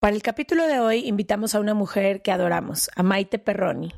Para 0.00 0.14
el 0.14 0.22
capítulo 0.22 0.64
de 0.68 0.78
hoy 0.78 1.08
invitamos 1.08 1.56
a 1.56 1.60
una 1.60 1.74
mujer 1.74 2.22
que 2.22 2.30
adoramos, 2.30 2.88
a 2.94 3.02
Maite 3.02 3.40
Perroni. 3.40 3.92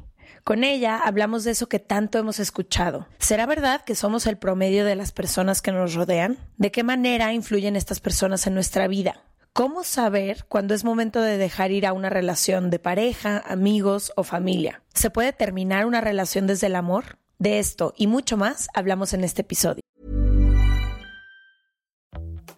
Con 0.45 0.65
ella 0.65 0.99
hablamos 0.99 1.45
de 1.45 1.51
eso 1.51 1.69
que 1.69 1.79
tanto 1.79 2.17
hemos 2.17 2.41
escuchado. 2.41 3.07
¿Será 3.19 3.45
verdad 3.45 3.83
que 3.83 3.95
somos 3.95 4.27
el 4.27 4.39
promedio 4.39 4.87
de 4.87 4.97
las 4.97 5.13
personas 5.13 5.61
que 5.61 5.73
nos 5.73 5.93
rodean? 5.93 6.39
¿De 6.57 6.71
qué 6.71 6.85
manera 6.85 7.35
influyen 7.35 7.77
estas 7.77 8.01
personas 8.01 8.47
en 8.47 8.55
nuestra 8.55 8.89
vida? 8.89 9.25
¿Cómo 9.53 9.85
saber 9.85 10.47
cuándo 10.49 10.73
es 10.73 10.85
momento 10.85 11.21
de 11.21 11.37
dejar 11.37 11.71
ir 11.71 11.85
a 11.85 11.93
una 11.93 12.09
relación 12.09 12.71
de 12.71 12.79
pareja, 12.79 13.43
amigos 13.47 14.11
o 14.17 14.23
familia? 14.23 14.83
¿Se 14.95 15.11
puede 15.11 15.35
terminar 15.35 15.85
una 15.85 16.01
relación 16.01 16.47
desde 16.47 16.69
el 16.69 16.77
amor? 16.77 17.19
De 17.39 17.59
esto 17.59 17.93
y 17.95 18.07
mucho 18.07 18.39
más 18.39 18.69
hablamos 18.73 19.13
en 19.13 19.23
este 19.23 19.43
episodio. 19.43 19.83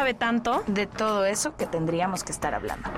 sabe 0.00 0.14
tanto 0.14 0.64
de 0.66 0.86
todo 0.86 1.26
eso 1.26 1.58
que 1.58 1.66
tendríamos 1.66 2.24
que 2.24 2.32
estar 2.32 2.54
hablando. 2.54 2.88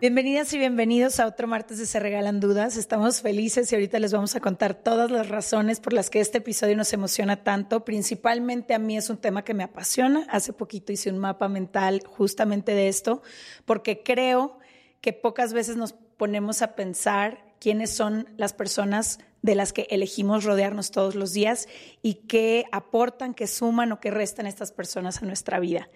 Bienvenidas 0.00 0.52
y 0.52 0.58
bienvenidos 0.58 1.18
a 1.18 1.26
otro 1.26 1.48
martes 1.48 1.78
de 1.78 1.86
Se 1.86 1.98
Regalan 1.98 2.38
Dudas. 2.38 2.76
Estamos 2.76 3.20
felices 3.20 3.72
y 3.72 3.74
ahorita 3.74 3.98
les 3.98 4.12
vamos 4.12 4.36
a 4.36 4.40
contar 4.40 4.74
todas 4.74 5.10
las 5.10 5.28
razones 5.28 5.80
por 5.80 5.92
las 5.92 6.08
que 6.08 6.20
este 6.20 6.38
episodio 6.38 6.76
nos 6.76 6.92
emociona 6.92 7.42
tanto. 7.42 7.84
Principalmente 7.84 8.74
a 8.74 8.78
mí 8.78 8.96
es 8.96 9.10
un 9.10 9.16
tema 9.16 9.42
que 9.42 9.54
me 9.54 9.64
apasiona. 9.64 10.24
Hace 10.30 10.52
poquito 10.52 10.92
hice 10.92 11.10
un 11.10 11.18
mapa 11.18 11.48
mental 11.48 12.00
justamente 12.06 12.76
de 12.76 12.86
esto, 12.86 13.22
porque 13.64 14.04
creo 14.04 14.60
que 15.00 15.12
pocas 15.12 15.52
veces 15.52 15.76
nos 15.76 15.94
ponemos 16.16 16.62
a 16.62 16.76
pensar 16.76 17.53
quiénes 17.64 17.96
son 17.96 18.28
las 18.36 18.52
personas 18.52 19.20
de 19.40 19.54
las 19.54 19.72
que 19.72 19.86
elegimos 19.88 20.44
rodearnos 20.44 20.90
todos 20.90 21.14
los 21.14 21.32
días 21.32 21.66
y 22.02 22.26
qué 22.28 22.66
aportan, 22.72 23.32
qué 23.32 23.46
suman 23.46 23.90
o 23.90 24.00
qué 24.00 24.10
restan 24.10 24.46
estas 24.46 24.70
personas 24.70 25.22
a 25.22 25.24
nuestra 25.24 25.60
vida. 25.60 25.88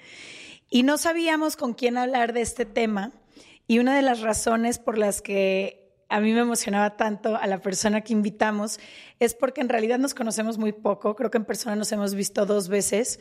Y 0.71 0.83
no 0.83 0.97
sabíamos 0.97 1.57
con 1.57 1.75
quién 1.75 1.99
hablar 1.99 2.33
de 2.33 2.41
este 2.41 2.65
tema 2.65 3.13
y 3.67 3.81
una 3.81 3.95
de 3.95 4.01
las 4.01 4.23
razones 4.23 4.79
por 4.79 4.97
las 4.97 5.21
que 5.21 5.93
a 6.09 6.21
mí 6.21 6.33
me 6.33 6.41
emocionaba 6.41 6.97
tanto 6.97 7.37
a 7.37 7.47
la 7.47 7.61
persona 7.61 8.01
que 8.01 8.15
invitamos 8.15 8.81
es 9.21 9.35
porque 9.35 9.61
en 9.61 9.69
realidad 9.69 9.99
nos 9.99 10.15
conocemos 10.15 10.57
muy 10.57 10.73
poco, 10.73 11.15
creo 11.17 11.31
que 11.31 11.37
en 11.37 11.45
persona 11.45 11.77
nos 11.77 11.93
hemos 11.93 12.15
visto 12.15 12.47
dos 12.47 12.69
veces 12.69 13.21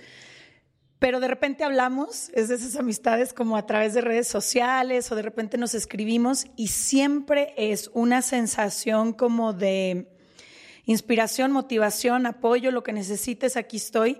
pero 0.99 1.19
de 1.19 1.27
repente 1.27 1.63
hablamos, 1.63 2.29
es 2.33 2.47
de 2.47 2.55
esas 2.55 2.75
amistades 2.75 3.33
como 3.33 3.55
a 3.55 3.65
través 3.65 3.93
de 3.93 4.01
redes 4.01 4.27
sociales 4.27 5.11
o 5.11 5.15
de 5.15 5.21
repente 5.21 5.57
nos 5.57 5.75
escribimos 5.75 6.47
y 6.55 6.69
siempre 6.69 7.53
es 7.55 7.91
una 7.93 8.21
sensación 8.23 9.13
como 9.13 9.53
de 9.53 10.07
inspiración, 10.85 11.51
motivación, 11.51 12.25
apoyo, 12.25 12.71
lo 12.71 12.81
que 12.81 12.93
necesites, 12.93 13.57
aquí 13.57 13.77
estoy. 13.77 14.17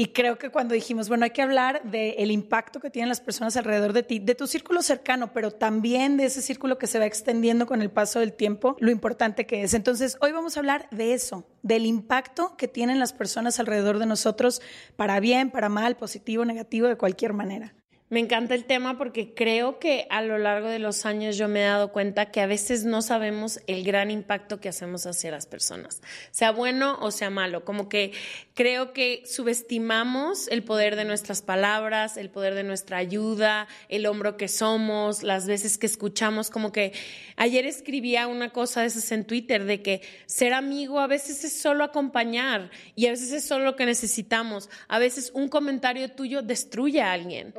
Y 0.00 0.14
creo 0.14 0.38
que 0.38 0.48
cuando 0.48 0.72
dijimos, 0.72 1.10
bueno, 1.10 1.24
hay 1.24 1.30
que 1.30 1.42
hablar 1.42 1.82
del 1.82 2.30
impacto 2.30 2.80
que 2.80 2.88
tienen 2.88 3.10
las 3.10 3.20
personas 3.20 3.58
alrededor 3.58 3.92
de 3.92 4.02
ti, 4.02 4.18
de 4.18 4.34
tu 4.34 4.46
círculo 4.46 4.80
cercano, 4.80 5.34
pero 5.34 5.50
también 5.50 6.16
de 6.16 6.24
ese 6.24 6.40
círculo 6.40 6.78
que 6.78 6.86
se 6.86 6.98
va 6.98 7.04
extendiendo 7.04 7.66
con 7.66 7.82
el 7.82 7.90
paso 7.90 8.18
del 8.18 8.32
tiempo, 8.32 8.78
lo 8.80 8.90
importante 8.90 9.44
que 9.44 9.62
es. 9.62 9.74
Entonces, 9.74 10.16
hoy 10.22 10.32
vamos 10.32 10.56
a 10.56 10.60
hablar 10.60 10.88
de 10.90 11.12
eso, 11.12 11.46
del 11.62 11.84
impacto 11.84 12.56
que 12.56 12.66
tienen 12.66 12.98
las 12.98 13.12
personas 13.12 13.60
alrededor 13.60 13.98
de 13.98 14.06
nosotros, 14.06 14.62
para 14.96 15.20
bien, 15.20 15.50
para 15.50 15.68
mal, 15.68 15.98
positivo, 15.98 16.46
negativo, 16.46 16.88
de 16.88 16.96
cualquier 16.96 17.34
manera. 17.34 17.74
Me 18.10 18.18
encanta 18.18 18.56
el 18.56 18.64
tema 18.64 18.98
porque 18.98 19.34
creo 19.34 19.78
que 19.78 20.08
a 20.10 20.20
lo 20.20 20.36
largo 20.36 20.66
de 20.66 20.80
los 20.80 21.06
años 21.06 21.36
yo 21.36 21.46
me 21.46 21.60
he 21.60 21.66
dado 21.66 21.92
cuenta 21.92 22.32
que 22.32 22.40
a 22.40 22.46
veces 22.46 22.84
no 22.84 23.02
sabemos 23.02 23.60
el 23.68 23.84
gran 23.84 24.10
impacto 24.10 24.58
que 24.60 24.68
hacemos 24.68 25.06
hacia 25.06 25.30
las 25.30 25.46
personas, 25.46 26.02
sea 26.32 26.50
bueno 26.50 26.98
o 27.02 27.12
sea 27.12 27.30
malo. 27.30 27.64
Como 27.64 27.88
que 27.88 28.10
creo 28.54 28.92
que 28.92 29.22
subestimamos 29.26 30.48
el 30.48 30.64
poder 30.64 30.96
de 30.96 31.04
nuestras 31.04 31.40
palabras, 31.40 32.16
el 32.16 32.30
poder 32.30 32.56
de 32.56 32.64
nuestra 32.64 32.96
ayuda, 32.96 33.68
el 33.88 34.06
hombro 34.06 34.36
que 34.36 34.48
somos, 34.48 35.22
las 35.22 35.46
veces 35.46 35.78
que 35.78 35.86
escuchamos. 35.86 36.50
Como 36.50 36.72
que 36.72 36.92
ayer 37.36 37.64
escribía 37.64 38.26
una 38.26 38.50
cosa 38.50 38.80
de 38.80 38.88
esas 38.88 39.12
en 39.12 39.24
Twitter 39.24 39.62
de 39.66 39.82
que 39.82 40.02
ser 40.26 40.52
amigo 40.52 40.98
a 40.98 41.06
veces 41.06 41.44
es 41.44 41.52
solo 41.52 41.84
acompañar 41.84 42.72
y 42.96 43.06
a 43.06 43.10
veces 43.10 43.30
es 43.30 43.44
solo 43.44 43.66
lo 43.66 43.76
que 43.76 43.86
necesitamos. 43.86 44.68
A 44.88 44.98
veces 44.98 45.30
un 45.32 45.48
comentario 45.48 46.10
tuyo 46.10 46.42
destruye 46.42 47.02
a 47.02 47.12
alguien 47.12 47.54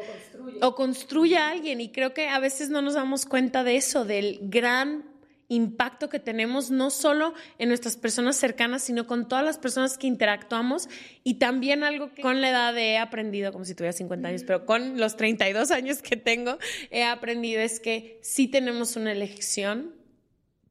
construye 0.75 1.37
a 1.37 1.49
alguien. 1.49 1.81
Y 1.81 1.91
creo 1.91 2.13
que 2.13 2.29
a 2.29 2.39
veces 2.39 2.69
no 2.69 2.81
nos 2.81 2.93
damos 2.93 3.25
cuenta 3.25 3.63
de 3.63 3.75
eso, 3.75 4.05
del 4.05 4.39
gran 4.43 5.11
impacto 5.51 6.07
que 6.07 6.19
tenemos 6.19 6.71
no 6.71 6.89
solo 6.89 7.33
en 7.57 7.67
nuestras 7.67 7.97
personas 7.97 8.37
cercanas, 8.37 8.83
sino 8.83 9.05
con 9.05 9.27
todas 9.27 9.43
las 9.43 9.57
personas 9.57 9.97
que 9.97 10.07
interactuamos 10.07 10.87
y 11.25 11.35
también 11.35 11.83
algo 11.83 12.13
que 12.13 12.21
con 12.21 12.39
la 12.39 12.49
edad 12.49 12.77
he 12.77 12.97
aprendido, 12.97 13.51
como 13.51 13.65
si 13.65 13.75
tuviera 13.75 13.91
50 13.91 14.29
años, 14.29 14.43
pero 14.47 14.65
con 14.65 14.97
los 14.97 15.17
32 15.17 15.71
años 15.71 16.01
que 16.01 16.15
tengo, 16.15 16.57
he 16.89 17.03
aprendido 17.03 17.59
es 17.59 17.81
que 17.81 18.17
sí 18.23 18.47
tenemos 18.47 18.95
una 18.95 19.11
elección 19.11 19.93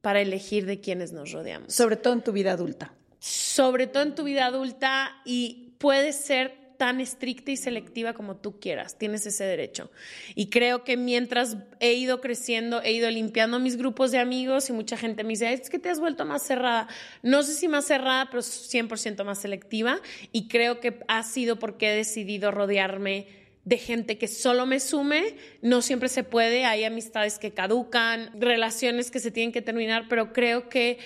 para 0.01 0.19
elegir 0.19 0.65
de 0.65 0.79
quienes 0.79 1.13
nos 1.13 1.31
rodeamos. 1.31 1.73
Sobre 1.73 1.95
todo 1.95 2.13
en 2.13 2.23
tu 2.23 2.31
vida 2.31 2.53
adulta. 2.53 2.91
Sobre 3.19 3.85
todo 3.85 4.01
en 4.01 4.15
tu 4.15 4.23
vida 4.23 4.47
adulta 4.47 5.21
y 5.25 5.75
puede 5.77 6.11
ser 6.11 6.60
tan 6.81 6.99
estricta 6.99 7.51
y 7.51 7.57
selectiva 7.57 8.13
como 8.13 8.37
tú 8.37 8.59
quieras, 8.59 8.97
tienes 8.97 9.23
ese 9.27 9.43
derecho. 9.43 9.91
Y 10.33 10.49
creo 10.49 10.83
que 10.83 10.97
mientras 10.97 11.55
he 11.79 11.93
ido 11.93 12.21
creciendo, 12.21 12.81
he 12.81 12.91
ido 12.91 13.07
limpiando 13.11 13.59
mis 13.59 13.77
grupos 13.77 14.09
de 14.09 14.17
amigos 14.17 14.67
y 14.67 14.73
mucha 14.73 14.97
gente 14.97 15.23
me 15.23 15.29
dice, 15.29 15.53
es 15.53 15.69
que 15.69 15.77
te 15.77 15.89
has 15.89 15.99
vuelto 15.99 16.25
más 16.25 16.41
cerrada. 16.41 16.87
No 17.21 17.43
sé 17.43 17.53
si 17.53 17.67
más 17.67 17.85
cerrada, 17.85 18.29
pero 18.31 18.41
100% 18.41 19.23
más 19.23 19.39
selectiva. 19.39 19.99
Y 20.31 20.47
creo 20.47 20.79
que 20.79 21.01
ha 21.07 21.21
sido 21.21 21.59
porque 21.59 21.91
he 21.91 21.95
decidido 21.95 22.49
rodearme 22.49 23.27
de 23.63 23.77
gente 23.77 24.17
que 24.17 24.27
solo 24.27 24.65
me 24.65 24.79
sume, 24.79 25.35
no 25.61 25.83
siempre 25.83 26.09
se 26.09 26.23
puede, 26.23 26.65
hay 26.65 26.83
amistades 26.83 27.37
que 27.37 27.51
caducan, 27.51 28.31
relaciones 28.41 29.11
que 29.11 29.19
se 29.19 29.29
tienen 29.29 29.51
que 29.51 29.61
terminar, 29.61 30.07
pero 30.09 30.33
creo 30.33 30.67
que 30.67 30.97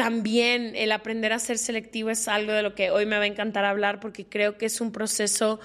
también 0.00 0.72
el 0.76 0.92
aprender 0.92 1.30
a 1.34 1.38
ser 1.38 1.58
selectivo 1.58 2.08
es 2.08 2.26
algo 2.26 2.52
de 2.52 2.62
lo 2.62 2.74
que 2.74 2.90
hoy 2.90 3.04
me 3.04 3.18
va 3.18 3.24
a 3.24 3.26
encantar 3.26 3.66
hablar 3.66 4.00
porque 4.00 4.24
creo 4.24 4.56
que 4.56 4.64
es 4.64 4.80
un 4.80 4.92
proceso 4.92 5.60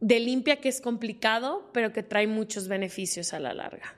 de 0.00 0.20
limpia 0.20 0.60
que 0.60 0.68
es 0.68 0.80
complicado, 0.80 1.68
pero 1.72 1.92
que 1.92 2.04
trae 2.04 2.28
muchos 2.28 2.68
beneficios 2.68 3.32
a 3.32 3.40
la 3.40 3.54
larga. 3.54 3.96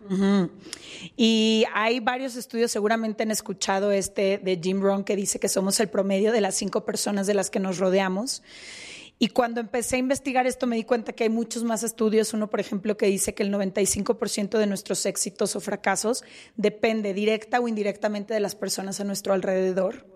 Y 1.18 1.66
hay 1.74 2.00
varios 2.00 2.34
estudios, 2.36 2.70
seguramente 2.70 3.24
han 3.24 3.30
escuchado 3.30 3.92
este 3.92 4.38
de 4.38 4.58
Jim 4.62 4.80
Rohn, 4.80 5.04
que 5.04 5.16
dice 5.16 5.38
que 5.38 5.50
somos 5.50 5.78
el 5.80 5.90
promedio 5.90 6.32
de 6.32 6.40
las 6.40 6.54
cinco 6.54 6.86
personas 6.86 7.26
de 7.26 7.34
las 7.34 7.50
que 7.50 7.60
nos 7.60 7.76
rodeamos. 7.76 8.42
Y 9.18 9.28
cuando 9.28 9.60
empecé 9.60 9.96
a 9.96 9.98
investigar 9.98 10.46
esto 10.46 10.66
me 10.66 10.76
di 10.76 10.84
cuenta 10.84 11.12
que 11.12 11.24
hay 11.24 11.30
muchos 11.30 11.64
más 11.64 11.82
estudios. 11.82 12.32
Uno, 12.34 12.48
por 12.48 12.60
ejemplo, 12.60 12.96
que 12.96 13.06
dice 13.06 13.34
que 13.34 13.42
el 13.42 13.52
95% 13.52 14.58
de 14.58 14.66
nuestros 14.66 15.04
éxitos 15.06 15.56
o 15.56 15.60
fracasos 15.60 16.22
depende 16.56 17.14
directa 17.14 17.60
o 17.60 17.66
indirectamente 17.66 18.34
de 18.34 18.40
las 18.40 18.54
personas 18.54 19.00
a 19.00 19.04
nuestro 19.04 19.32
alrededor. 19.32 20.06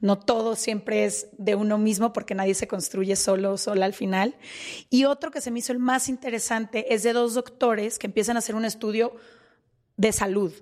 No 0.00 0.18
todo 0.18 0.56
siempre 0.56 1.04
es 1.04 1.28
de 1.38 1.54
uno 1.54 1.78
mismo 1.78 2.12
porque 2.12 2.34
nadie 2.34 2.54
se 2.54 2.68
construye 2.68 3.16
solo 3.16 3.52
o 3.52 3.58
sola 3.58 3.86
al 3.86 3.94
final. 3.94 4.36
Y 4.90 5.04
otro 5.04 5.30
que 5.30 5.40
se 5.40 5.50
me 5.50 5.58
hizo 5.58 5.72
el 5.72 5.78
más 5.78 6.08
interesante 6.08 6.94
es 6.94 7.02
de 7.02 7.12
dos 7.12 7.34
doctores 7.34 7.98
que 7.98 8.06
empiezan 8.06 8.36
a 8.36 8.40
hacer 8.40 8.54
un 8.54 8.64
estudio 8.64 9.14
de 9.96 10.12
salud 10.12 10.52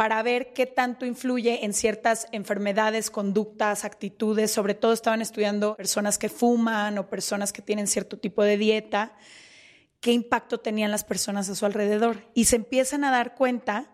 para 0.00 0.22
ver 0.22 0.54
qué 0.54 0.64
tanto 0.64 1.04
influye 1.04 1.62
en 1.66 1.74
ciertas 1.74 2.26
enfermedades, 2.32 3.10
conductas, 3.10 3.84
actitudes. 3.84 4.50
Sobre 4.50 4.72
todo 4.72 4.94
estaban 4.94 5.20
estudiando 5.20 5.76
personas 5.76 6.16
que 6.16 6.30
fuman 6.30 6.96
o 6.96 7.10
personas 7.10 7.52
que 7.52 7.60
tienen 7.60 7.86
cierto 7.86 8.16
tipo 8.18 8.42
de 8.42 8.56
dieta, 8.56 9.14
qué 10.00 10.12
impacto 10.12 10.56
tenían 10.56 10.90
las 10.90 11.04
personas 11.04 11.50
a 11.50 11.54
su 11.54 11.66
alrededor. 11.66 12.24
Y 12.32 12.46
se 12.46 12.56
empiezan 12.56 13.04
a 13.04 13.10
dar 13.10 13.34
cuenta 13.34 13.92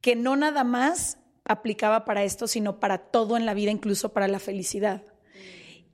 que 0.00 0.16
no 0.16 0.34
nada 0.34 0.64
más 0.64 1.18
aplicaba 1.44 2.04
para 2.04 2.24
esto, 2.24 2.48
sino 2.48 2.80
para 2.80 2.98
todo 2.98 3.36
en 3.36 3.46
la 3.46 3.54
vida, 3.54 3.70
incluso 3.70 4.12
para 4.12 4.26
la 4.26 4.40
felicidad. 4.40 5.04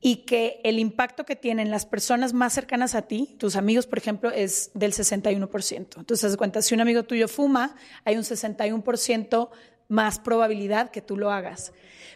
Y 0.00 0.25
que 0.26 0.60
el 0.62 0.78
impacto 0.78 1.25
que 1.25 1.37
tienen 1.37 1.70
las 1.70 1.87
personas 1.87 2.32
más 2.32 2.52
cercanas 2.52 2.94
a 2.94 3.02
ti, 3.02 3.34
tus 3.38 3.56
amigos, 3.56 3.87
por 3.87 3.98
ejemplo, 3.98 4.31
es 4.31 4.70
del 4.75 4.93
61%. 4.93 5.98
Entonces, 5.98 6.22
das 6.22 6.37
cuenta, 6.37 6.62
si 6.62 6.75
un 6.75 6.81
amigo 6.81 7.04
tuyo 7.04 7.28
fuma, 7.28 7.76
hay 8.04 8.16
un 8.16 8.22
61% 8.22 9.50
más 9.88 10.19
probabilidad 10.19 10.90
que 10.90 11.00
tú 11.00 11.16
lo 11.16 11.31
hagas. 11.31 11.72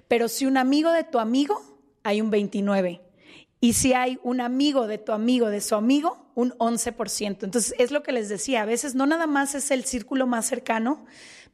Pero 0.08 0.28
si 0.28 0.46
un 0.46 0.56
amigo 0.56 0.92
de 0.92 1.04
tu 1.04 1.18
amigo, 1.18 1.60
hay 2.02 2.20
un 2.20 2.30
29%. 2.30 3.00
Y 3.62 3.74
si 3.74 3.92
hay 3.92 4.18
un 4.22 4.40
amigo 4.40 4.86
de 4.86 4.96
tu 4.96 5.12
amigo, 5.12 5.50
de 5.50 5.60
su 5.60 5.74
amigo, 5.74 6.30
un 6.34 6.52
11%. 6.52 7.44
Entonces, 7.44 7.74
es 7.78 7.90
lo 7.90 8.02
que 8.02 8.12
les 8.12 8.28
decía, 8.30 8.62
a 8.62 8.64
veces 8.64 8.94
no 8.94 9.06
nada 9.06 9.26
más 9.26 9.54
es 9.54 9.70
el 9.70 9.84
círculo 9.84 10.26
más 10.26 10.46
cercano, 10.46 11.04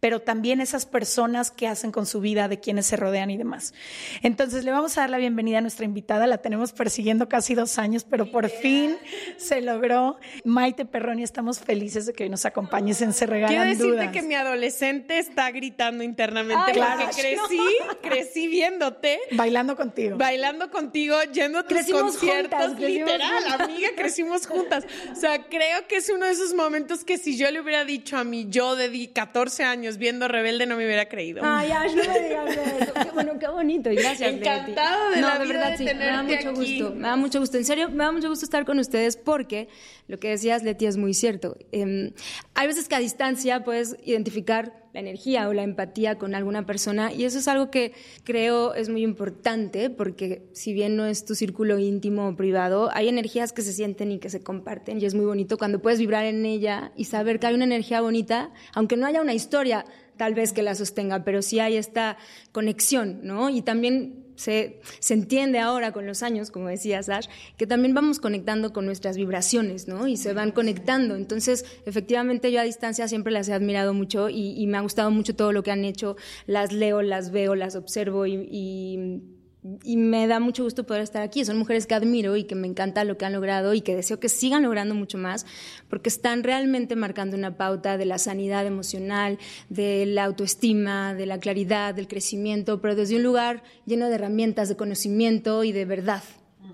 pero 0.01 0.21
también 0.21 0.61
esas 0.61 0.87
personas 0.87 1.51
que 1.51 1.67
hacen 1.69 1.91
con 1.93 2.07
su 2.07 2.21
vida, 2.21 2.49
de 2.49 2.61
quienes 2.61 2.87
se 2.87 2.97
rodean 2.97 3.31
y 3.31 3.37
demás. 3.37 3.75
Entonces 4.23 4.65
le 4.65 4.71
vamos 4.71 4.97
a 4.99 5.03
dar 5.03 5.11
la 5.11 5.19
bienvenida 5.19 5.59
a 5.59 5.61
nuestra 5.61 5.85
invitada, 5.85 6.27
la 6.27 6.39
tenemos 6.39 6.73
persiguiendo 6.73 7.29
casi 7.29 7.55
dos 7.55 7.79
años, 7.79 8.05
pero 8.05 8.31
por 8.31 8.49
fin 8.49 8.97
se 9.37 9.61
logró. 9.63 10.19
Maite 10.45 10.85
Perroni, 10.85 11.23
estamos 11.23 11.59
felices 11.61 12.07
de 12.07 12.13
que 12.13 12.25
hoy 12.25 12.31
nos 12.31 12.45
acompañes 12.47 13.01
en 13.03 13.13
Se 13.13 13.27
Regalan 13.27 13.49
Quiero 13.57 13.65
decirte 13.71 13.91
Dudas. 13.93 14.13
que 14.13 14.23
mi 14.23 14.35
adolescente 14.35 15.19
está 15.19 15.51
gritando 15.51 16.05
internamente 16.05 16.63
Ay, 16.67 16.75
porque 16.75 16.81
claro. 16.81 17.11
crecí, 17.17 17.61
crecí 18.03 18.47
viéndote. 18.49 19.19
Bailando 19.33 19.77
contigo. 19.77 20.17
Bailando 20.17 20.71
contigo, 20.71 21.17
yendo 21.33 21.59
a 21.59 21.63
tus 21.63 21.77
Crecimos 21.79 22.03
conciertos, 22.03 22.61
juntas, 22.69 22.81
literal, 22.81 23.43
juntas. 23.45 23.61
amiga, 23.61 23.89
crecimos 23.97 24.47
juntas. 24.47 24.85
O 25.13 25.15
sea, 25.15 25.45
creo 25.49 25.87
que 25.89 25.97
es 25.97 26.09
uno 26.11 26.27
de 26.27 26.33
esos 26.33 26.55
momentos 26.55 27.05
que 27.05 27.19
si 27.19 27.37
yo 27.37 27.51
le 27.51 27.61
hubiera 27.61 27.85
dicho 27.85 28.17
a 28.17 28.25
mi 28.25 28.47
yo 28.49 28.77
de 28.77 28.89
di- 28.89 29.09
14 29.09 29.65
años 29.65 29.96
viendo 29.99 30.29
Rebelde 30.29 30.67
no 30.67 30.77
me 30.77 30.85
hubiera 30.87 31.09
creído. 31.09 31.41
Ay, 31.45 31.71
Ash, 31.71 31.95
no 31.95 32.05
me 32.13 32.21
digas 32.21 32.57
eso. 32.57 32.93
Qué, 32.95 33.11
bueno, 33.13 33.39
qué 33.39 33.49
bonito. 33.49 33.91
Y 33.91 33.97
gracias, 33.97 34.33
Leti. 34.33 34.49
Encantada 34.49 35.11
de 35.11 35.21
no, 35.21 35.29
la 35.29 35.39
de 35.39 35.45
vida 35.45 35.55
verdad, 35.55 35.71
de 35.71 35.77
sí. 35.79 35.85
Me 35.85 36.07
da 36.07 36.23
mucho 36.23 36.49
aquí. 36.51 36.79
gusto. 36.81 36.95
Me 36.95 37.09
da 37.09 37.17
mucho 37.17 37.41
gusto. 37.41 37.57
En 37.59 37.65
serio, 37.65 37.89
me 37.91 38.05
da 38.05 38.13
mucho 38.13 38.29
gusto 38.29 38.45
estar 38.45 38.65
con 38.65 38.79
ustedes 38.79 39.17
porque 39.17 39.69
lo 40.09 40.19
que 40.19 40.29
decías, 40.29 40.63
Leti, 40.63 40.87
es 40.87 40.97
muy 40.97 41.15
cierto. 41.15 41.57
Em, 41.73 42.13
hay 42.55 42.67
veces 42.67 42.89
que 42.89 42.95
a 42.95 42.99
distancia 43.01 43.65
puedes 43.65 43.97
identificar 44.05 44.86
la 44.97 45.01
energía 45.01 45.47
o 45.47 45.53
la 45.53 45.63
empatía 45.63 46.17
con 46.17 46.35
alguna 46.35 46.65
persona 46.65 47.13
y 47.13 47.25
eso 47.25 47.39
es 47.39 47.49
algo 47.49 47.71
que 47.71 47.93
creo 48.25 48.73
es 48.73 48.89
muy 48.89 49.03
importante 49.03 49.91
porque 49.91 50.49
si 50.53 50.73
bien 50.73 50.97
no 50.97 51.05
es 51.05 51.27
tu 51.27 51.35
círculo 51.35 51.79
íntimo 51.79 52.29
o 52.29 52.35
privado, 52.35 52.89
hay 52.95 53.09
energías 53.09 53.53
que 53.53 53.61
se 53.61 53.75
sienten 53.75 54.11
y 54.11 54.19
que 54.19 54.31
se 54.31 54.41
comparten 54.41 54.99
y 54.99 55.05
es 55.05 55.15
muy 55.15 55.27
bonito 55.27 55.59
cuando 55.59 55.83
puedes 55.83 55.99
vibrar 55.99 56.25
en 56.25 56.47
ella 56.47 56.93
y 56.97 57.05
saber 57.05 57.39
que 57.39 57.47
hay 57.47 57.55
una 57.55 57.65
energía 57.65 58.01
bonita, 58.01 58.55
aunque 58.73 58.97
no 58.97 59.07
haya 59.07 59.21
una 59.21 59.35
historia 59.35 59.85
tal 60.17 60.33
vez 60.33 60.55
que 60.55 60.63
la 60.63 60.75
sostenga, 60.75 61.25
pero 61.25 61.43
sí 61.43 61.61
hay 61.61 61.77
esta 61.77 62.17
conexión, 62.53 63.21
¿no? 63.23 63.51
Y 63.51 63.61
también 63.61 64.26
se, 64.37 64.81
se 65.01 65.15
entiende 65.15 65.59
ahora 65.59 65.93
con 65.93 66.07
los 66.07 66.23
años, 66.23 66.51
como 66.51 66.69
decía 66.69 67.03
Sash, 67.03 67.27
que 67.57 67.67
también 67.67 67.95
vamos 67.95 68.21
conectando 68.21 68.73
con 68.73 68.87
nuestras 68.87 69.17
vibraciones, 69.17 69.89
¿no? 69.89 70.07
Y 70.07 70.17
se 70.17 70.33
van 70.33 70.53
conectando. 70.53 71.17
Entonces, 71.17 71.65
efectivamente, 71.87 72.53
yo 72.53 72.61
a 72.61 72.65
distancia 72.65 73.09
siempre 73.09 73.33
las 73.33 73.49
he 73.49 73.53
admirado 73.53 73.95
mucho 73.95 74.29
y, 74.29 74.67
me 74.67 74.79
ha 74.79 74.81
gustado 74.81 75.11
mucho 75.11 75.37
todo 75.37 75.53
lo 75.53 75.63
que 75.63 75.71
han 75.71 75.85
hecho. 75.85 76.17
Las 76.47 76.73
leo, 76.73 77.03
las 77.03 77.31
veo, 77.31 77.55
las 77.55 77.77
observo 77.77 78.27
y, 78.27 78.49
y 78.51 79.36
y 79.85 79.97
me 79.97 80.27
da 80.27 80.41
mucho 80.41 80.65
gusto 80.65 80.85
poder 80.85 81.03
estar 81.03 81.23
aquí. 81.23 81.45
Son 81.45 81.57
mujeres 81.57 81.87
que 81.87 81.95
admiro 81.95 82.37
y 82.37 82.45
que 82.45 82.55
me 82.55 82.67
encanta 82.67 83.05
lo 83.05 83.17
que 83.17 83.25
han 83.25 83.33
logrado 83.33 83.75
y 83.75 83.81
que 83.81 83.97
deseo 83.97 84.21
que 84.21 84.29
sigan 84.29 84.63
logrando 84.63 84.95
mucho 84.95 85.19
más, 85.19 85.47
porque 85.89 86.09
están 86.09 86.43
realmente 86.43 86.97
marcando 86.97 87.37
una 87.37 87.57
pauta 87.57 87.97
de 87.97 88.05
la 88.05 88.19
sanidad 88.19 88.67
emocional, 88.67 89.39
de 89.69 90.07
la 90.07 90.25
autoestima, 90.25 91.15
de 91.15 91.27
la 91.27 91.39
claridad, 91.39 91.95
del 91.95 92.09
crecimiento, 92.09 92.81
pero 92.81 92.95
desde 92.95 93.17
un 93.17 93.23
lugar 93.23 93.63
lleno 93.87 94.09
de 94.09 94.15
herramientas, 94.15 94.69
de 94.69 94.77
conocimiento 94.77 95.65
y 95.65 95.73
de 95.73 95.85
verdad 95.85 96.23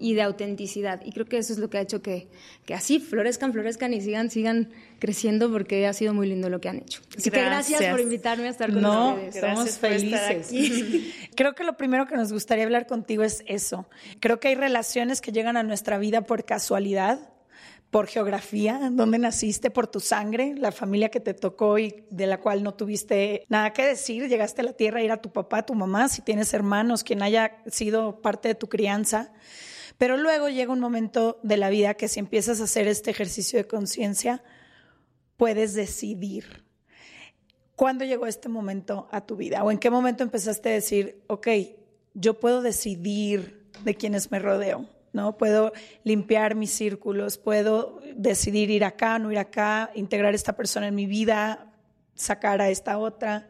y 0.01 0.15
de 0.15 0.23
autenticidad. 0.23 1.01
Y 1.05 1.13
creo 1.13 1.27
que 1.27 1.39
eso 1.39 1.53
es 1.53 1.59
lo 1.59 1.71
que 1.71 1.79
ha 1.79 1.83
hecho 1.83 2.03
que, 2.03 2.29
que 2.65 2.75
así 2.75 2.99
florezcan, 2.99 3.53
florezcan 3.53 3.95
y 3.95 4.01
sigan, 4.01 4.31
sigan 4.31 4.71
creciendo 5.03 5.51
porque 5.51 5.85
ha 5.89 5.93
sido 5.93 6.15
muy 6.15 6.29
lindo 6.29 6.49
lo 6.49 6.61
que 6.61 6.69
han 6.69 6.77
hecho. 6.79 7.03
Así 7.19 7.29
que 7.29 7.41
gracias 7.41 7.81
Gracias. 7.81 7.91
por 7.91 8.01
invitarme 8.01 8.47
a 8.47 8.51
estar 8.51 8.73
con 8.73 8.83
No, 8.83 9.15
ustedes. 9.15 9.35
estamos 9.35 9.65
Gracias 9.65 9.79
por 9.81 9.91
estar 9.91 10.45
felices. 10.45 11.15
Creo 11.35 11.57
que 11.57 11.65
lo 11.65 11.77
primero 11.77 12.07
que 12.07 12.15
nos 12.15 12.33
gustaría 12.33 12.63
hablar 12.63 12.87
contigo 12.87 13.25
es 13.25 13.43
eso. 13.49 13.89
Creo 14.21 14.39
que 14.39 14.47
hay 14.47 14.55
relaciones 14.55 15.21
que 15.21 15.33
llegan 15.33 15.57
a 15.57 15.65
nuestra 15.65 15.99
vida 15.99 16.21
por 16.21 16.45
casualidad, 16.45 17.19
por 17.91 18.07
geografía, 18.07 18.79
dónde 18.93 19.19
naciste, 19.19 19.73
por 19.73 19.89
tu 19.89 19.99
sangre, 19.99 20.55
la 20.57 20.71
familia 20.71 21.09
que 21.09 21.19
te 21.19 21.35
tocó 21.35 21.81
y 21.81 22.05
de 22.11 22.29
la 22.29 22.39
cual 22.39 22.63
no 22.63 22.75
tuviste 22.75 23.45
nada 23.49 23.73
que 23.73 23.85
decir. 23.85 24.29
Llegaste 24.29 24.61
a 24.61 24.65
la 24.67 24.73
tierra, 24.73 25.03
ir 25.03 25.11
a 25.11 25.21
tu 25.21 25.33
papá, 25.33 25.67
tu 25.67 25.75
mamá, 25.75 26.09
si 26.11 26.23
tienes 26.23 26.55
hermanos, 26.55 27.03
quien 27.03 27.25
haya 27.25 27.57
sido 27.67 28.23
parte 28.23 28.47
de 28.47 28.55
tu 28.55 28.69
crianza. 28.69 29.33
Pero 29.99 30.17
luego 30.17 30.49
llega 30.49 30.73
un 30.73 30.79
momento 30.79 31.41
de 31.43 31.57
la 31.57 31.71
vida 31.71 31.95
que 31.95 32.07
si 32.07 32.21
empiezas 32.21 32.61
a 32.61 32.65
hacer 32.65 32.87
este 32.87 33.11
ejercicio 33.11 33.59
de 33.59 33.67
conciencia, 33.67 34.45
puedes 35.37 35.75
decidir. 35.75 36.65
¿Cuándo 37.77 38.05
llegó 38.05 38.27
este 38.27 38.49
momento 38.49 39.09
a 39.11 39.27
tu 39.27 39.37
vida? 39.37 39.65
¿O 39.65 39.71
en 39.71 39.79
qué 39.79 39.91
momento 39.91 40.23
empezaste 40.23 40.69
a 40.69 40.73
decir, 40.73 41.23
ok, 41.27 41.49
yo 42.15 42.39
puedo 42.39 42.63
decidir 42.63 43.69
de 43.85 43.95
quienes 43.95 44.31
me 44.31 44.39
rodeo? 44.39 44.89
¿no? 45.13 45.37
Puedo 45.37 45.73
limpiar 46.05 46.55
mis 46.55 46.71
círculos, 46.71 47.39
puedo 47.39 48.01
decidir 48.17 48.71
ir 48.71 48.85
acá, 48.85 49.19
no 49.19 49.31
ir 49.31 49.39
acá, 49.39 49.91
integrar 49.95 50.33
a 50.33 50.37
esta 50.37 50.57
persona 50.57 50.89
en 50.89 50.95
mi 50.95 51.07
vida, 51.07 51.73
sacar 52.15 52.61
a 52.61 52.71
esta 52.71 52.99
otra. 52.99 53.49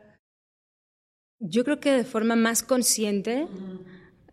Yo 1.38 1.64
creo 1.64 1.80
que 1.80 1.92
de 1.92 2.04
forma 2.04 2.36
más 2.36 2.62
consciente, 2.62 3.48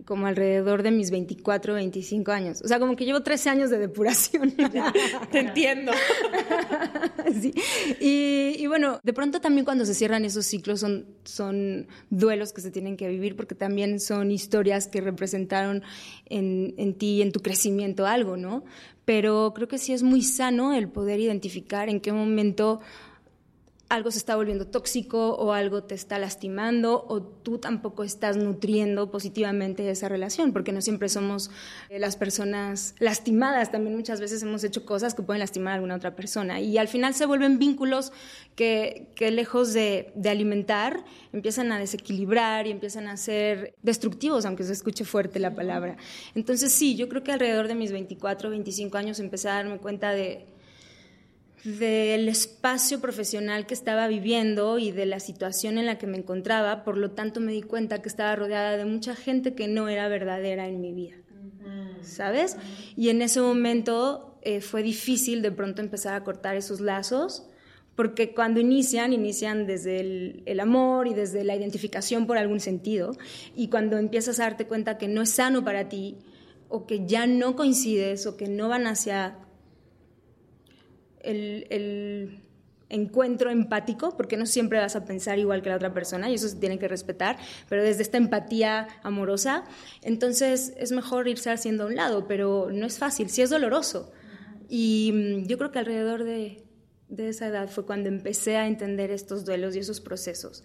como 0.09 0.25
alrededor 0.25 0.81
de 0.81 0.89
mis 0.89 1.11
24, 1.11 1.75
25 1.75 2.31
años. 2.31 2.63
O 2.63 2.67
sea, 2.67 2.79
como 2.79 2.95
que 2.95 3.05
llevo 3.05 3.21
13 3.21 3.51
años 3.51 3.69
de 3.69 3.77
depuración. 3.77 4.51
Te 5.31 5.39
entiendo. 5.39 5.93
Sí. 7.41 7.53
Y, 7.99 8.55
y 8.57 8.67
bueno, 8.67 8.99
de 9.03 9.13
pronto 9.13 9.39
también 9.39 9.63
cuando 9.63 9.85
se 9.85 9.93
cierran 9.93 10.25
esos 10.25 10.45
ciclos 10.47 10.79
son, 10.79 11.05
son 11.25 11.87
duelos 12.09 12.53
que 12.53 12.61
se 12.61 12.71
tienen 12.71 12.97
que 12.97 13.07
vivir 13.07 13.35
porque 13.35 13.53
también 13.53 13.99
son 13.99 14.31
historias 14.31 14.87
que 14.87 14.99
representaron 14.99 15.83
en, 16.25 16.73
en 16.77 16.95
ti 16.95 17.17
y 17.17 17.21
en 17.21 17.31
tu 17.31 17.41
crecimiento 17.41 18.07
algo, 18.07 18.35
¿no? 18.35 18.63
Pero 19.05 19.53
creo 19.53 19.67
que 19.67 19.77
sí 19.77 19.93
es 19.93 20.01
muy 20.01 20.23
sano 20.23 20.73
el 20.73 20.89
poder 20.89 21.19
identificar 21.19 21.87
en 21.87 21.99
qué 21.99 22.11
momento 22.11 22.79
algo 23.89 24.11
se 24.11 24.19
está 24.19 24.35
volviendo 24.35 24.67
tóxico 24.67 25.35
o 25.35 25.51
algo 25.51 25.83
te 25.83 25.95
está 25.95 26.19
lastimando 26.19 27.05
o 27.09 27.21
tú 27.21 27.57
tampoco 27.57 28.03
estás 28.03 28.37
nutriendo 28.37 29.09
positivamente 29.09 29.89
esa 29.89 30.07
relación, 30.07 30.53
porque 30.53 30.71
no 30.71 30.81
siempre 30.81 31.09
somos 31.09 31.49
eh, 31.89 31.97
las 31.97 32.15
personas 32.15 32.93
lastimadas, 32.99 33.71
también 33.71 33.95
muchas 33.95 34.21
veces 34.21 34.43
hemos 34.43 34.63
hecho 34.63 34.85
cosas 34.85 35.15
que 35.15 35.23
pueden 35.23 35.39
lastimar 35.39 35.73
a 35.73 35.75
alguna 35.75 35.95
otra 35.95 36.15
persona 36.15 36.61
y 36.61 36.77
al 36.77 36.87
final 36.87 37.15
se 37.15 37.25
vuelven 37.25 37.57
vínculos 37.57 38.11
que, 38.55 39.07
que 39.15 39.31
lejos 39.31 39.73
de, 39.73 40.11
de 40.15 40.29
alimentar 40.29 41.03
empiezan 41.33 41.71
a 41.71 41.79
desequilibrar 41.79 42.67
y 42.67 42.71
empiezan 42.71 43.07
a 43.07 43.17
ser 43.17 43.73
destructivos, 43.81 44.45
aunque 44.45 44.63
se 44.63 44.73
escuche 44.73 45.03
fuerte 45.03 45.39
la 45.39 45.55
palabra. 45.55 45.97
Entonces 46.35 46.71
sí, 46.71 46.95
yo 46.95 47.09
creo 47.09 47.23
que 47.23 47.31
alrededor 47.31 47.67
de 47.67 47.75
mis 47.75 47.91
24, 47.91 48.51
25 48.51 48.97
años 48.97 49.19
empecé 49.19 49.49
a 49.49 49.55
darme 49.55 49.79
cuenta 49.79 50.11
de 50.11 50.45
del 51.63 52.29
espacio 52.29 53.01
profesional 53.01 53.65
que 53.65 53.73
estaba 53.73 54.07
viviendo 54.07 54.79
y 54.79 54.91
de 54.91 55.05
la 55.05 55.19
situación 55.19 55.77
en 55.77 55.85
la 55.85 55.97
que 55.97 56.07
me 56.07 56.17
encontraba, 56.17 56.83
por 56.83 56.97
lo 56.97 57.11
tanto 57.11 57.39
me 57.39 57.51
di 57.51 57.61
cuenta 57.61 58.01
que 58.01 58.09
estaba 58.09 58.35
rodeada 58.35 58.77
de 58.77 58.85
mucha 58.85 59.15
gente 59.15 59.53
que 59.53 59.67
no 59.67 59.89
era 59.89 60.07
verdadera 60.07 60.67
en 60.67 60.79
mi 60.79 60.93
vida, 60.93 61.17
¿sabes? 62.01 62.57
Y 62.95 63.09
en 63.09 63.21
ese 63.21 63.41
momento 63.41 64.37
eh, 64.41 64.61
fue 64.61 64.83
difícil 64.83 65.41
de 65.41 65.51
pronto 65.51 65.81
empezar 65.81 66.13
a 66.13 66.23
cortar 66.23 66.55
esos 66.55 66.79
lazos, 66.79 67.45
porque 67.95 68.33
cuando 68.33 68.61
inician, 68.61 69.11
inician 69.11 69.67
desde 69.67 69.99
el, 69.99 70.43
el, 70.45 70.61
amor 70.61 71.07
y 71.07 71.13
desde 71.13 71.43
la 71.43 71.57
identificación 71.57 72.25
por 72.25 72.37
algún 72.37 72.61
sentido, 72.61 73.11
y 73.53 73.67
cuando 73.67 73.97
empiezas 73.97 74.39
a 74.39 74.43
darte 74.43 74.65
cuenta 74.65 74.97
que 74.97 75.09
no 75.09 75.21
es 75.21 75.31
sano 75.31 75.65
para 75.65 75.89
ti, 75.89 76.17
o 76.69 76.85
que 76.85 77.05
ya 77.05 77.27
no 77.27 77.57
coincides, 77.57 78.25
o 78.27 78.37
que 78.37 78.47
no 78.47 78.69
van 78.69 78.87
hacia 78.87 79.39
el, 81.29 82.41
encuentro 82.91 83.51
empático, 83.51 84.17
porque 84.17 84.35
no 84.35 84.47
siempre 84.47 84.79
vas 84.79 84.95
a 84.95 85.05
pensar 85.05 85.37
igual 85.37 85.61
que 85.61 85.69
la 85.69 85.75
otra 85.75 85.93
persona 85.93 86.31
y 86.31 86.33
eso 86.33 86.49
se 86.49 86.55
tiene 86.55 86.79
que 86.79 86.87
respetar, 86.87 87.37
pero 87.69 87.83
desde 87.83 88.01
esta 88.01 88.17
empatía 88.17 88.87
amorosa, 89.03 89.63
entonces 90.01 90.73
es 90.75 90.91
mejor 90.91 91.27
irse 91.27 91.51
haciendo 91.51 91.83
a 91.83 91.85
un 91.87 91.95
lado, 91.95 92.27
pero 92.27 92.69
no 92.71 92.87
es 92.87 92.97
fácil, 92.97 93.29
sí 93.29 93.43
es 93.43 93.51
doloroso. 93.51 94.11
Y 94.69 95.11
mm, 95.13 95.47
yo 95.47 95.59
creo 95.59 95.71
que 95.71 95.77
alrededor 95.77 96.23
de, 96.23 96.63
de 97.09 97.29
esa 97.29 97.45
edad 97.45 97.69
fue 97.69 97.85
cuando 97.85 98.09
empecé 98.09 98.57
a 98.57 98.65
entender 98.65 99.11
estos 99.11 99.45
duelos 99.45 99.75
y 99.75 99.79
esos 99.79 100.01
procesos. 100.01 100.63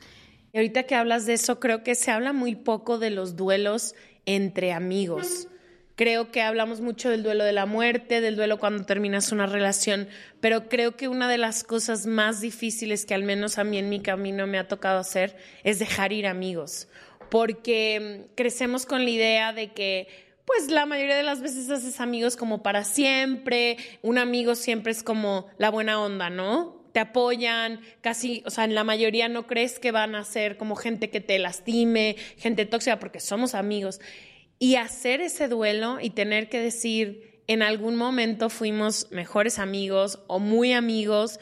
Y 0.54 0.56
ahorita 0.56 0.84
que 0.84 0.94
hablas 0.94 1.26
de 1.26 1.34
eso, 1.34 1.60
creo 1.60 1.82
que 1.82 1.94
se 1.94 2.10
habla 2.10 2.32
muy 2.32 2.54
poco 2.54 2.98
de 2.98 3.10
los 3.10 3.36
duelos 3.36 3.94
entre 4.24 4.72
amigos. 4.72 5.48
Creo 5.96 6.32
que 6.32 6.42
hablamos 6.42 6.80
mucho 6.80 7.08
del 7.08 7.22
duelo 7.22 7.44
de 7.44 7.52
la 7.52 7.66
muerte, 7.66 8.20
del 8.20 8.34
duelo 8.34 8.58
cuando 8.58 8.84
terminas 8.84 9.30
una 9.30 9.46
relación, 9.46 10.08
pero 10.40 10.68
creo 10.68 10.96
que 10.96 11.06
una 11.06 11.28
de 11.28 11.38
las 11.38 11.62
cosas 11.62 12.06
más 12.06 12.40
difíciles 12.40 13.06
que 13.06 13.14
al 13.14 13.22
menos 13.22 13.58
a 13.58 13.64
mí 13.64 13.78
en 13.78 13.88
mi 13.88 14.00
camino 14.00 14.48
me 14.48 14.58
ha 14.58 14.66
tocado 14.66 14.98
hacer 14.98 15.36
es 15.62 15.78
dejar 15.78 16.12
ir 16.12 16.26
amigos, 16.26 16.88
porque 17.30 18.26
mm, 18.26 18.34
crecemos 18.34 18.86
con 18.86 19.04
la 19.04 19.10
idea 19.10 19.52
de 19.52 19.72
que 19.72 20.08
pues 20.44 20.68
la 20.68 20.84
mayoría 20.84 21.16
de 21.16 21.22
las 21.22 21.40
veces 21.40 21.70
haces 21.70 22.00
amigos 22.00 22.36
como 22.36 22.62
para 22.62 22.82
siempre, 22.82 23.76
un 24.02 24.18
amigo 24.18 24.56
siempre 24.56 24.90
es 24.90 25.04
como 25.04 25.46
la 25.58 25.70
buena 25.70 26.00
onda, 26.00 26.28
¿no? 26.28 26.82
te 26.92 27.00
apoyan, 27.00 27.80
casi, 28.02 28.44
o 28.46 28.50
sea, 28.50 28.62
en 28.62 28.76
la 28.76 28.84
mayoría 28.84 29.28
no 29.28 29.48
crees 29.48 29.80
que 29.80 29.90
van 29.90 30.14
a 30.14 30.22
ser 30.22 30.56
como 30.56 30.76
gente 30.76 31.10
que 31.10 31.20
te 31.20 31.40
lastime, 31.40 32.14
gente 32.36 32.66
tóxica, 32.66 33.00
porque 33.00 33.18
somos 33.18 33.56
amigos 33.56 34.00
y 34.58 34.76
hacer 34.76 35.20
ese 35.20 35.48
duelo 35.48 35.98
y 36.00 36.10
tener 36.10 36.48
que 36.48 36.60
decir, 36.60 37.42
en 37.46 37.62
algún 37.62 37.96
momento 37.96 38.48
fuimos 38.48 39.10
mejores 39.10 39.58
amigos 39.58 40.20
o 40.26 40.38
muy 40.38 40.72
amigos, 40.72 41.40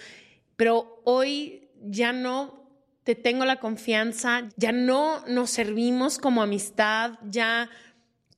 pero 0.56 1.00
hoy 1.04 1.70
ya 1.82 2.12
no 2.12 2.62
te 3.04 3.14
tengo 3.14 3.44
la 3.44 3.56
confianza, 3.56 4.48
ya 4.56 4.72
no 4.72 5.24
nos 5.26 5.50
servimos 5.50 6.18
como 6.18 6.42
amistad, 6.42 7.18
ya 7.28 7.68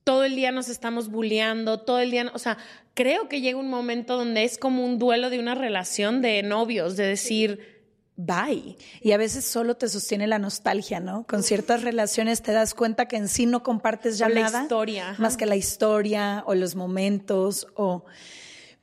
todo 0.03 0.23
el 0.23 0.35
día 0.35 0.51
nos 0.51 0.69
estamos 0.69 1.09
bulleando, 1.09 1.79
todo 1.79 1.99
el 1.99 2.11
día, 2.11 2.31
o 2.33 2.39
sea, 2.39 2.57
creo 2.93 3.27
que 3.27 3.41
llega 3.41 3.59
un 3.59 3.69
momento 3.69 4.17
donde 4.17 4.43
es 4.43 4.57
como 4.57 4.85
un 4.85 4.99
duelo 4.99 5.29
de 5.29 5.39
una 5.39 5.55
relación 5.55 6.21
de 6.21 6.41
novios, 6.43 6.95
de 6.95 7.07
decir, 7.07 7.74
bye. 8.15 8.77
Y 9.01 9.11
a 9.11 9.17
veces 9.17 9.45
solo 9.45 9.75
te 9.75 9.89
sostiene 9.89 10.27
la 10.27 10.39
nostalgia, 10.39 10.99
¿no? 10.99 11.25
Con 11.27 11.43
ciertas 11.43 11.83
relaciones 11.83 12.41
te 12.41 12.51
das 12.51 12.73
cuenta 12.73 13.07
que 13.07 13.17
en 13.17 13.27
sí 13.27 13.45
no 13.45 13.63
compartes 13.63 14.17
ya 14.17 14.29
nada. 14.29 14.63
historia. 14.63 15.15
Más 15.17 15.37
que 15.37 15.45
la 15.45 15.55
historia 15.55 16.43
o 16.45 16.55
los 16.55 16.75
momentos 16.75 17.67
o... 17.75 18.05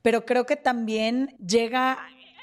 Pero 0.01 0.25
creo 0.25 0.45
que 0.45 0.57
también 0.57 1.35
llega 1.45 1.97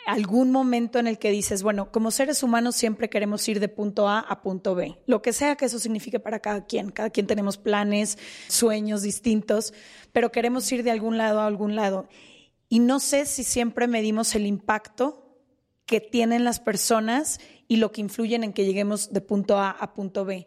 algún 0.07 0.51
momento 0.51 0.99
en 0.99 1.07
el 1.07 1.19
que 1.19 1.31
dices, 1.31 1.63
bueno, 1.63 1.93
como 1.93 2.11
seres 2.11 2.43
humanos 2.43 2.75
siempre 2.75 3.11
queremos 3.11 3.47
ir 3.49 3.61
de 3.61 3.69
punto 3.69 4.09
A 4.09 4.19
a 4.21 4.43
punto 4.43 4.75
B, 4.75 4.99
lo 5.07 5.23
que 5.23 5.33
sea 5.33 5.57
que 5.57 5.67
eso 5.67 5.79
signifique 5.79 6.19
para 6.19 6.41
cada 6.41 6.65
quien. 6.65 6.91
Cada 6.91 7.11
quien 7.11 7.27
tenemos 7.27 7.59
planes, 7.59 8.19
sueños 8.49 9.03
distintos, 9.03 9.75
pero 10.13 10.33
queremos 10.33 10.71
ir 10.73 10.83
de 10.83 10.91
algún 10.91 11.19
lado 11.19 11.41
a 11.41 11.47
algún 11.47 11.77
lado. 11.77 12.09
Y 12.69 12.79
no 12.79 12.99
sé 12.99 13.27
si 13.27 13.45
siempre 13.45 13.89
medimos 13.89 14.35
el 14.35 14.47
impacto 14.47 15.20
que 15.91 16.01
tienen 16.01 16.45
las 16.45 16.61
personas 16.61 17.41
y 17.67 17.79
lo 17.79 17.91
que 17.91 18.01
influyen 18.01 18.45
en 18.45 18.53
que 18.53 18.65
lleguemos 18.65 19.13
de 19.13 19.21
punto 19.21 19.59
A 19.59 19.71
a 19.71 19.93
punto 19.93 20.25
B. 20.25 20.47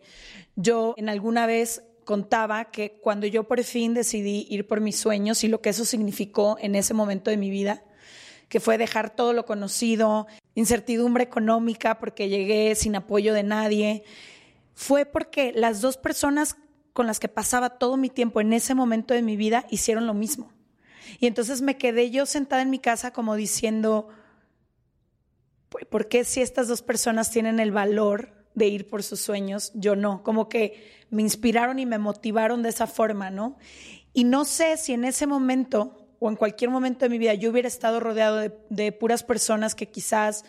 Yo 0.56 0.94
en 0.96 1.10
alguna 1.10 1.46
vez 1.48 1.84
contaba 2.06 2.72
que 2.72 2.94
cuando 3.02 3.28
yo 3.28 3.44
por 3.44 3.62
fin 3.66 3.94
decidí 3.94 4.48
ir 4.50 4.66
por 4.68 4.80
mis 4.80 4.96
sueños 4.96 5.44
y 5.44 5.50
lo 5.50 5.60
que 5.60 5.72
eso 5.72 5.84
significó 5.84 6.56
en 6.62 6.76
ese 6.76 6.94
momento 6.94 7.30
de 7.30 7.36
mi 7.36 7.50
vida, 7.50 7.84
que 8.48 8.62
fue 8.62 8.78
dejar 8.78 9.18
todo 9.18 9.34
lo 9.34 9.46
conocido, 9.46 10.28
incertidumbre 10.56 11.26
económica 11.26 12.00
porque 12.00 12.30
llegué 12.30 12.74
sin 12.76 12.96
apoyo 12.96 13.34
de 13.34 13.44
nadie, 13.44 14.06
fue 14.74 15.06
porque 15.06 15.52
las 15.54 15.82
dos 15.82 15.98
personas 15.98 16.56
con 16.94 17.06
las 17.06 17.20
que 17.20 17.28
pasaba 17.28 17.80
todo 17.80 17.98
mi 17.98 18.10
tiempo 18.10 18.40
en 18.40 18.54
ese 18.54 18.76
momento 18.76 19.14
de 19.14 19.22
mi 19.22 19.36
vida 19.36 19.66
hicieron 19.70 20.08
lo 20.08 20.14
mismo. 20.14 20.54
Y 21.20 21.28
entonces 21.28 21.62
me 21.62 21.78
quedé 21.78 22.12
yo 22.12 22.26
sentada 22.26 22.62
en 22.62 22.70
mi 22.70 22.80
casa 22.80 23.12
como 23.12 23.36
diciendo, 23.36 24.08
¿por 25.90 26.08
qué 26.08 26.24
si 26.24 26.42
estas 26.42 26.68
dos 26.68 26.82
personas 26.82 27.32
tienen 27.32 27.60
el 27.60 27.72
valor 27.72 28.30
de 28.56 28.68
ir 28.68 28.88
por 28.88 29.04
sus 29.04 29.20
sueños, 29.20 29.72
yo 29.74 29.96
no? 29.96 30.24
Como 30.24 30.50
que 30.50 30.92
me 31.10 31.22
inspiraron 31.22 31.80
y 31.80 31.86
me 31.86 31.98
motivaron 31.98 32.64
de 32.64 32.70
esa 32.70 32.88
forma, 32.88 33.30
¿no? 33.30 33.58
Y 34.14 34.24
no 34.24 34.46
sé 34.46 34.78
si 34.78 34.94
en 34.94 35.06
ese 35.06 35.28
momento 35.28 36.08
o 36.20 36.30
en 36.30 36.36
cualquier 36.36 36.70
momento 36.70 37.06
de 37.06 37.10
mi 37.10 37.18
vida 37.18 37.34
yo 37.34 37.50
hubiera 37.50 37.68
estado 37.68 38.00
rodeado 38.00 38.38
de, 38.70 38.92
puras 38.94 39.24
personas 39.24 39.76
que 39.76 39.90
quizás 39.90 40.46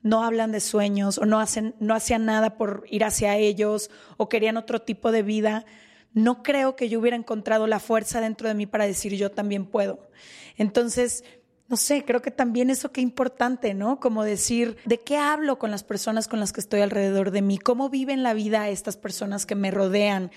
no 0.00 0.24
hablan 0.24 0.52
de 0.52 0.60
sueños 0.60 1.18
o 1.18 1.26
no 1.26 1.40
hacen 1.40 1.74
no 1.80 1.94
hacían 1.94 2.24
nada 2.24 2.56
por 2.56 2.84
ir 2.88 3.04
hacia 3.04 3.36
ellos 3.36 3.90
o 4.16 4.28
querían 4.28 4.56
otro 4.56 4.80
tipo 4.80 5.12
de 5.12 5.22
vida, 5.22 5.66
no 6.14 6.42
creo 6.42 6.76
que 6.76 6.88
yo 6.88 7.00
hubiera 7.00 7.16
encontrado 7.16 7.66
la 7.66 7.80
fuerza 7.80 8.20
dentro 8.20 8.48
de 8.48 8.54
mí 8.54 8.66
para 8.66 8.86
decir 8.86 9.14
yo 9.16 9.30
también 9.30 9.66
puedo. 9.66 10.08
Entonces, 10.56 11.24
no 11.68 11.76
sé, 11.76 12.04
creo 12.04 12.22
que 12.22 12.30
también 12.30 12.70
eso 12.70 12.92
qué 12.92 13.02
importante, 13.02 13.74
¿no? 13.74 14.00
Como 14.00 14.24
decir, 14.24 14.78
¿de 14.86 14.98
qué 15.00 15.18
hablo 15.18 15.58
con 15.58 15.70
las 15.70 15.84
personas 15.84 16.26
con 16.26 16.40
las 16.40 16.52
que 16.52 16.60
estoy 16.60 16.80
alrededor 16.80 17.30
de 17.30 17.42
mí? 17.42 17.58
¿Cómo 17.58 17.90
viven 17.90 18.22
la 18.22 18.32
vida 18.32 18.70
estas 18.70 18.96
personas 18.96 19.44
que 19.44 19.54
me 19.54 19.70
rodean? 19.70 20.30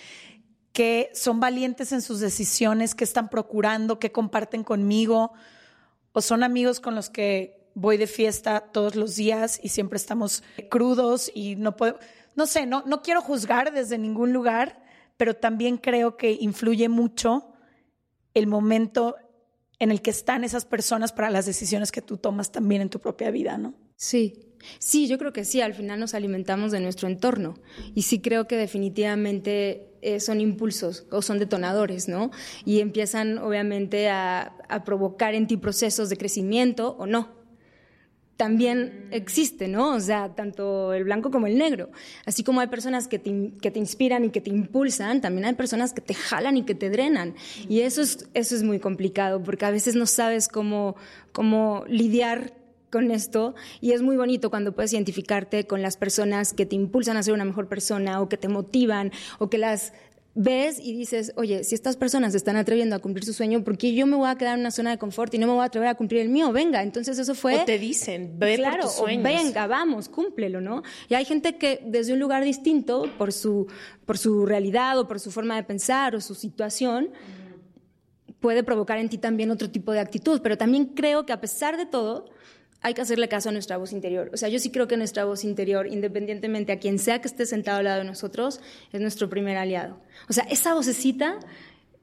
¿Qué 0.74 1.10
son 1.14 1.40
valientes 1.40 1.94
en 1.94 2.02
sus 2.02 2.20
decisiones? 2.20 2.96
¿Qué 2.96 3.06
están 3.06 3.30
procurando? 3.30 3.98
¿Qué 3.98 4.12
comparten 4.12 4.66
conmigo? 4.66 5.32
¿O 6.12 6.22
son 6.22 6.44
amigos 6.44 6.82
con 6.82 6.96
los 6.96 7.10
que 7.10 7.62
voy 7.76 7.96
de 7.96 8.08
fiesta 8.08 8.60
todos 8.60 8.96
los 8.96 9.16
días 9.16 9.58
y 9.64 9.70
siempre 9.70 9.96
estamos 9.96 10.44
crudos 10.70 11.32
y 11.34 11.56
no 11.56 11.78
puedo, 11.78 11.98
no 12.36 12.46
sé, 12.46 12.66
no, 12.66 12.84
no 12.86 13.02
quiero 13.02 13.22
juzgar 13.22 13.72
desde 13.74 13.98
ningún 13.98 14.34
lugar, 14.34 14.84
pero 15.16 15.36
también 15.36 15.78
creo 15.78 16.18
que 16.18 16.34
influye 16.34 16.90
mucho 16.90 17.54
el 18.34 18.48
momento 18.48 19.16
en 19.82 19.90
el 19.90 20.04
que 20.04 20.12
están 20.12 20.44
esas 20.44 20.64
personas 20.64 21.12
para 21.12 21.32
las 21.32 21.48
decisiones 21.48 21.92
que 21.92 22.04
tú 22.04 22.18
tomas 22.18 22.52
también 22.52 22.84
en 22.84 22.90
tu 22.90 23.00
propia 23.00 23.32
vida, 23.32 23.58
¿no? 23.58 23.74
Sí, 23.96 24.54
sí, 24.78 25.08
yo 25.08 25.18
creo 25.18 25.34
que 25.34 25.44
sí, 25.44 25.60
al 25.60 25.74
final 25.74 26.00
nos 26.00 26.14
alimentamos 26.14 26.72
de 26.72 26.80
nuestro 26.80 27.08
entorno 27.08 27.56
y 27.96 28.04
sí 28.04 28.22
creo 28.22 28.48
que 28.48 28.58
definitivamente 28.58 29.88
eh, 30.04 30.20
son 30.20 30.40
impulsos 30.40 31.08
o 31.10 31.24
son 31.24 31.40
detonadores, 31.40 32.08
¿no? 32.08 32.30
Y 32.64 32.80
empiezan 32.80 33.40
obviamente 33.40 34.08
a, 34.08 34.56
a 34.70 34.84
provocar 34.84 35.34
en 35.34 35.48
ti 35.48 35.58
procesos 35.58 36.10
de 36.10 36.18
crecimiento 36.18 36.96
o 37.00 37.08
no 37.08 37.41
también 38.38 39.08
existe, 39.12 39.68
¿no? 39.68 39.94
O 39.94 40.00
sea, 40.00 40.34
tanto 40.34 40.94
el 40.94 41.04
blanco 41.04 41.30
como 41.30 41.48
el 41.48 41.58
negro. 41.58 41.92
Así 42.26 42.44
como 42.44 42.60
hay 42.60 42.68
personas 42.68 43.08
que 43.08 43.20
te, 43.20 43.52
que 43.62 43.70
te, 43.70 43.80
inspiran 43.80 44.26
y 44.26 44.30
que 44.30 44.42
te 44.42 44.50
impulsan, 44.50 45.22
también 45.22 45.46
hay 45.46 45.54
personas 45.54 45.94
que 45.94 46.02
te 46.02 46.14
jalan 46.14 46.58
y 46.58 46.64
que 46.64 46.74
te 46.74 46.90
drenan. 46.90 47.36
Y 47.70 47.82
eso 47.82 48.02
es, 48.02 48.28
eso 48.34 48.56
es 48.56 48.64
muy 48.64 48.80
complicado 48.80 49.44
porque 49.44 49.66
a 49.66 49.72
veces 49.72 49.96
no 49.96 50.08
sabes 50.08 50.48
cómo, 50.48 50.96
cómo 51.32 51.84
lidiar 51.88 52.54
con 52.92 53.10
esto 53.10 53.56
y 53.80 53.94
es 53.94 54.02
muy 54.02 54.18
bonito 54.18 54.50
cuando 54.50 54.74
puedes 54.74 54.94
identificarte 54.94 55.66
con 55.66 55.82
las 55.82 55.98
personas 55.98 56.54
que 56.54 56.66
te 56.66 56.76
impulsan 56.76 57.18
a 57.18 57.24
ser 57.24 57.34
una 57.34 57.46
mejor 57.46 57.68
persona 57.68 58.22
o 58.22 58.30
que 58.30 58.38
te 58.38 58.50
motivan 58.50 59.12
o 59.40 59.50
que 59.50 59.58
las 59.58 59.94
ves 60.34 60.80
y 60.80 60.96
dices, 60.96 61.34
oye, 61.36 61.64
si 61.64 61.76
estas 61.76 61.98
personas 61.98 62.32
se 62.32 62.38
están 62.38 62.56
atreviendo 62.56 62.96
a 62.96 63.00
cumplir 63.00 63.26
su 63.26 63.34
sueño, 63.34 63.64
¿por 63.64 63.78
qué 63.78 63.94
yo 63.94 64.06
me 64.06 64.16
voy 64.16 64.30
a 64.30 64.36
quedar 64.36 64.56
en 64.56 64.62
una 64.62 64.72
zona 64.72 64.92
de 64.92 64.98
confort 64.98 65.34
y 65.34 65.38
no 65.38 65.48
me 65.48 65.54
voy 65.54 65.62
a 65.62 65.66
atrever 65.66 65.90
a 65.90 65.96
cumplir 65.96 66.22
el 66.22 66.30
mío? 66.30 66.52
Venga, 66.52 66.82
entonces 66.84 67.20
eso 67.20 67.36
fue... 67.36 67.62
O 67.62 67.66
te 67.66 67.78
dicen, 67.78 68.36
ve 68.38 68.58
por 68.58 68.80
tus 68.80 68.94
sueños. 68.94 69.24
venga, 69.24 69.68
vamos, 69.68 70.08
cúmplelo, 70.08 70.62
¿no? 70.62 70.84
Y 71.10 71.16
hay 71.16 71.26
gente 71.26 71.58
que 71.58 71.82
desde 71.86 72.14
un 72.14 72.20
lugar 72.20 72.44
distinto, 72.44 73.10
por 73.18 73.34
su, 73.34 73.68
por 74.06 74.18
su 74.18 74.46
realidad 74.46 74.98
o 75.00 75.08
por 75.08 75.20
su 75.20 75.32
forma 75.32 75.56
de 75.56 75.64
pensar 75.64 76.16
o 76.16 76.22
su 76.22 76.34
situación, 76.34 77.10
puede 78.40 78.64
provocar 78.64 78.98
en 79.00 79.10
ti 79.10 79.18
también 79.18 79.52
otro 79.52 79.70
tipo 79.70 79.92
de 79.92 80.00
actitud. 80.00 80.42
Pero 80.42 80.58
también 80.58 80.86
creo 80.86 81.26
que 81.26 81.34
a 81.34 81.42
pesar 81.42 81.78
de 81.78 81.86
todo, 81.86 82.26
hay 82.82 82.94
que 82.94 83.02
hacerle 83.02 83.30
caso 83.30 83.50
a 83.50 83.52
nuestra 83.52 83.78
voz 83.78 83.94
interior. 83.94 84.32
O 84.34 84.38
sea, 84.38 84.50
yo 84.50 84.60
sí 84.60 84.72
creo 84.72 84.88
que 84.88 84.98
nuestra 84.98 85.26
voz 85.26 85.44
interior, 85.44 85.88
independientemente 85.88 86.72
a 86.72 86.80
quien 86.80 86.98
sea 87.00 87.22
que 87.22 87.28
esté 87.28 87.46
sentado 87.46 87.78
al 87.78 87.86
lado 87.86 88.00
de 88.00 88.06
nosotros, 88.06 88.60
es 88.92 89.02
nuestro 89.02 89.30
primer 89.30 89.58
aliado. 89.58 90.00
O 90.28 90.34
sea, 90.34 90.44
esa 90.46 90.74
vocecita 90.74 91.40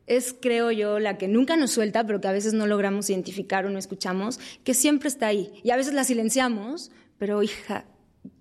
es, 0.06 0.35
creo 0.40 0.70
yo, 0.70 0.99
la 0.99 1.18
que 1.18 1.28
nunca 1.28 1.56
nos 1.56 1.73
suelta, 1.73 2.06
pero 2.06 2.20
que 2.20 2.28
a 2.28 2.32
veces 2.32 2.54
no 2.54 2.66
logramos 2.66 3.11
identificar 3.11 3.66
o 3.66 3.70
no 3.70 3.78
escuchamos, 3.78 4.38
que 4.64 4.73
siempre 4.73 5.08
está 5.08 5.26
ahí. 5.26 5.52
Y 5.64 5.70
a 5.70 5.76
veces 5.76 5.94
la 5.94 6.04
silenciamos, 6.04 6.90
pero 7.18 7.42
hija, 7.42 7.85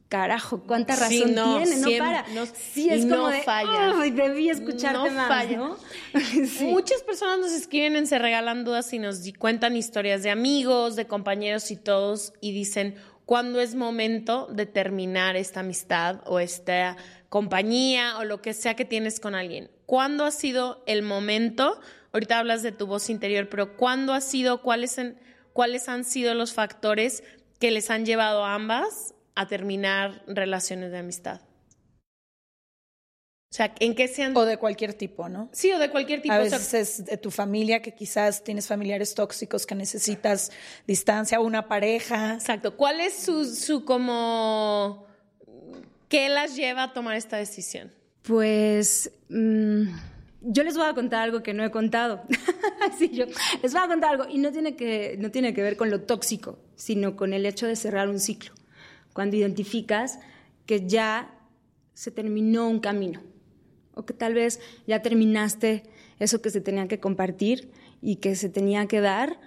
carajo, 0.10 0.64
cuánta 0.64 0.96
razón 0.96 1.36
no, 1.36 1.58
tiene, 1.58 1.76
no 1.78 1.98
para. 1.98 2.26
sí, 2.46 2.90
es 2.90 3.06
como 3.06 3.30
de, 3.30 3.42
falla. 3.42 3.94
debí 4.12 4.50
escucharte 4.50 5.12
más, 5.12 5.28
falla. 5.28 5.58
¿no? 5.58 5.78
Muchas 6.62 7.02
personas 7.04 7.40
nos 7.40 7.52
escriben 7.52 7.96
en 7.96 8.08
Se 8.08 8.18
Regalan 8.18 8.64
Dudas 8.64 8.92
y 8.94 9.00
nos 9.00 9.22
cuentan 9.38 9.76
historias 9.76 10.24
de 10.24 10.30
amigos, 10.30 10.96
de 10.96 11.08
compañeros 11.08 11.72
y 11.72 11.76
todos, 11.76 12.34
y 12.40 12.54
dicen, 12.54 12.96
¿cuándo 13.26 13.60
es 13.60 13.76
momento 13.76 14.48
de 14.50 14.66
terminar 14.66 15.36
esta 15.36 15.60
amistad 15.60 16.22
o 16.26 16.40
esta 16.40 16.96
compañía 17.30 18.18
o 18.18 18.24
lo 18.24 18.42
que 18.42 18.54
sea 18.54 18.76
que 18.76 18.86
tienes 18.86 19.20
con 19.20 19.36
alguien? 19.36 19.70
¿Cuándo 19.86 20.24
ha 20.24 20.32
sido 20.32 20.84
el 20.88 21.02
momento? 21.02 21.80
Ahorita 22.14 22.40
hablas 22.40 22.64
de 22.64 22.72
tu 22.72 22.88
voz 22.88 23.10
interior, 23.10 23.50
pero 23.50 23.76
¿cuándo 23.76 24.14
ha 24.14 24.22
sido, 24.22 24.62
cuáles, 24.62 25.00
cuáles 25.52 25.90
han 25.90 26.06
sido 26.06 26.34
los 26.34 26.54
factores 26.54 27.24
que 27.60 27.72
les 27.72 27.90
han 27.90 28.06
llevado 28.06 28.46
a 28.46 28.54
ambas 28.54 29.14
a 29.38 29.46
terminar 29.46 30.24
relaciones 30.26 30.92
de 30.92 30.98
amistad. 30.98 31.42
O 33.50 33.56
sea, 33.56 33.74
¿en 33.80 33.94
qué 33.94 34.08
sean...? 34.08 34.36
O 34.36 34.46
de 34.46 34.58
cualquier 34.58 34.96
tipo, 34.96 35.30
¿no? 35.30 35.50
Sí, 35.54 35.72
o 35.72 35.78
de 35.78 35.92
cualquier 35.92 36.24
tipo. 36.24 36.34
A 36.34 36.40
veces 36.40 36.74
es 36.74 37.06
de 37.06 37.18
tu 37.18 37.30
familia, 37.30 37.82
que 37.84 37.94
quizás 37.94 38.44
tienes 38.44 38.68
familiares 38.68 39.14
tóxicos 39.14 39.68
que 39.68 39.76
necesitas 39.76 40.52
distancia, 40.88 41.40
o 41.40 41.46
una 41.46 41.68
pareja. 41.68 42.34
Exacto. 42.34 42.76
¿Cuál 42.76 43.00
es 43.00 43.14
su, 43.14 43.46
su 43.46 43.86
como... 43.86 45.06
¿Qué 46.10 46.30
las 46.30 46.56
lleva 46.56 46.84
a 46.84 46.94
tomar 46.94 47.16
esta 47.16 47.38
decisión? 47.38 47.94
Pues... 48.24 49.12
Mm, 49.30 49.84
yo 50.42 50.64
les 50.64 50.76
voy 50.76 50.88
a 50.88 50.94
contar 50.94 51.22
algo 51.22 51.44
que 51.44 51.54
no 51.54 51.64
he 51.64 51.70
contado. 51.70 52.24
sí, 52.98 53.10
yo 53.10 53.26
les 53.62 53.72
voy 53.72 53.84
a 53.84 53.88
contar 53.88 54.12
algo. 54.14 54.26
Y 54.28 54.40
no 54.40 54.52
tiene, 54.52 54.76
que, 54.76 55.16
no 55.20 55.30
tiene 55.30 55.54
que 55.54 55.62
ver 55.62 55.78
con 55.78 55.92
lo 55.92 56.02
tóxico, 56.02 56.58
sino 56.76 57.16
con 57.16 57.34
el 57.34 57.46
hecho 57.46 57.68
de 57.68 57.76
cerrar 57.76 58.10
un 58.10 58.20
ciclo 58.20 58.58
cuando 59.18 59.36
identificas 59.36 60.20
que 60.68 60.88
ya 60.88 61.34
se 61.96 62.12
terminó 62.12 62.70
un 62.70 62.80
camino 62.80 63.20
o 63.96 64.06
que 64.06 64.14
tal 64.14 64.36
vez 64.36 64.60
ya 64.86 65.02
terminaste 65.02 65.82
eso 66.20 66.40
que 66.40 66.52
se 66.52 66.62
tenía 66.62 66.88
que 66.88 67.00
compartir 67.00 67.72
y 68.00 68.18
que 68.18 68.36
se 68.36 68.48
tenía 68.48 68.86
que 68.86 69.02
dar 69.02 69.40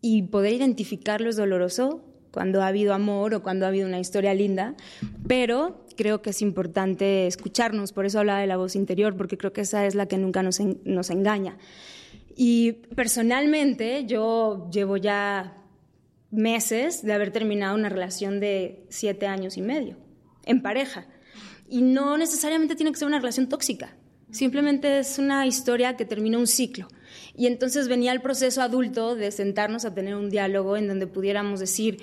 y 0.00 0.22
poder 0.22 0.52
identificarlo 0.52 1.28
es 1.28 1.34
doloroso 1.34 2.04
cuando 2.30 2.62
ha 2.62 2.68
habido 2.68 2.94
amor 2.94 3.34
o 3.34 3.42
cuando 3.42 3.64
ha 3.64 3.70
habido 3.70 3.88
una 3.88 3.98
historia 3.98 4.34
linda, 4.34 4.76
pero 5.26 5.84
creo 5.96 6.22
que 6.22 6.30
es 6.30 6.40
importante 6.40 7.26
escucharnos, 7.26 7.92
por 7.92 8.06
eso 8.06 8.20
hablaba 8.20 8.38
de 8.38 8.46
la 8.46 8.56
voz 8.56 8.76
interior, 8.76 9.16
porque 9.16 9.36
creo 9.36 9.52
que 9.52 9.62
esa 9.62 9.84
es 9.84 9.96
la 9.96 10.06
que 10.06 10.16
nunca 10.16 10.44
nos, 10.44 10.60
nos 10.84 11.10
engaña. 11.10 11.58
Y 12.36 12.70
personalmente 12.94 14.06
yo 14.06 14.68
llevo 14.70 14.96
ya 14.96 15.65
meses 16.36 17.02
de 17.02 17.12
haber 17.12 17.32
terminado 17.32 17.74
una 17.74 17.88
relación 17.88 18.38
de 18.40 18.84
siete 18.88 19.26
años 19.26 19.56
y 19.56 19.62
medio 19.62 19.96
en 20.44 20.62
pareja. 20.62 21.06
Y 21.68 21.82
no 21.82 22.16
necesariamente 22.16 22.76
tiene 22.76 22.92
que 22.92 22.98
ser 22.98 23.08
una 23.08 23.18
relación 23.18 23.48
tóxica, 23.48 23.96
simplemente 24.30 25.00
es 25.00 25.18
una 25.18 25.46
historia 25.46 25.96
que 25.96 26.04
termina 26.04 26.38
un 26.38 26.46
ciclo. 26.46 26.88
Y 27.34 27.46
entonces 27.46 27.88
venía 27.88 28.12
el 28.12 28.22
proceso 28.22 28.62
adulto 28.62 29.16
de 29.16 29.30
sentarnos 29.30 29.84
a 29.84 29.94
tener 29.94 30.14
un 30.14 30.30
diálogo 30.30 30.76
en 30.76 30.88
donde 30.88 31.06
pudiéramos 31.06 31.60
decir, 31.60 32.02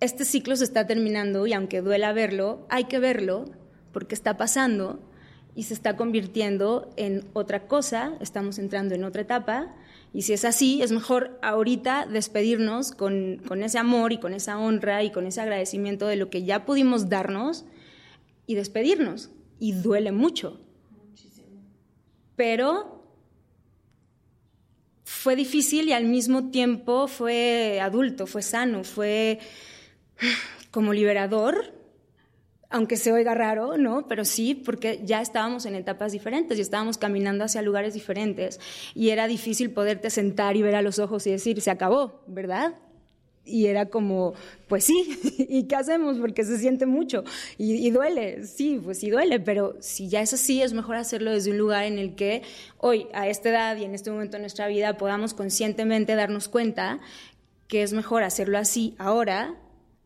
este 0.00 0.24
ciclo 0.24 0.54
se 0.56 0.64
está 0.64 0.86
terminando 0.86 1.46
y 1.46 1.52
aunque 1.52 1.80
duela 1.80 2.12
verlo, 2.12 2.66
hay 2.68 2.84
que 2.84 2.98
verlo 2.98 3.46
porque 3.92 4.14
está 4.14 4.36
pasando 4.36 5.00
y 5.54 5.64
se 5.64 5.74
está 5.74 5.96
convirtiendo 5.96 6.92
en 6.96 7.24
otra 7.32 7.66
cosa, 7.66 8.12
estamos 8.20 8.58
entrando 8.58 8.94
en 8.94 9.02
otra 9.02 9.22
etapa 9.22 9.74
y 10.12 10.22
si 10.22 10.32
es 10.32 10.44
así, 10.44 10.82
es 10.82 10.90
mejor 10.90 11.38
ahorita 11.42 12.06
despedirnos 12.06 12.92
con, 12.92 13.40
ese 13.62 13.78
amor 13.78 14.12
y 14.12 14.18
con 14.18 14.32
esa 14.32 14.58
honra 14.58 15.04
y 15.04 15.10
con 15.10 15.26
ese 15.26 15.40
agradecimiento 15.40 16.06
de 16.06 16.16
lo 16.16 16.30
que 16.30 16.44
ya 16.44 16.64
pudimos 16.64 17.08
darnos 17.08 17.64
y 18.46 18.54
despedirnos. 18.54 19.30
Y 19.60 19.72
duele 19.72 20.12
mucho. 20.12 20.60
Muchísimo. 20.90 21.62
Pero 22.36 23.04
fue 25.04 25.36
difícil 25.36 25.88
y 25.88 25.92
al 25.92 26.04
mismo 26.04 26.50
tiempo 26.50 27.06
fue 27.06 27.80
adulto, 27.80 28.26
fue 28.26 28.42
sano, 28.42 28.84
fue 28.84 29.40
como 30.70 30.92
liberador 30.92 31.77
aunque 32.70 32.96
se 32.96 33.12
oiga 33.12 33.34
raro, 33.34 33.78
¿no? 33.78 34.06
Pero 34.08 34.24
sí, 34.24 34.54
porque 34.54 35.00
ya 35.04 35.22
estábamos 35.22 35.64
en 35.66 35.74
etapas 35.74 36.12
diferentes 36.12 36.58
y 36.58 36.60
estábamos 36.60 36.98
caminando 36.98 37.44
hacia 37.44 37.62
lugares 37.62 37.94
diferentes 37.94 38.60
y 38.94 39.10
era 39.10 39.26
difícil 39.26 39.70
poderte 39.70 40.10
sentar 40.10 40.56
y 40.56 40.62
ver 40.62 40.74
a 40.74 40.82
los 40.82 40.98
ojos 40.98 41.26
y 41.26 41.30
decir, 41.30 41.60
se 41.60 41.70
acabó, 41.70 42.20
¿verdad? 42.26 42.74
Y 43.44 43.66
era 43.66 43.86
como, 43.86 44.34
pues 44.68 44.84
sí, 44.84 45.18
¿y 45.48 45.64
qué 45.64 45.76
hacemos? 45.76 46.18
Porque 46.18 46.44
se 46.44 46.58
siente 46.58 46.84
mucho 46.84 47.24
y, 47.56 47.88
duele, 47.90 48.44
sí, 48.44 48.78
pues 48.84 48.98
sí 48.98 49.08
duele, 49.08 49.40
pero 49.40 49.76
si 49.80 50.08
ya 50.08 50.20
es 50.20 50.34
así, 50.34 50.60
es 50.60 50.74
mejor 50.74 50.96
hacerlo 50.96 51.30
desde 51.30 51.52
un 51.52 51.58
lugar 51.58 51.84
en 51.84 51.98
el 51.98 52.14
que 52.14 52.42
hoy, 52.76 53.06
a 53.14 53.28
esta 53.28 53.48
edad 53.48 53.76
y 53.78 53.84
en 53.84 53.94
este 53.94 54.10
momento 54.10 54.36
de 54.36 54.40
nuestra 54.40 54.68
vida, 54.68 54.98
podamos 54.98 55.32
conscientemente 55.32 56.14
darnos 56.14 56.48
cuenta 56.48 57.00
que 57.66 57.82
es 57.82 57.94
mejor 57.94 58.22
hacerlo 58.22 58.58
así 58.58 58.94
ahora 58.98 59.56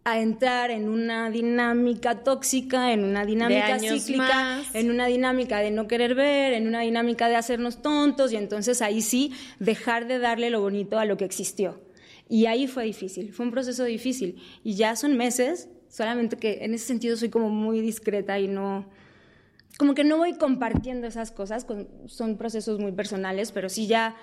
a 0.04 0.18
entrar 0.18 0.70
en 0.70 0.88
una 0.88 1.30
dinámica 1.30 2.24
tóxica, 2.24 2.92
en 2.92 3.04
una 3.04 3.24
dinámica 3.24 3.78
cíclica, 3.78 4.62
en 4.74 4.90
una 4.90 5.06
dinámica 5.06 5.58
de 5.58 5.70
no 5.70 5.86
querer 5.86 6.14
ver, 6.16 6.54
en 6.54 6.66
una 6.66 6.80
dinámica 6.80 7.28
de 7.28 7.36
hacernos 7.36 7.82
tontos 7.82 8.32
y 8.32 8.36
entonces 8.36 8.82
ahí 8.82 9.00
sí 9.00 9.32
dejar 9.60 10.08
de 10.08 10.18
darle 10.18 10.50
lo 10.50 10.60
bonito 10.60 10.98
a 10.98 11.04
lo 11.04 11.16
que 11.16 11.24
existió. 11.24 11.80
Y 12.28 12.46
ahí 12.46 12.66
fue 12.66 12.84
difícil, 12.84 13.32
fue 13.32 13.46
un 13.46 13.52
proceso 13.52 13.84
difícil 13.84 14.42
y 14.64 14.74
ya 14.74 14.96
son 14.96 15.16
meses, 15.16 15.68
solamente 15.88 16.36
que 16.36 16.64
en 16.64 16.74
ese 16.74 16.86
sentido 16.86 17.16
soy 17.16 17.28
como 17.28 17.48
muy 17.48 17.80
discreta 17.80 18.40
y 18.40 18.48
no 18.48 18.86
como 19.78 19.94
que 19.94 20.04
no 20.04 20.18
voy 20.18 20.34
compartiendo 20.34 21.06
esas 21.06 21.30
cosas, 21.30 21.66
son 22.06 22.36
procesos 22.36 22.78
muy 22.78 22.92
personales, 22.92 23.52
pero 23.52 23.68
sí 23.68 23.86
ya 23.86 24.16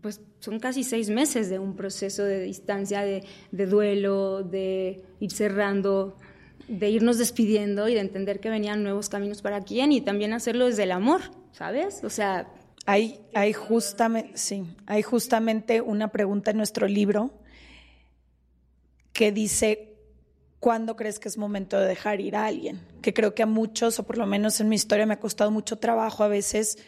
pues 0.00 0.20
son 0.40 0.58
casi 0.58 0.84
seis 0.84 1.10
meses 1.10 1.50
de 1.50 1.58
un 1.58 1.76
proceso 1.76 2.24
de 2.24 2.40
distancia, 2.40 3.02
de, 3.02 3.24
duelo, 3.50 4.42
de 4.42 5.02
ir 5.20 5.30
cerrando, 5.30 6.16
de 6.68 6.90
irnos 6.90 7.18
despidiendo 7.18 7.88
y 7.88 7.94
de 7.94 8.00
entender 8.00 8.40
que 8.40 8.50
venían 8.50 8.82
nuevos 8.82 9.08
caminos 9.08 9.42
para 9.42 9.60
quién 9.62 9.92
y 9.92 10.00
también 10.00 10.32
hacerlo 10.32 10.66
desde 10.66 10.84
el 10.84 10.92
amor, 10.92 11.22
¿sabes? 11.52 12.02
O 12.04 12.10
sea... 12.10 12.48
Hay, 12.86 13.20
hay, 13.34 13.52
justamente, 13.52 14.32
sí, 14.36 14.64
hay 14.86 15.02
justamente 15.02 15.82
una 15.82 16.08
pregunta 16.08 16.50
en 16.50 16.56
nuestro 16.56 16.88
libro 16.88 17.30
que 19.12 19.32
dice, 19.32 19.96
¿cuándo 20.60 20.96
crees 20.96 21.18
que 21.18 21.28
es 21.28 21.36
momento 21.36 21.78
de 21.78 21.86
dejar 21.86 22.20
ir 22.20 22.36
a 22.36 22.46
alguien? 22.46 22.80
Que 23.02 23.12
creo 23.12 23.34
que 23.34 23.42
a 23.42 23.46
muchos, 23.46 23.98
o 23.98 24.06
por 24.06 24.16
lo 24.16 24.26
menos 24.26 24.60
en 24.60 24.70
mi 24.70 24.76
historia, 24.76 25.04
me 25.04 25.14
ha 25.14 25.20
costado 25.20 25.50
mucho 25.50 25.76
trabajo 25.78 26.24
a 26.24 26.28
veces 26.28 26.78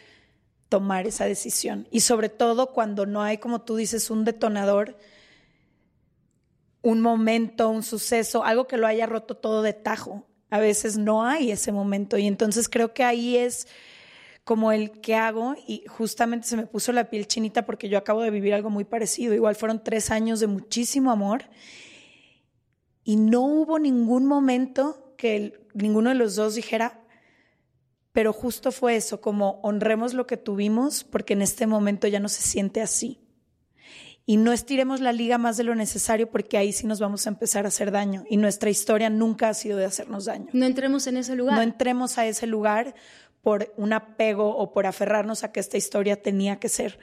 tomar 0.73 1.05
esa 1.05 1.25
decisión. 1.25 1.87
Y 1.91 1.99
sobre 1.99 2.29
todo 2.29 2.73
cuando 2.73 3.05
no 3.05 3.21
hay, 3.21 3.37
como 3.37 3.61
tú 3.61 3.75
dices, 3.75 4.09
un 4.09 4.25
detonador, 4.25 4.97
un 6.81 6.99
momento, 6.99 7.69
un 7.69 7.83
suceso, 7.83 8.43
algo 8.43 8.65
que 8.65 8.77
lo 8.77 8.87
haya 8.87 9.05
roto 9.05 9.37
todo 9.37 9.61
de 9.61 9.73
tajo. 9.73 10.25
A 10.49 10.57
veces 10.57 10.97
no 10.97 11.25
hay 11.25 11.51
ese 11.51 11.71
momento. 11.71 12.17
Y 12.17 12.25
entonces 12.25 12.67
creo 12.67 12.91
que 12.91 13.03
ahí 13.03 13.37
es 13.37 13.67
como 14.43 14.71
el 14.71 14.99
que 14.99 15.13
hago 15.13 15.53
y 15.67 15.83
justamente 15.87 16.47
se 16.47 16.57
me 16.57 16.65
puso 16.65 16.91
la 16.91 17.07
piel 17.11 17.27
chinita 17.27 17.67
porque 17.67 17.87
yo 17.87 17.99
acabo 17.99 18.23
de 18.23 18.31
vivir 18.31 18.55
algo 18.55 18.71
muy 18.71 18.83
parecido. 18.83 19.35
Igual 19.35 19.53
fueron 19.53 19.83
tres 19.83 20.09
años 20.09 20.39
de 20.39 20.47
muchísimo 20.47 21.11
amor 21.11 21.43
y 23.03 23.17
no 23.17 23.41
hubo 23.41 23.77
ningún 23.77 24.25
momento 24.25 25.13
que 25.17 25.67
ninguno 25.75 26.09
de 26.09 26.15
los 26.15 26.35
dos 26.35 26.55
dijera, 26.55 27.02
pero 28.13 28.31
justo 28.31 28.71
fue 28.71 28.95
eso, 28.95 29.19
como 29.19 29.59
honremos 29.63 30.13
lo 30.13 30.27
que 30.27 30.37
tuvimos 30.37 31.03
porque 31.03 31.33
en 31.33 31.41
este 31.41 31.67
momento 31.67 32.07
ya 32.07 32.19
no 32.19 32.29
se 32.29 32.43
siente 32.43 32.81
así. 32.81 33.19
Y 34.25 34.37
no 34.37 34.53
estiremos 34.53 35.01
la 35.01 35.11
liga 35.11 35.37
más 35.37 35.57
de 35.57 35.63
lo 35.63 35.75
necesario 35.75 36.29
porque 36.29 36.57
ahí 36.57 36.71
sí 36.71 36.87
nos 36.87 37.01
vamos 37.01 37.25
a 37.25 37.29
empezar 37.29 37.65
a 37.65 37.67
hacer 37.67 37.91
daño. 37.91 38.23
Y 38.29 38.37
nuestra 38.37 38.69
historia 38.69 39.09
nunca 39.09 39.49
ha 39.49 39.53
sido 39.53 39.77
de 39.77 39.85
hacernos 39.85 40.25
daño. 40.25 40.47
No 40.53 40.65
entremos 40.65 41.07
en 41.07 41.17
ese 41.17 41.35
lugar. 41.35 41.55
No 41.55 41.61
entremos 41.61 42.17
a 42.17 42.25
ese 42.25 42.47
lugar 42.47 42.95
por 43.41 43.73
un 43.75 43.91
apego 43.91 44.55
o 44.55 44.71
por 44.71 44.85
aferrarnos 44.85 45.43
a 45.43 45.51
que 45.51 45.59
esta 45.59 45.75
historia 45.75 46.21
tenía 46.21 46.57
que 46.57 46.69
ser. 46.69 46.99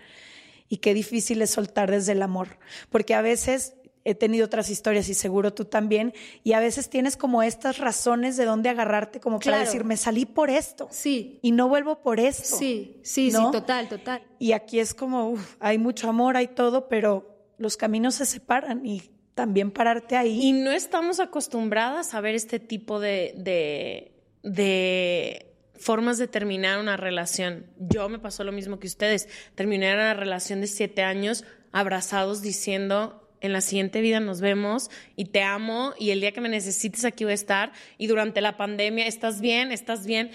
Y 0.66 0.78
qué 0.78 0.94
difícil 0.94 1.42
es 1.42 1.50
soltar 1.50 1.90
desde 1.90 2.12
el 2.12 2.22
amor. 2.22 2.58
Porque 2.88 3.14
a 3.14 3.20
veces 3.20 3.74
he 4.04 4.14
tenido 4.14 4.46
otras 4.46 4.70
historias 4.70 5.08
y 5.08 5.14
seguro 5.14 5.52
tú 5.52 5.64
también, 5.64 6.14
y 6.42 6.54
a 6.54 6.60
veces 6.60 6.88
tienes 6.88 7.16
como 7.16 7.42
estas 7.42 7.78
razones 7.78 8.36
de 8.36 8.44
dónde 8.44 8.68
agarrarte 8.68 9.20
como 9.20 9.38
para 9.38 9.58
decir, 9.58 9.84
me 9.84 9.96
salí 9.96 10.24
por 10.26 10.50
esto. 10.50 10.88
Sí. 10.90 11.38
Y 11.42 11.52
no 11.52 11.68
vuelvo 11.68 12.00
por 12.00 12.20
esto. 12.20 12.56
Sí, 12.56 13.00
sí, 13.02 13.30
sí, 13.30 13.36
total, 13.52 13.88
total. 13.88 14.22
Y 14.38 14.52
aquí 14.52 14.80
es 14.80 14.94
como, 14.94 15.34
hay 15.58 15.78
mucho 15.78 16.08
amor, 16.08 16.36
hay 16.36 16.48
todo, 16.48 16.88
pero 16.88 17.30
los 17.58 17.76
caminos 17.76 18.14
se 18.14 18.26
separan 18.26 18.86
y 18.86 19.02
también 19.34 19.70
pararte 19.70 20.16
ahí. 20.16 20.40
Y 20.40 20.52
no 20.52 20.70
estamos 20.70 21.20
acostumbradas 21.20 22.14
a 22.14 22.20
ver 22.20 22.34
este 22.34 22.58
tipo 22.58 23.00
de, 23.00 23.34
de, 23.36 24.12
de 24.42 25.54
formas 25.74 26.18
de 26.18 26.26
terminar 26.26 26.78
una 26.78 26.96
relación. 26.96 27.66
Yo 27.78 28.08
me 28.08 28.18
pasó 28.18 28.44
lo 28.44 28.52
mismo 28.52 28.78
que 28.78 28.86
ustedes. 28.86 29.28
Terminé 29.54 29.92
una 29.92 30.14
relación 30.14 30.60
de 30.60 30.66
siete 30.66 31.02
años 31.02 31.44
abrazados 31.72 32.42
diciendo 32.42 33.19
en 33.40 33.52
la 33.52 33.60
siguiente 33.60 34.00
vida 34.00 34.20
nos 34.20 34.40
vemos 34.40 34.90
y 35.16 35.26
te 35.26 35.42
amo 35.42 35.94
y 35.98 36.10
el 36.10 36.20
día 36.20 36.32
que 36.32 36.40
me 36.40 36.48
necesites 36.48 37.04
aquí 37.04 37.24
voy 37.24 37.32
a 37.32 37.34
estar 37.34 37.72
y 37.98 38.06
durante 38.06 38.40
la 38.40 38.56
pandemia 38.56 39.06
estás 39.06 39.40
bien, 39.40 39.72
estás 39.72 40.06
bien. 40.06 40.30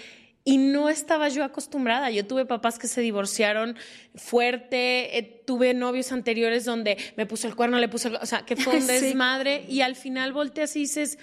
Y 0.48 0.58
no 0.58 0.88
estaba 0.88 1.28
yo 1.28 1.42
acostumbrada. 1.42 2.08
Yo 2.10 2.24
tuve 2.24 2.46
papás 2.46 2.78
que 2.78 2.86
se 2.86 3.00
divorciaron 3.00 3.76
fuerte, 4.14 5.18
eh, 5.18 5.42
tuve 5.44 5.74
novios 5.74 6.12
anteriores 6.12 6.64
donde 6.64 6.98
me 7.16 7.26
puso 7.26 7.48
el 7.48 7.56
cuerno, 7.56 7.80
le 7.80 7.88
puse 7.88 8.08
el... 8.08 8.16
O 8.16 8.26
sea, 8.26 8.46
que 8.46 8.54
fue 8.54 8.76
un 8.76 8.86
desmadre 8.86 9.64
y 9.68 9.80
al 9.80 9.96
final 9.96 10.32
volteas 10.32 10.76
y 10.76 10.80
dices 10.80 11.18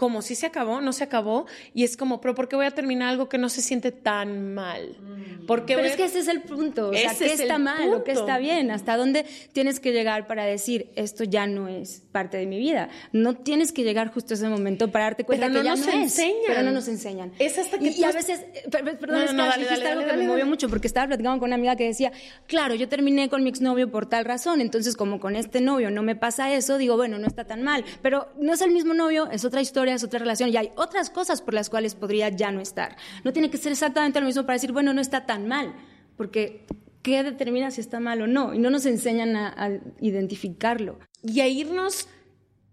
como 0.00 0.22
si 0.22 0.34
se 0.34 0.46
acabó, 0.46 0.80
no 0.80 0.94
se 0.94 1.04
acabó, 1.04 1.44
y 1.74 1.84
es 1.84 1.94
como, 1.98 2.22
pero 2.22 2.34
¿por 2.34 2.48
qué 2.48 2.56
voy 2.56 2.64
a 2.64 2.70
terminar 2.70 3.10
algo 3.10 3.28
que 3.28 3.36
no 3.36 3.50
se 3.50 3.60
siente 3.60 3.92
tan 3.92 4.54
mal? 4.54 4.96
Mm. 4.98 5.44
Porque 5.44 5.74
pero 5.74 5.86
es 5.86 5.94
que 5.94 6.04
ese 6.04 6.20
es 6.20 6.28
el 6.28 6.40
punto, 6.40 6.88
o 6.88 6.94
sea, 6.94 7.14
¿qué 7.14 7.34
está 7.34 7.58
mal 7.58 7.92
o 7.92 8.02
qué 8.02 8.12
está 8.12 8.38
bien? 8.38 8.70
¿Hasta 8.70 8.96
dónde 8.96 9.26
tienes 9.52 9.78
que 9.78 9.92
llegar 9.92 10.26
para 10.26 10.46
decir, 10.46 10.90
esto 10.96 11.24
ya 11.24 11.46
no 11.46 11.68
es 11.68 12.02
parte 12.12 12.38
de 12.38 12.46
mi 12.46 12.58
vida? 12.58 12.88
No 13.12 13.34
tienes 13.34 13.72
que 13.72 13.82
llegar 13.82 14.10
justo 14.10 14.32
a 14.32 14.36
ese 14.36 14.48
momento 14.48 14.90
para 14.90 15.04
darte 15.04 15.24
cuenta 15.24 15.48
pero 15.48 15.60
que 15.60 15.68
no 15.68 15.74
ya 15.74 15.76
nos 15.76 15.94
no 15.94 16.00
enseñan. 16.00 16.36
Es, 16.38 16.46
pero 16.46 16.62
no 16.62 16.70
nos 16.70 16.88
enseñan. 16.88 17.32
Es 17.38 17.58
hasta 17.58 17.78
que 17.78 17.88
y, 17.88 18.00
y 18.00 18.04
a 18.04 18.12
veces, 18.12 18.40
perdón, 18.70 19.22
es 19.22 19.32
que 19.32 19.60
dijiste 19.60 19.86
algo 19.86 20.06
que 20.06 20.16
me 20.16 20.26
movió 20.26 20.46
mucho, 20.46 20.70
porque 20.70 20.86
estaba 20.86 21.08
platicando 21.08 21.38
con 21.40 21.48
una 21.48 21.56
amiga 21.56 21.76
que 21.76 21.84
decía, 21.84 22.10
claro, 22.46 22.74
yo 22.74 22.88
terminé 22.88 23.28
con 23.28 23.42
mi 23.42 23.50
exnovio 23.50 23.90
por 23.90 24.06
tal 24.06 24.24
razón, 24.24 24.62
entonces 24.62 24.96
como 24.96 25.20
con 25.20 25.36
este 25.36 25.60
novio 25.60 25.90
no 25.90 26.02
me 26.02 26.16
pasa 26.16 26.54
eso, 26.54 26.78
digo, 26.78 26.96
bueno, 26.96 27.18
no 27.18 27.26
está 27.26 27.44
tan 27.44 27.62
mal, 27.62 27.84
pero 28.00 28.28
no 28.38 28.54
es 28.54 28.62
el 28.62 28.70
mismo 28.70 28.94
novio, 28.94 29.28
es 29.30 29.44
otra 29.44 29.60
historia, 29.60 29.89
es 29.94 30.04
otra 30.04 30.18
relación, 30.18 30.50
y 30.50 30.56
hay 30.56 30.70
otras 30.76 31.10
cosas 31.10 31.42
por 31.42 31.54
las 31.54 31.70
cuales 31.70 31.94
podría 31.94 32.28
ya 32.28 32.50
no 32.52 32.60
estar. 32.60 32.96
No 33.24 33.32
tiene 33.32 33.50
que 33.50 33.58
ser 33.58 33.72
exactamente 33.72 34.20
lo 34.20 34.26
mismo 34.26 34.42
para 34.42 34.54
decir, 34.54 34.72
bueno, 34.72 34.92
no 34.92 35.00
está 35.00 35.26
tan 35.26 35.48
mal, 35.48 35.74
porque 36.16 36.66
¿qué 37.02 37.22
determina 37.22 37.70
si 37.70 37.80
está 37.80 38.00
mal 38.00 38.22
o 38.22 38.26
no? 38.26 38.54
Y 38.54 38.58
no 38.58 38.70
nos 38.70 38.86
enseñan 38.86 39.36
a 39.36 39.70
identificarlo. 40.00 40.98
Y 41.22 41.40
a 41.40 41.48
irnos 41.48 42.08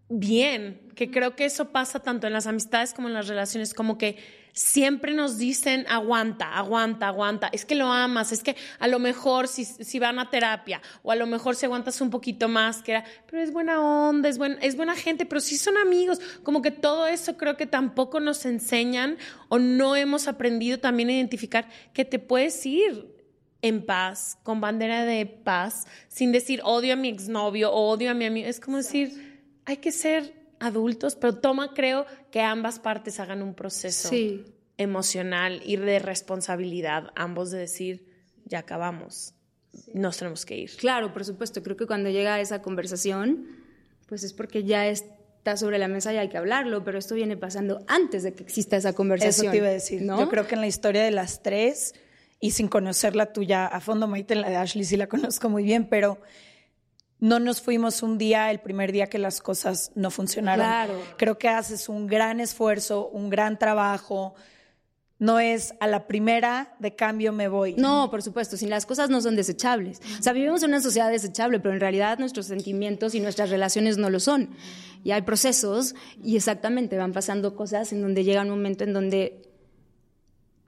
bien, 0.10 0.82
que 0.96 1.12
creo 1.12 1.36
que 1.36 1.46
eso 1.46 1.72
pasa 1.72 2.00
tanto 2.00 2.28
en 2.28 2.34
las 2.34 2.48
amistades 2.48 2.94
como 2.94 3.08
en 3.08 3.14
las 3.14 3.28
relaciones, 3.28 3.74
como 3.74 3.98
que 3.98 4.18
siempre 4.58 5.14
nos 5.14 5.38
dicen 5.38 5.86
aguanta, 5.88 6.58
aguanta, 6.58 7.10
aguanta, 7.10 7.48
es 7.54 7.64
que 7.64 7.76
lo 7.76 7.92
amas, 7.92 8.32
es 8.32 8.42
que 8.42 8.56
a 8.80 8.88
lo 8.88 8.98
mejor 8.98 9.48
si, 9.48 9.66
si 9.66 10.00
van 10.00 10.18
a 10.18 10.32
terapia 10.32 10.82
o 11.04 11.12
a 11.12 11.16
lo 11.16 11.28
mejor 11.28 11.56
si 11.56 11.68
aguantas 11.68 12.02
un 12.02 12.10
poquito 12.10 12.48
más, 12.48 12.82
que 12.82 12.94
era, 12.94 13.06
pero 13.30 13.44
es 13.44 13.54
buena 13.54 13.80
onda, 13.80 14.28
es, 14.28 14.40
buen, 14.40 14.58
es 14.64 14.76
buena 14.76 14.96
gente, 14.96 15.28
pero 15.28 15.42
sí 15.42 15.58
son 15.58 15.78
amigos, 15.78 16.20
como 16.42 16.64
que 16.64 16.72
todo 16.72 17.06
eso 17.06 17.38
creo 17.38 17.56
que 17.56 17.68
tampoco 17.68 18.20
nos 18.20 18.48
enseñan 18.48 19.18
o 19.48 19.60
no 19.60 19.96
hemos 19.96 20.28
aprendido 20.28 20.80
también 20.80 21.10
a 21.10 21.14
identificar 21.14 21.70
que 21.94 22.04
te 22.04 22.18
puedes 22.18 22.66
ir 22.66 23.16
en 23.62 23.86
paz, 23.86 24.40
con 24.42 24.60
bandera 24.60 25.06
de 25.06 25.28
paz, 25.28 25.86
sin 26.08 26.32
decir 26.32 26.62
odio 26.64 26.94
a 26.94 26.96
mi 26.96 27.10
exnovio 27.10 27.72
o 27.72 27.90
odio 27.90 28.10
a 28.10 28.16
mi 28.16 28.26
amigo, 28.26 28.48
es 28.48 28.60
como 28.60 28.78
decir, 28.78 29.46
hay 29.66 29.78
que 29.78 29.92
ser 29.92 30.37
adultos, 30.60 31.16
pero 31.16 31.36
toma, 31.36 31.74
creo, 31.74 32.06
que 32.32 32.42
ambas 32.42 32.80
partes 32.80 33.20
hagan 33.20 33.42
un 33.42 33.54
proceso 33.54 34.10
emocional 34.78 35.62
y 35.66 35.78
de 35.78 36.00
responsabilidad, 36.00 37.12
ambos 37.16 37.52
de 37.52 37.60
decir, 37.60 38.06
ya 38.46 38.60
acabamos, 38.60 39.34
nos 39.94 40.18
tenemos 40.18 40.46
que 40.46 40.58
ir. 40.58 40.72
Claro, 40.78 41.14
por 41.14 41.26
supuesto, 41.26 41.64
creo 41.64 41.78
que 41.78 41.88
cuando 41.88 42.10
llega 42.10 42.40
esa 42.40 42.62
conversación, 42.62 43.48
pues 44.08 44.24
es 44.24 44.34
porque 44.34 44.64
ya 44.64 44.88
está 44.88 45.58
sobre 45.58 45.78
la 45.78 45.88
mesa 45.88 46.14
y 46.14 46.18
hay 46.18 46.30
que 46.30 46.38
hablarlo, 46.38 46.84
pero 46.84 47.00
esto 47.00 47.16
viene 47.16 47.38
pasando 47.38 47.84
antes 47.88 48.24
de 48.24 48.34
que 48.34 48.44
exista 48.44 48.78
esa 48.78 48.94
conversación. 48.94 49.48
Eso 49.48 49.52
te 49.52 49.58
iba 49.58 49.68
a 49.68 49.72
decir. 49.72 50.02
¿no? 50.02 50.20
Yo 50.20 50.30
creo 50.30 50.48
que 50.48 50.56
en 50.56 50.62
la 50.62 50.68
historia 50.68 51.04
de 51.04 51.12
las 51.12 51.42
tres, 51.42 51.94
y 52.40 52.52
sin 52.52 52.68
conocerla 52.68 53.34
tuya 53.34 53.66
a 53.66 53.80
fondo, 53.82 54.08
Maite, 54.08 54.36
la 54.36 54.50
de 54.50 54.56
Ashley 54.58 54.84
sí 54.84 54.98
la 54.98 55.08
conozco 55.08 55.50
muy 55.50 55.64
bien, 55.64 55.88
pero 55.90 56.20
no 57.20 57.40
nos 57.40 57.62
fuimos 57.62 58.04
un 58.04 58.18
día, 58.18 58.52
el 58.52 58.60
primer 58.60 58.92
día 58.92 59.08
que 59.08 59.18
las 59.18 59.42
cosas 59.42 59.92
no 59.96 60.12
funcionaron. 60.12 60.66
Claro. 60.66 61.02
Creo 61.18 61.38
que 61.38 61.50
haces 61.50 61.90
un 61.90 62.08
gran 62.08 62.40
esfuerzo, 62.40 63.08
un 63.08 63.30
gran 63.30 63.58
trabajo. 63.58 64.36
No 65.18 65.40
es 65.40 65.74
a 65.80 65.88
la 65.88 66.06
primera 66.06 66.76
de 66.78 66.96
cambio 66.96 67.34
me 67.34 67.48
voy. 67.48 67.74
No, 67.74 68.12
por 68.12 68.22
supuesto, 68.22 68.56
si 68.56 68.68
las 68.68 68.86
cosas 68.86 69.10
no 69.10 69.20
son 69.22 69.36
desechables. 69.36 70.00
O 70.20 70.22
sea, 70.22 70.32
vivimos 70.32 70.62
en 70.62 70.70
una 70.70 70.82
sociedad 70.82 71.10
desechable, 71.10 71.60
pero 71.60 71.74
en 71.74 71.80
realidad 71.80 72.20
nuestros 72.20 72.46
sentimientos 72.46 73.16
y 73.16 73.20
nuestras 73.20 73.50
relaciones 73.50 73.98
no 73.98 74.12
lo 74.12 74.20
son. 74.20 74.52
Y 75.04 75.10
hay 75.10 75.24
procesos 75.24 75.96
y 76.24 76.36
exactamente 76.36 76.98
van 76.98 77.14
pasando 77.14 77.56
cosas 77.56 77.92
en 77.94 78.04
donde 78.04 78.24
llega 78.24 78.44
un 78.44 78.50
momento 78.50 78.84
en 78.84 78.94
donde 78.94 79.42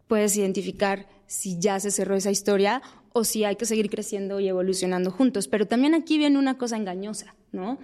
puedes 0.08 0.36
identificar 0.36 1.08
si 1.28 1.60
ya 1.60 1.80
se 1.80 1.92
cerró 1.92 2.16
esa 2.16 2.32
historia 2.32 2.82
o 3.20 3.24
si 3.24 3.44
hay 3.44 3.56
que 3.56 3.66
seguir 3.66 3.90
creciendo 3.90 4.40
y 4.40 4.48
evolucionando 4.48 5.12
juntos. 5.12 5.48
Pero 5.48 5.68
también 5.68 5.94
aquí 5.94 6.18
viene 6.18 6.40
una 6.40 6.58
cosa 6.58 6.78
engañosa, 6.78 7.36
¿no? 7.52 7.78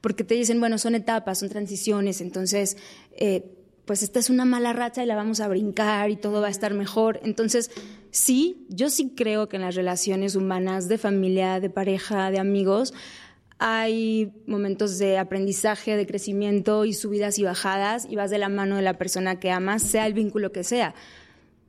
Porque 0.00 0.24
te 0.24 0.34
dicen, 0.34 0.60
bueno, 0.60 0.78
son 0.78 0.94
etapas, 0.94 1.38
son 1.38 1.48
transiciones, 1.48 2.20
entonces, 2.20 2.76
eh, 3.16 3.44
pues 3.84 4.02
esta 4.02 4.18
es 4.18 4.30
una 4.30 4.44
mala 4.44 4.72
racha 4.72 5.02
y 5.02 5.06
la 5.06 5.16
vamos 5.16 5.40
a 5.40 5.48
brincar 5.48 6.10
y 6.10 6.16
todo 6.16 6.40
va 6.40 6.46
a 6.46 6.50
estar 6.50 6.74
mejor. 6.74 7.20
Entonces, 7.22 7.70
sí, 8.10 8.66
yo 8.68 8.88
sí 8.90 9.12
creo 9.16 9.48
que 9.48 9.56
en 9.56 9.62
las 9.62 9.74
relaciones 9.74 10.36
humanas, 10.36 10.88
de 10.88 10.98
familia, 10.98 11.60
de 11.60 11.70
pareja, 11.70 12.30
de 12.30 12.38
amigos, 12.38 12.94
hay 13.58 14.32
momentos 14.46 14.98
de 14.98 15.18
aprendizaje, 15.18 15.96
de 15.96 16.06
crecimiento 16.06 16.86
y 16.86 16.94
subidas 16.94 17.38
y 17.38 17.44
bajadas 17.44 18.06
y 18.08 18.16
vas 18.16 18.30
de 18.30 18.38
la 18.38 18.48
mano 18.48 18.76
de 18.76 18.82
la 18.82 18.96
persona 18.96 19.38
que 19.38 19.50
amas, 19.50 19.82
sea 19.82 20.06
el 20.06 20.14
vínculo 20.14 20.50
que 20.50 20.64
sea. 20.64 20.94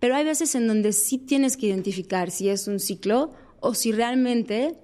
Pero 0.01 0.15
hay 0.15 0.25
veces 0.25 0.55
en 0.55 0.67
donde 0.67 0.93
sí 0.93 1.19
tienes 1.19 1.55
que 1.55 1.67
identificar 1.67 2.31
si 2.31 2.49
es 2.49 2.67
un 2.67 2.79
ciclo 2.79 3.33
o 3.59 3.75
si 3.75 3.91
realmente 3.91 4.75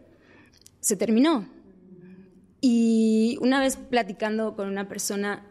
se 0.79 0.95
terminó. 0.95 1.49
Y 2.61 3.39
una 3.41 3.59
vez 3.59 3.77
platicando 3.77 4.55
con 4.55 4.67
una 4.67 4.87
persona 4.87 5.43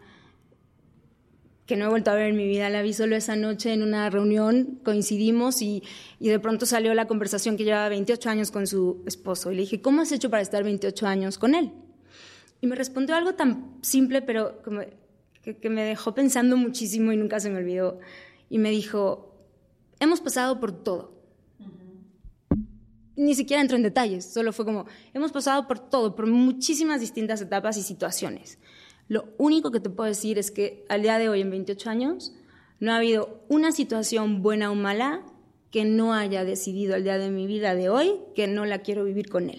que 1.67 1.75
no 1.77 1.87
he 1.87 1.89
vuelto 1.89 2.13
a 2.13 2.15
ver 2.15 2.29
en 2.29 2.37
mi 2.37 2.47
vida, 2.47 2.71
la 2.71 2.81
vi 2.81 2.93
solo 2.93 3.17
esa 3.17 3.35
noche 3.35 3.73
en 3.73 3.83
una 3.83 4.09
reunión, 4.09 4.79
coincidimos 4.85 5.61
y, 5.61 5.83
y, 6.21 6.29
de 6.29 6.39
pronto 6.39 6.65
salió 6.65 6.95
la 6.95 7.09
conversación 7.09 7.57
que 7.57 7.65
llevaba 7.65 7.89
28 7.89 8.31
años 8.31 8.53
con 8.53 8.69
su 8.69 9.03
esposo. 9.05 9.51
Y 9.51 9.57
le 9.57 9.63
dije, 9.63 9.81
¿cómo 9.81 10.03
has 10.03 10.13
hecho 10.13 10.31
para 10.31 10.43
estar 10.43 10.63
28 10.63 11.09
años 11.09 11.39
con 11.39 11.57
él? 11.57 11.73
Y 12.61 12.69
me 12.69 12.77
respondió 12.77 13.17
algo 13.17 13.35
tan 13.35 13.79
simple, 13.83 14.23
pero 14.23 14.63
que, 15.43 15.57
que 15.57 15.71
me 15.71 15.83
dejó 15.83 16.15
pensando 16.15 16.57
muchísimo 16.57 17.11
y 17.11 17.17
nunca 17.17 17.41
se 17.41 17.51
me 17.51 17.59
olvidó. 17.59 17.99
Y 18.49 18.59
me 18.59 18.71
dijo, 18.71 19.36
hemos 20.01 20.21
pasado 20.21 20.61
por 20.61 20.73
todo. 20.73 21.15
Ni 23.17 23.35
siquiera 23.35 23.63
entro 23.63 23.77
en 23.77 23.83
detalles, 23.83 24.27
solo 24.27 24.53
fue 24.53 24.67
como, 24.67 24.85
hemos 25.15 25.33
pasado 25.33 25.67
por 25.67 25.79
todo, 25.79 26.15
por 26.15 26.27
muchísimas 26.27 27.01
distintas 27.01 27.41
etapas 27.41 27.79
y 27.79 27.83
situaciones. 27.83 28.59
Lo 29.09 29.29
único 29.39 29.71
que 29.71 29.81
te 29.81 29.89
puedo 29.89 30.09
decir 30.09 30.39
es 30.39 30.51
que 30.51 30.85
al 30.89 31.03
día 31.03 31.19
de 31.19 31.29
hoy, 31.29 31.41
en 31.41 31.51
28 31.51 31.89
años, 31.89 32.35
no 32.79 32.93
ha 32.93 32.97
habido 32.97 33.41
una 33.49 33.73
situación 33.73 34.43
buena 34.43 34.71
o 34.71 34.75
mala 34.75 35.25
que 35.71 35.85
no 35.85 36.13
haya 36.13 36.45
decidido 36.45 36.95
al 36.95 37.05
día 37.05 37.17
de 37.19 37.31
mi 37.31 37.47
vida 37.47 37.75
de 37.75 37.89
hoy 37.89 38.17
que 38.35 38.47
no 38.47 38.65
la 38.65 38.81
quiero 38.81 39.05
vivir 39.05 39.29
con 39.29 39.51
él. 39.51 39.59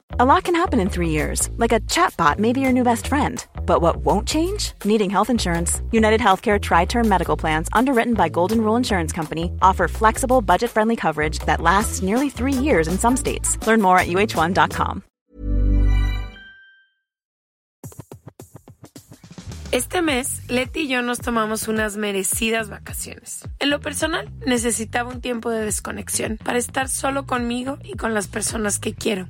A 0.19 0.25
lot 0.25 0.43
can 0.43 0.55
happen 0.55 0.81
in 0.81 0.89
three 0.89 1.07
years, 1.07 1.49
like 1.55 1.71
a 1.71 1.79
chatbot 1.79 2.37
may 2.37 2.51
be 2.51 2.59
your 2.59 2.73
new 2.73 2.83
best 2.83 3.07
friend. 3.07 3.45
But 3.65 3.81
what 3.81 4.03
won't 4.03 4.27
change? 4.27 4.73
Needing 4.83 5.09
health 5.09 5.29
insurance. 5.29 5.81
United 5.93 6.19
Healthcare 6.19 6.59
Tri 6.59 6.83
Term 6.83 7.07
Medical 7.07 7.37
Plans, 7.37 7.69
underwritten 7.71 8.15
by 8.15 8.27
Golden 8.27 8.59
Rule 8.59 8.75
Insurance 8.75 9.13
Company, 9.13 9.53
offer 9.61 9.87
flexible, 9.87 10.41
budget 10.41 10.69
friendly 10.69 10.97
coverage 10.97 11.39
that 11.45 11.61
lasts 11.61 12.01
nearly 12.01 12.29
three 12.29 12.51
years 12.51 12.89
in 12.89 12.97
some 12.97 13.15
states. 13.15 13.57
Learn 13.65 13.81
more 13.81 13.97
at 13.99 14.07
uh1.com. 14.07 15.03
Este 19.71 20.01
mes, 20.01 20.41
Leti 20.49 20.81
y 20.81 20.87
yo 20.89 21.01
nos 21.01 21.19
tomamos 21.19 21.69
unas 21.69 21.95
merecidas 21.95 22.67
vacaciones. 22.67 23.47
En 23.59 23.69
lo 23.69 23.79
personal, 23.79 24.29
necesitaba 24.45 25.09
un 25.09 25.21
tiempo 25.21 25.49
de 25.49 25.63
desconexión 25.63 26.37
para 26.43 26.57
estar 26.57 26.89
solo 26.89 27.25
conmigo 27.25 27.77
y 27.81 27.95
con 27.95 28.13
las 28.13 28.27
personas 28.27 28.77
que 28.77 28.93
quiero. 28.93 29.29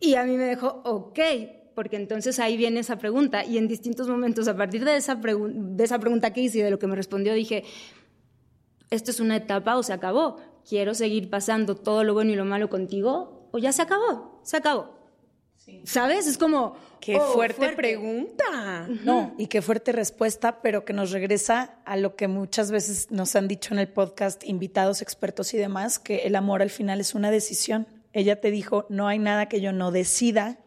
Y 0.00 0.14
a 0.14 0.24
mí 0.24 0.36
me 0.36 0.44
dejó, 0.44 0.80
ok, 0.84 1.18
porque 1.74 1.96
entonces 1.96 2.38
ahí 2.38 2.56
viene 2.56 2.80
esa 2.80 2.96
pregunta. 2.96 3.44
Y 3.44 3.58
en 3.58 3.68
distintos 3.68 4.08
momentos, 4.08 4.48
a 4.48 4.56
partir 4.56 4.84
de 4.84 4.96
esa, 4.96 5.14
de 5.14 5.84
esa 5.84 5.98
pregunta 5.98 6.32
que 6.32 6.40
hice 6.40 6.58
y 6.58 6.62
de 6.62 6.70
lo 6.70 6.78
que 6.78 6.86
me 6.86 6.96
respondió, 6.96 7.34
dije, 7.34 7.64
esto 8.90 9.10
es 9.10 9.20
una 9.20 9.36
etapa 9.36 9.76
o 9.76 9.82
se 9.82 9.92
acabó. 9.92 10.38
Quiero 10.68 10.94
seguir 10.94 11.30
pasando 11.30 11.76
todo 11.76 12.02
lo 12.02 12.14
bueno 12.14 12.32
y 12.32 12.34
lo 12.34 12.44
malo 12.44 12.68
contigo 12.68 13.48
o 13.52 13.58
ya 13.58 13.72
se 13.72 13.82
acabó, 13.82 14.40
se 14.42 14.56
acabó. 14.56 14.98
¿Sabes? 15.84 16.26
Es 16.26 16.38
como... 16.38 16.76
Qué 17.00 17.16
oh, 17.16 17.32
fuerte, 17.32 17.70
pregunta. 17.72 18.86
No, 19.04 19.34
y 19.38 19.46
qué 19.46 19.62
fuerte 19.62 19.92
respuesta, 19.92 20.60
pero 20.60 20.84
que 20.84 20.92
nos 20.92 21.12
regresa 21.12 21.78
a 21.86 21.96
lo 21.96 22.14
que 22.14 22.28
muchas 22.28 22.70
veces 22.70 23.10
nos 23.10 23.34
han 23.36 23.48
dicho 23.48 23.72
en 23.72 23.80
el 23.80 23.88
podcast 23.88 24.44
invitados, 24.44 25.00
expertos 25.00 25.54
y 25.54 25.56
demás, 25.56 25.98
que 25.98 26.26
el 26.26 26.36
amor 26.36 26.60
al 26.60 26.68
final 26.68 27.00
es 27.00 27.14
una 27.14 27.30
decisión. 27.30 27.86
Ella 28.12 28.40
te 28.40 28.50
dijo, 28.50 28.86
no 28.88 29.08
hay 29.08 29.18
nada 29.18 29.46
que 29.46 29.60
yo 29.60 29.72
no 29.72 29.92
decida 29.92 30.58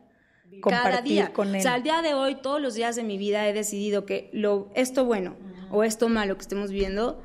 compartir 0.62 0.92
Cada 0.92 1.02
día. 1.02 1.34
con 1.34 1.50
él. 1.50 1.60
O 1.60 1.62
sea, 1.62 1.74
al 1.74 1.84
día 1.84 2.02
de 2.02 2.14
hoy, 2.14 2.36
todos 2.36 2.62
los 2.62 2.76
días 2.76 2.96
de 2.96 3.04
mi 3.04 3.18
vida 3.18 3.48
he 3.48 3.54
decidido 3.54 4.06
que 4.06 4.30
lo, 4.34 4.70
esto 4.76 5.06
bueno 5.06 5.36
o 5.72 5.84
esto 5.84 6.10
malo 6.10 6.36
que 6.36 6.42
estemos 6.42 6.72
viviendo 6.72 7.22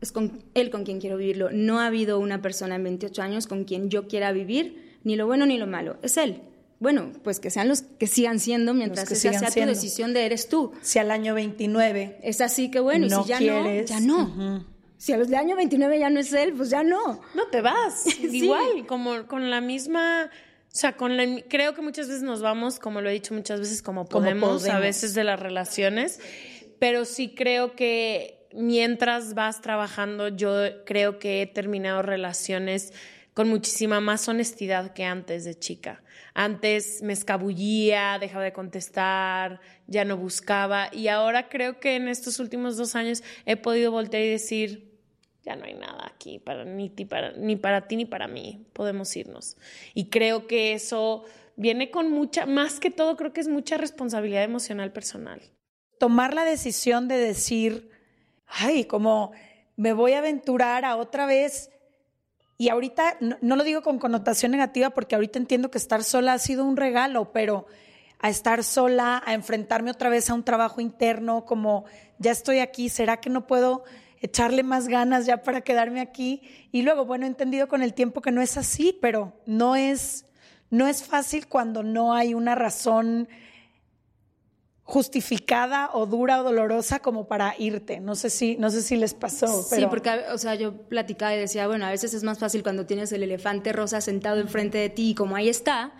es 0.00 0.12
con 0.12 0.44
él 0.54 0.70
con 0.70 0.84
quien 0.84 1.00
quiero 1.00 1.16
vivirlo. 1.16 1.50
No 1.50 1.80
ha 1.80 1.86
habido 1.86 2.18
una 2.18 2.40
persona 2.40 2.76
en 2.76 2.84
28 2.84 3.22
años 3.22 3.46
con 3.46 3.64
quien 3.64 3.90
yo 3.90 4.06
quiera 4.06 4.32
vivir 4.32 4.98
ni 5.04 5.16
lo 5.16 5.26
bueno 5.26 5.46
ni 5.46 5.58
lo 5.58 5.66
malo. 5.66 5.98
Es 6.02 6.16
él. 6.16 6.42
Bueno, 6.80 7.10
pues 7.24 7.40
que 7.40 7.50
sean 7.50 7.66
los 7.66 7.82
que 7.82 8.06
sigan 8.06 8.38
siendo 8.38 8.72
mientras 8.72 9.08
que 9.08 9.14
esa 9.14 9.32
sea 9.32 9.50
siendo. 9.50 9.72
tu 9.72 9.76
decisión 9.76 10.14
de 10.14 10.26
eres 10.26 10.48
tú. 10.48 10.72
si 10.80 11.00
al 11.00 11.10
año 11.10 11.34
29 11.34 12.20
Es 12.22 12.40
así 12.40 12.70
que 12.70 12.78
bueno, 12.78 13.06
y 13.06 13.10
si 13.10 13.24
ya 13.24 13.38
quieres, 13.38 13.90
no, 13.90 13.96
ya 13.96 14.00
no. 14.00 14.64
Los 15.16 15.28
de 15.28 15.36
año 15.36 15.56
29 15.56 15.98
ya 15.98 16.10
no 16.10 16.20
es 16.20 16.32
él, 16.32 16.54
pues 16.54 16.70
ya 16.70 16.82
no. 16.82 17.20
No 17.34 17.46
te 17.50 17.60
vas. 17.60 18.04
Igual, 18.20 18.86
como 18.86 19.26
con 19.26 19.50
la 19.50 19.60
misma. 19.60 20.30
O 20.66 20.70
sea, 20.80 20.96
con 20.96 21.16
la, 21.16 21.24
creo 21.48 21.74
que 21.74 21.80
muchas 21.80 22.08
veces 22.08 22.22
nos 22.22 22.42
vamos, 22.42 22.78
como 22.78 23.00
lo 23.00 23.08
he 23.08 23.12
dicho 23.12 23.32
muchas 23.34 23.60
veces, 23.60 23.80
como 23.82 24.02
Como 24.06 24.20
podemos, 24.24 24.62
a 24.64 24.66
podemos. 24.66 24.82
veces 24.82 25.14
de 25.14 25.24
las 25.24 25.40
relaciones, 25.40 26.20
pero 26.78 27.04
sí 27.04 27.34
creo 27.34 27.74
que 27.74 28.46
mientras 28.52 29.34
vas 29.34 29.60
trabajando, 29.62 30.28
yo 30.28 30.84
creo 30.84 31.18
que 31.18 31.42
he 31.42 31.46
terminado 31.46 32.02
relaciones 32.02 32.92
con 33.34 33.48
muchísima 33.48 34.00
más 34.00 34.28
honestidad 34.28 34.92
que 34.92 35.04
antes 35.04 35.44
de 35.44 35.58
chica. 35.58 36.02
Antes 36.34 37.02
me 37.02 37.12
escabullía, 37.12 38.18
dejaba 38.20 38.44
de 38.44 38.52
contestar, 38.52 39.60
ya 39.86 40.04
no 40.04 40.16
buscaba 40.16 40.88
y 40.92 41.08
ahora 41.08 41.48
creo 41.48 41.80
que 41.80 41.96
en 41.96 42.08
estos 42.08 42.38
últimos 42.40 42.76
dos 42.76 42.94
años 42.94 43.22
he 43.46 43.56
podido 43.56 43.90
voltear 43.90 44.22
y 44.22 44.28
decir, 44.28 44.87
ya 45.48 45.56
no 45.56 45.64
hay 45.64 45.74
nada 45.74 46.02
aquí 46.14 46.38
para 46.38 46.64
ni, 46.64 46.88
ti- 46.90 47.06
para, 47.06 47.32
ni 47.32 47.56
para 47.56 47.86
ti 47.88 47.96
ni 47.96 48.04
para 48.06 48.28
mí, 48.28 48.66
podemos 48.74 49.16
irnos. 49.16 49.56
Y 49.94 50.02
creo 50.14 50.46
que 50.46 50.72
eso 50.74 51.24
viene 51.56 51.90
con 51.90 52.10
mucha, 52.10 52.46
más 52.46 52.78
que 52.80 52.90
todo, 52.90 53.16
creo 53.16 53.32
que 53.32 53.40
es 53.40 53.48
mucha 53.48 53.76
responsabilidad 53.78 54.44
emocional 54.44 54.90
personal. 54.92 55.40
tomar 55.98 56.32
la 56.34 56.44
decisión 56.44 57.08
de 57.08 57.16
decir, 57.16 57.90
ay, 58.46 58.84
como 58.84 59.32
me 59.76 59.92
voy 59.92 60.12
a 60.12 60.18
aventurar 60.18 60.84
a 60.84 60.96
otra 60.96 61.26
vez. 61.26 61.70
Y 62.56 62.68
ahorita, 62.68 63.16
no, 63.20 63.36
no 63.40 63.56
lo 63.56 63.64
digo 63.64 63.82
con 63.82 63.98
connotación 63.98 64.52
negativa, 64.52 64.90
porque 64.90 65.14
ahorita 65.16 65.38
entiendo 65.38 65.70
que 65.70 65.78
estar 65.78 66.02
sola 66.04 66.34
ha 66.34 66.38
sido 66.38 66.64
un 66.64 66.76
regalo, 66.76 67.32
pero 67.32 67.66
a 68.20 68.28
estar 68.30 68.62
sola, 68.64 69.22
a 69.24 69.34
enfrentarme 69.34 69.90
otra 69.92 70.08
vez 70.10 70.28
a 70.30 70.34
un 70.34 70.44
trabajo 70.44 70.80
interno, 70.80 71.44
como 71.44 71.84
ya 72.18 72.32
estoy 72.32 72.58
aquí, 72.58 72.88
¿será 72.88 73.18
que 73.20 73.30
no 73.30 73.46
puedo 73.46 73.84
echarle 74.20 74.62
más 74.62 74.88
ganas 74.88 75.26
ya 75.26 75.42
para 75.42 75.60
quedarme 75.60 76.00
aquí? 76.00 76.42
Y 76.72 76.82
luego, 76.82 77.04
bueno, 77.04 77.24
he 77.24 77.28
entendido 77.28 77.68
con 77.68 77.82
el 77.82 77.94
tiempo 77.94 78.20
que 78.20 78.32
no 78.32 78.40
es 78.42 78.56
así, 78.56 78.96
pero 79.00 79.32
no 79.46 79.76
es, 79.76 80.24
no 80.70 80.86
es 80.86 81.02
fácil 81.04 81.46
cuando 81.48 81.82
no 81.82 82.14
hay 82.14 82.34
una 82.34 82.54
razón 82.54 83.28
justificada 84.82 85.90
o 85.92 86.06
dura 86.06 86.40
o 86.40 86.44
dolorosa 86.44 87.00
como 87.00 87.26
para 87.28 87.54
irte. 87.58 88.00
No 88.00 88.14
sé 88.14 88.30
si, 88.30 88.56
no 88.56 88.70
sé 88.70 88.80
si 88.80 88.96
les 88.96 89.12
pasó. 89.12 89.62
Sí, 89.62 89.68
pero- 89.70 89.90
porque, 89.90 90.10
o 90.32 90.38
sea, 90.38 90.54
yo 90.54 90.72
platicaba 90.88 91.34
y 91.34 91.38
decía, 91.38 91.66
bueno, 91.66 91.84
a 91.84 91.90
veces 91.90 92.14
es 92.14 92.22
más 92.22 92.38
fácil 92.38 92.62
cuando 92.62 92.86
tienes 92.86 93.12
el 93.12 93.22
elefante 93.22 93.72
rosa 93.72 94.00
sentado 94.00 94.40
enfrente 94.40 94.78
de 94.78 94.88
ti 94.88 95.10
y 95.10 95.14
como 95.14 95.36
ahí 95.36 95.50
está, 95.50 95.92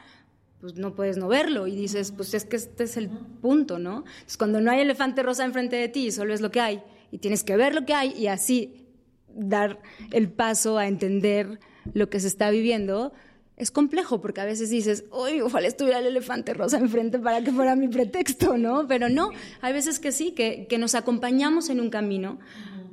pues 0.63 0.75
no 0.77 0.95
puedes 0.95 1.19
no 1.19 1.29
verlo 1.29 1.67
y 1.67 1.77
dices, 1.77 2.13
pues 2.13 2.33
es 2.33 2.47
que 2.47 2.57
este 2.57 2.85
es 2.85 2.97
el 2.97 3.11
punto, 3.11 3.79
¿no? 3.79 3.99
Entonces, 4.07 4.39
cuando 4.39 4.61
no 4.63 4.71
hay 4.71 4.81
elefante 4.81 5.23
rosa 5.23 5.45
enfrente 5.45 5.77
de 5.77 5.89
ti, 5.89 6.11
solo 6.11 6.33
es 6.33 6.41
lo 6.41 6.51
que 6.51 6.61
hay 6.61 6.83
y 7.11 7.19
tienes 7.19 7.45
que 7.45 7.57
ver 7.57 7.75
lo 7.75 7.85
que 7.85 7.95
hay 7.95 8.13
y 8.13 8.27
así 8.27 8.87
dar 9.35 9.81
el 10.13 10.31
paso 10.31 10.79
a 10.79 10.89
entender 10.89 11.61
lo 11.95 12.11
que 12.11 12.21
se 12.21 12.29
está 12.29 12.51
viviendo. 12.51 13.13
Es 13.57 13.71
complejo 13.71 14.21
porque 14.21 14.41
a 14.41 14.45
veces 14.45 14.71
dices, 14.71 15.05
uy, 15.11 15.41
ojalá 15.41 15.67
estuviera 15.67 15.99
el 15.99 16.07
elefante 16.07 16.55
rosa 16.55 16.79
enfrente 16.79 17.19
para 17.19 17.43
que 17.43 17.51
fuera 17.51 17.75
mi 17.77 17.89
pretexto, 17.89 18.57
¿no? 18.57 18.87
Pero 18.87 19.09
no, 19.09 19.31
hay 19.61 19.73
veces 19.73 19.99
que 19.99 20.13
sí, 20.13 20.33
que, 20.33 20.67
que 20.69 20.79
nos 20.79 20.95
acompañamos 20.95 21.69
en 21.71 21.81
un 21.81 21.91
camino 21.91 22.39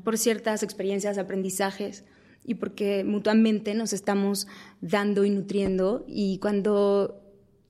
por 0.04 0.18
ciertas 0.18 0.64
experiencias, 0.64 1.18
aprendizajes 1.18 2.04
y 2.44 2.56
porque 2.56 3.04
mutuamente 3.04 3.74
nos 3.74 3.92
estamos 3.92 4.48
dando 4.82 5.26
y 5.26 5.30
nutriendo 5.30 6.06
y 6.08 6.38
cuando 6.38 7.22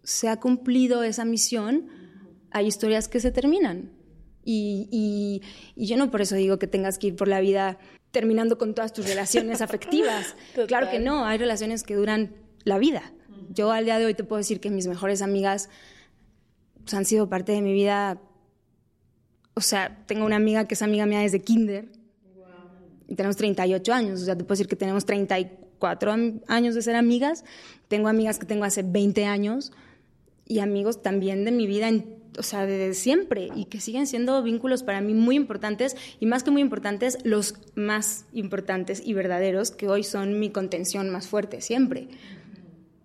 se 0.03 0.29
ha 0.29 0.39
cumplido 0.39 1.03
esa 1.03 1.25
misión, 1.25 1.87
hay 2.51 2.67
historias 2.67 3.07
que 3.07 3.19
se 3.19 3.31
terminan. 3.31 3.94
Y, 4.47 4.87
y- 4.91 5.41
y 5.75 5.87
yo 5.87 5.97
no 5.97 6.11
por 6.11 6.21
eso 6.21 6.35
digo 6.35 6.59
que 6.59 6.67
tengas 6.67 6.97
que 6.99 7.07
ir 7.07 7.15
por 7.15 7.27
la 7.27 7.39
vida 7.41 7.77
terminando 8.11 8.57
con 8.57 8.73
todas 8.75 8.93
tus 8.93 9.05
relaciones 9.07 9.59
afectivas. 9.61 10.35
Claro 10.67 10.89
que 10.91 10.99
no, 10.99 11.25
hay 11.25 11.37
relaciones 11.37 11.83
que 11.83 11.95
duran 11.95 12.33
la 12.63 12.77
vida. 12.77 13.11
Yo 13.49 13.71
al 13.71 13.85
día 13.85 13.97
de 13.99 14.05
hoy 14.05 14.13
te 14.13 14.23
puedo 14.23 14.37
decir 14.37 14.59
que 14.59 14.69
mis 14.69 14.87
mejores 14.87 15.21
amigas 15.21 15.69
pues, 16.83 16.93
han 16.93 17.05
sido 17.05 17.27
parte 17.27 17.51
de 17.51 17.61
mi 17.61 17.73
vida. 17.73 18.21
O 19.55 19.61
sea, 19.61 20.03
tengo 20.05 20.25
una 20.25 20.35
amiga 20.35 20.65
que 20.67 20.73
es 20.75 20.81
amiga 20.81 21.05
mía 21.05 21.19
desde 21.19 21.41
kinder 21.41 21.87
y 23.07 23.15
tenemos 23.15 23.35
38 23.37 23.93
años. 23.93 24.21
O 24.21 24.25
sea, 24.25 24.35
te 24.37 24.43
puedo 24.43 24.53
decir 24.57 24.67
que 24.67 24.75
tenemos 24.75 25.05
34 25.05 26.11
am- 26.11 26.41
años 26.47 26.75
de 26.75 26.81
ser 26.81 26.95
amigas. 26.95 27.43
Tengo 27.87 28.07
amigas 28.09 28.37
que 28.39 28.45
tengo 28.45 28.65
hace 28.65 28.83
20 28.83 29.25
años 29.25 29.71
y 30.47 30.59
amigos 30.59 31.01
también 31.01 31.45
de 31.45 31.51
mi 31.51 31.67
vida, 31.67 31.87
en- 31.87 32.14
o 32.37 32.43
sea, 32.43 32.65
desde 32.65 32.93
siempre 32.93 33.49
y 33.55 33.65
que 33.65 33.79
siguen 33.79 34.07
siendo 34.07 34.41
vínculos 34.43 34.83
para 34.83 35.01
mí 35.01 35.13
muy 35.13 35.35
importantes 35.35 35.95
y 36.19 36.25
más 36.25 36.43
que 36.43 36.51
muy 36.51 36.61
importantes, 36.61 37.17
los 37.23 37.55
más 37.75 38.25
importantes 38.33 39.01
y 39.03 39.13
verdaderos 39.13 39.71
que 39.71 39.87
hoy 39.87 40.03
son 40.03 40.39
mi 40.39 40.49
contención 40.49 41.09
más 41.09 41.27
fuerte 41.27 41.61
siempre. 41.61 42.07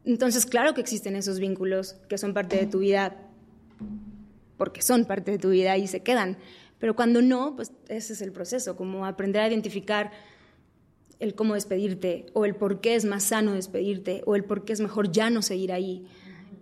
Entonces, 0.05 0.47
claro 0.47 0.75
que 0.75 0.81
existen 0.81 1.17
esos 1.17 1.39
vínculos 1.39 1.97
que 2.09 2.19
son 2.19 2.35
parte 2.35 2.57
de 2.57 2.67
tu 2.67 2.79
vida 2.79 3.17
porque 4.57 4.83
son 4.83 5.07
parte 5.07 5.31
de 5.31 5.39
tu 5.39 5.51
vida 5.51 5.77
y 5.79 5.87
se 5.87 6.03
quedan. 6.03 6.37
Pero 6.79 6.97
cuando 6.97 7.23
no, 7.23 7.57
pues 7.57 7.73
ese 7.89 8.15
es 8.15 8.23
el 8.23 8.33
proceso, 8.33 8.77
como 8.77 9.07
aprender 9.07 9.43
a 9.43 9.49
identificar 9.49 10.11
el 11.19 11.35
cómo 11.35 11.55
despedirte 11.55 12.27
o 12.33 12.45
el 12.45 12.57
por 12.57 12.81
qué 12.81 12.95
es 12.95 13.05
más 13.05 13.25
sano 13.25 13.53
despedirte 13.53 14.23
o 14.27 14.35
el 14.35 14.45
por 14.45 14.65
qué 14.65 14.73
es 14.73 14.81
mejor 14.81 15.13
ya 15.13 15.31
no 15.31 15.43
seguir 15.43 15.73
ahí. 15.73 16.07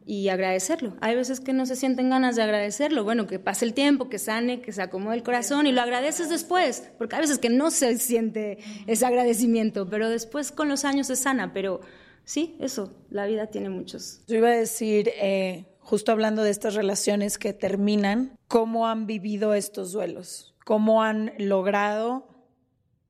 Y 0.08 0.30
agradecerlo. 0.30 0.96
Hay 1.02 1.14
veces 1.14 1.38
que 1.38 1.52
no 1.52 1.66
se 1.66 1.76
sienten 1.76 2.08
ganas 2.08 2.34
de 2.34 2.42
agradecerlo. 2.42 3.04
Bueno, 3.04 3.26
que 3.26 3.38
pase 3.38 3.66
el 3.66 3.74
tiempo, 3.74 4.08
que 4.08 4.18
sane, 4.18 4.62
que 4.62 4.72
se 4.72 4.80
acomode 4.80 5.16
el 5.16 5.22
corazón 5.22 5.66
y 5.66 5.72
lo 5.72 5.82
agradeces 5.82 6.30
después, 6.30 6.90
porque 6.96 7.16
hay 7.16 7.20
veces 7.20 7.38
que 7.38 7.50
no 7.50 7.70
se 7.70 7.98
siente 7.98 8.56
ese 8.86 9.04
agradecimiento, 9.04 9.86
pero 9.86 10.08
después 10.08 10.50
con 10.50 10.70
los 10.70 10.86
años 10.86 11.08
se 11.08 11.16
sana. 11.16 11.52
Pero 11.52 11.82
sí, 12.24 12.56
eso, 12.58 12.90
la 13.10 13.26
vida 13.26 13.48
tiene 13.48 13.68
muchos. 13.68 14.22
Yo 14.26 14.36
iba 14.36 14.48
a 14.48 14.52
decir, 14.52 15.10
eh, 15.20 15.66
justo 15.78 16.10
hablando 16.10 16.42
de 16.42 16.52
estas 16.52 16.74
relaciones 16.74 17.36
que 17.36 17.52
terminan, 17.52 18.38
¿cómo 18.48 18.88
han 18.88 19.06
vivido 19.06 19.52
estos 19.52 19.92
duelos? 19.92 20.54
¿Cómo 20.64 21.02
han 21.02 21.34
logrado 21.36 22.26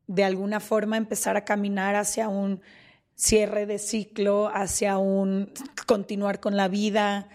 de 0.09 0.25
alguna 0.25 0.59
forma 0.59 0.97
empezar 0.97 1.37
a 1.37 1.45
caminar 1.45 1.95
hacia 1.95 2.29
un 2.29 2.61
cierre 3.19 3.67
de 3.67 3.79
ciclo, 3.79 4.49
hacia 4.55 4.97
un 4.97 5.53
continuar 5.87 6.39
con 6.41 6.57
la 6.57 6.69
vida. 6.69 7.29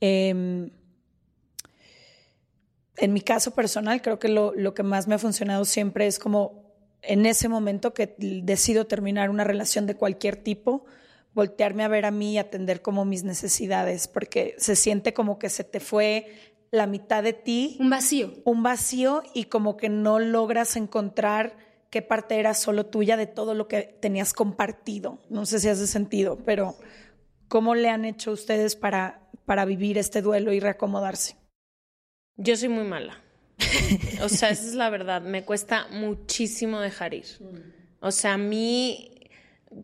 Em, 0.00 0.70
en 2.96 3.12
mi 3.12 3.22
caso 3.22 3.52
personal, 3.52 4.02
creo 4.02 4.18
que 4.18 4.28
lo, 4.28 4.52
lo, 4.54 4.74
que 4.74 4.82
más 4.82 5.08
me 5.08 5.14
ha 5.14 5.18
funcionado 5.18 5.64
siempre 5.64 6.06
es 6.06 6.18
como 6.18 6.70
en 7.02 7.24
ese 7.24 7.48
momento 7.48 7.94
que 7.94 8.14
decido 8.18 8.86
terminar 8.86 9.30
una 9.30 9.44
relación 9.44 9.86
de 9.86 9.96
cualquier 9.96 10.36
tipo, 10.36 10.84
voltearme 11.32 11.84
a 11.84 11.88
ver 11.88 12.04
a 12.04 12.10
mí 12.10 12.34
y 12.34 12.38
atender 12.38 12.82
como 12.82 13.06
mis 13.06 13.24
necesidades, 13.24 14.08
porque 14.08 14.54
se 14.58 14.76
siente 14.76 15.14
como 15.14 15.38
que 15.38 15.48
se 15.48 15.64
te 15.64 15.80
fue 15.80 16.26
la 16.70 16.86
mitad 16.86 17.22
de 17.22 17.32
ti. 17.32 17.78
Un 17.80 17.88
vacío. 17.88 18.34
Un 18.44 18.62
vacío 18.62 19.22
y 19.32 19.44
como 19.44 19.78
que 19.78 19.88
no 19.88 20.18
logras 20.18 20.76
encontrar 20.76 21.69
qué 21.90 22.02
parte 22.02 22.38
era 22.38 22.54
solo 22.54 22.86
tuya 22.86 23.16
de 23.16 23.26
todo 23.26 23.54
lo 23.54 23.68
que 23.68 23.82
tenías 24.00 24.32
compartido. 24.32 25.18
No 25.28 25.44
sé 25.44 25.58
si 25.58 25.68
hace 25.68 25.86
sentido, 25.86 26.38
pero 26.44 26.76
¿cómo 27.48 27.74
le 27.74 27.88
han 27.88 28.04
hecho 28.04 28.30
ustedes 28.30 28.76
para, 28.76 29.28
para 29.44 29.64
vivir 29.64 29.98
este 29.98 30.22
duelo 30.22 30.52
y 30.52 30.60
reacomodarse? 30.60 31.36
Yo 32.36 32.56
soy 32.56 32.68
muy 32.68 32.84
mala. 32.84 33.20
o 34.22 34.28
sea, 34.28 34.50
esa 34.50 34.66
es 34.66 34.74
la 34.74 34.88
verdad. 34.88 35.20
Me 35.20 35.44
cuesta 35.44 35.88
muchísimo 35.90 36.80
dejar 36.80 37.12
ir. 37.12 37.26
O 38.00 38.12
sea, 38.12 38.34
a 38.34 38.38
mí, 38.38 39.28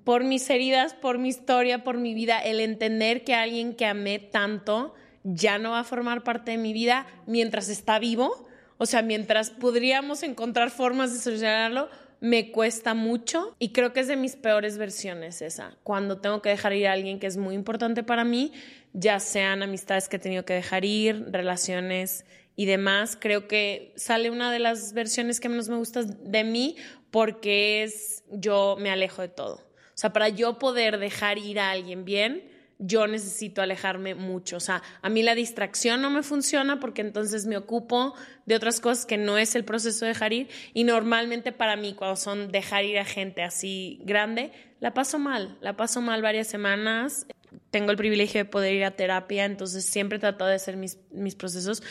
por 0.05 0.25
mis 0.25 0.49
heridas, 0.49 0.95
por 0.95 1.19
mi 1.19 1.29
historia, 1.29 1.85
por 1.85 1.99
mi 1.99 2.15
vida, 2.15 2.39
el 2.39 2.61
entender 2.61 3.25
que 3.25 3.35
alguien 3.35 3.75
que 3.75 3.85
amé 3.85 4.19
tanto 4.21 4.95
ya 5.25 5.59
no 5.59 5.73
va 5.73 5.81
a 5.81 5.85
formar 5.85 6.23
parte 6.23 6.53
de 6.53 6.59
mi 6.59 6.73
vida 6.73 7.07
mientras 7.27 7.69
está 7.69 7.99
vivo, 7.99 8.47
o 8.79 8.87
sea, 8.87 9.03
mientras 9.03 9.51
podríamos 9.51 10.23
encontrar 10.23 10.71
formas 10.71 11.13
de 11.13 11.19
solucionarlo, 11.19 11.89
me 12.21 12.51
cuesta 12.51 12.95
mucho 12.95 13.55
y 13.59 13.73
creo 13.73 13.93
que 13.93 14.01
es 14.01 14.09
de 14.09 14.17
mis 14.17 14.37
peores 14.37 14.79
versiones 14.79 15.43
esa. 15.43 15.77
Cuando 15.83 16.19
tengo 16.19 16.43
que 16.43 16.49
dejar 16.49 16.73
ir 16.73 16.87
a 16.89 16.93
alguien 16.93 17.19
que 17.19 17.27
es 17.27 17.37
muy 17.37 17.55
importante 17.55 18.03
para 18.03 18.25
mí, 18.25 18.53
ya 18.93 19.21
sean 19.21 19.63
amistades 19.63 20.09
que 20.09 20.17
he 20.17 20.19
tenido 20.19 20.45
que 20.45 20.55
dejar 20.55 20.85
ir, 20.85 21.27
relaciones 21.31 22.25
y 22.57 22.65
demás, 22.65 23.19
creo 23.21 23.49
que 23.49 23.93
sale 23.97 24.31
una 24.31 24.51
de 24.51 24.59
las 24.59 24.95
versiones 24.95 25.41
que 25.41 25.49
menos 25.49 25.69
me 25.69 25.77
gusta 25.77 26.03
de 26.03 26.45
mí 26.45 26.77
porque 27.11 27.83
es 27.83 28.25
yo 28.31 28.77
me 28.79 28.91
alejo 28.91 29.23
de 29.23 29.29
todo. 29.29 29.57
O 29.57 29.99
sea, 29.99 30.13
para 30.13 30.29
yo 30.29 30.59
poder 30.59 30.99
dejar 30.99 31.39
ir 31.39 31.61
a 31.61 31.71
alguien 31.71 32.05
bien, 32.05 32.51
yo 32.79 33.07
necesito 33.07 33.63
alejarme 33.63 34.15
mucho. 34.15 34.57
O 34.57 34.61
sea, 34.61 34.83
a 35.03 35.09
mí 35.09 35.23
la 35.23 35.35
distracción 35.35 36.03
no 36.03 36.11
me 36.11 36.23
funciona 36.23 36.79
porque 36.79 37.01
entonces 37.01 37.47
me 37.47 37.57
ocupo 37.57 38.15
de 38.45 38.55
otras 38.55 38.81
cosas 38.81 39.07
que 39.07 39.17
no 39.17 39.39
es 39.39 39.55
el 39.55 39.65
proceso 39.65 40.05
de 40.05 40.11
dejar 40.11 40.33
ir. 40.33 40.49
Y 40.75 40.85
normalmente 40.85 41.53
para 41.53 41.77
mí, 41.77 41.95
cuando 41.95 42.17
son 42.17 42.51
dejar 42.53 42.85
ir 42.85 42.99
a 42.99 43.05
gente 43.05 43.43
así 43.43 44.01
grande, 44.05 44.53
la 44.81 44.93
paso 44.93 45.19
mal. 45.19 45.57
La 45.61 45.77
paso 45.77 46.01
mal 46.01 46.23
varias 46.23 46.49
semanas. 46.49 47.27
Tengo 47.71 47.91
el 47.91 47.97
privilegio 47.97 48.41
de 48.41 48.45
poder 48.45 48.75
ir 48.75 48.85
a 48.85 48.91
terapia, 48.91 49.45
entonces 49.45 49.85
siempre 49.87 50.19
trato 50.19 50.47
de 50.47 50.55
hacer 50.55 50.77
mis, 50.77 50.99
mis 51.11 51.35
procesos. 51.35 51.83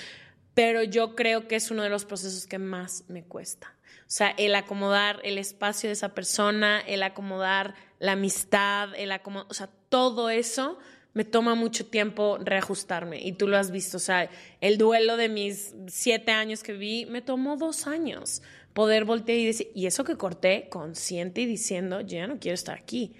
Pero 0.54 0.84
yo 0.84 1.15
creo 1.15 1.48
que 1.48 1.56
es 1.56 1.71
uno 1.71 1.84
de 1.84 1.89
los 1.89 2.06
procesos 2.06 2.45
que 2.45 2.60
más 2.60 3.04
me 3.08 3.24
cuesta. 3.24 3.76
O 4.02 4.12
sea, 4.12 4.30
el 4.38 4.54
acomodar 4.54 5.19
el 5.24 5.39
espacio 5.39 5.89
de 5.89 5.93
esa 5.93 6.13
persona, 6.13 6.80
el 6.80 7.02
acomodar 7.02 7.74
la 8.06 8.13
amistad, 8.13 8.89
el 8.96 9.12
acomodar, 9.12 9.48
o 9.50 9.54
sea, 9.54 9.70
todo 9.89 10.30
eso 10.30 10.78
me 11.13 11.24
toma 11.24 11.56
mucho 11.56 11.86
tiempo 11.86 12.38
reajustarme. 12.41 13.22
Y 13.22 13.34
tú 13.34 13.48
lo 13.48 13.58
has 13.58 13.72
visto, 13.72 13.98
o 13.98 14.00
sea, 14.00 14.30
el 14.62 14.78
duelo 14.78 15.18
de 15.18 15.30
mis 15.30 15.74
siete 15.88 16.32
años 16.32 16.62
que 16.62 16.74
vi 16.74 17.06
me 17.06 17.22
tomó 17.22 17.58
dos 17.58 17.88
años 17.88 18.41
poder 18.74 19.06
voltear 19.06 19.38
y 19.39 19.46
decir, 19.46 19.72
y 19.74 19.86
eso 19.86 20.04
que 20.04 20.18
corté 20.18 20.68
consciente 20.70 21.41
y 21.41 21.46
diciendo, 21.46 22.02
yo 22.02 22.18
ya 22.18 22.28
no 22.28 22.39
quiero 22.39 22.56
estar 22.56 22.78
aquí. 22.78 23.13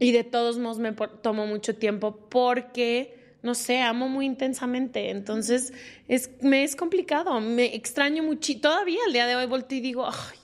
Y 0.00 0.12
de 0.12 0.24
todos 0.24 0.58
modos 0.58 0.78
me 0.78 0.92
tomó 0.92 1.46
mucho 1.46 1.76
tiempo 1.76 2.28
porque 2.30 3.18
no 3.42 3.54
sé, 3.54 3.80
amo 3.80 4.08
muy 4.08 4.26
intensamente. 4.26 5.10
Entonces, 5.10 5.72
es, 6.08 6.30
me 6.40 6.64
es 6.64 6.76
complicado. 6.76 7.40
Me 7.40 7.74
extraño 7.74 8.22
mucho. 8.22 8.52
Todavía 8.60 9.00
el 9.06 9.12
día 9.12 9.26
de 9.26 9.36
hoy 9.36 9.46
volteo 9.46 9.78
y 9.78 9.80
digo, 9.80 10.06
ay, 10.06 10.38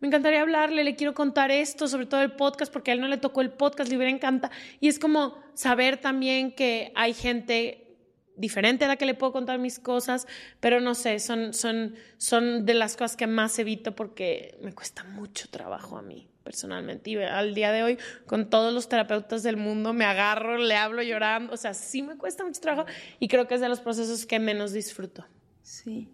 me 0.00 0.08
encantaría 0.08 0.42
hablarle, 0.42 0.84
le 0.84 0.94
quiero 0.96 1.14
contar 1.14 1.50
esto, 1.50 1.88
sobre 1.88 2.06
todo 2.06 2.22
el 2.22 2.32
podcast, 2.32 2.72
porque 2.72 2.90
a 2.90 2.94
él 2.94 3.00
no 3.00 3.08
le 3.08 3.16
tocó 3.16 3.40
el 3.40 3.50
podcast, 3.50 3.90
le 3.90 3.96
hubiera 3.96 4.12
encanta. 4.12 4.50
Y 4.80 4.88
es 4.88 4.98
como 4.98 5.36
saber 5.54 5.98
también 5.98 6.52
que 6.54 6.92
hay 6.94 7.14
gente 7.14 7.88
diferente 8.36 8.84
a 8.84 8.88
la 8.88 8.96
que 8.96 9.06
le 9.06 9.14
puedo 9.14 9.32
contar 9.32 9.58
mis 9.58 9.80
cosas, 9.80 10.28
pero 10.60 10.80
no 10.80 10.94
sé, 10.94 11.18
son, 11.18 11.52
son, 11.52 11.96
son 12.16 12.64
de 12.64 12.74
las 12.74 12.96
cosas 12.96 13.16
que 13.16 13.26
más 13.26 13.58
evito 13.58 13.96
porque 13.96 14.56
me 14.62 14.72
cuesta 14.72 15.02
mucho 15.02 15.48
trabajo 15.48 15.98
a 15.98 16.02
mí 16.02 16.28
personalmente. 16.44 17.10
Y 17.10 17.16
al 17.16 17.54
día 17.54 17.72
de 17.72 17.82
hoy, 17.82 17.98
con 18.26 18.48
todos 18.48 18.72
los 18.72 18.88
terapeutas 18.88 19.42
del 19.42 19.56
mundo, 19.56 19.92
me 19.92 20.04
agarro, 20.04 20.56
le 20.56 20.76
hablo 20.76 21.02
llorando. 21.02 21.52
O 21.52 21.56
sea, 21.56 21.74
sí 21.74 22.02
me 22.02 22.16
cuesta 22.16 22.44
mucho 22.44 22.60
trabajo 22.60 22.88
y 23.18 23.28
creo 23.28 23.48
que 23.48 23.56
es 23.56 23.60
de 23.60 23.68
los 23.68 23.80
procesos 23.80 24.24
que 24.24 24.38
menos 24.38 24.72
disfruto. 24.72 25.26
Sí. 25.60 26.08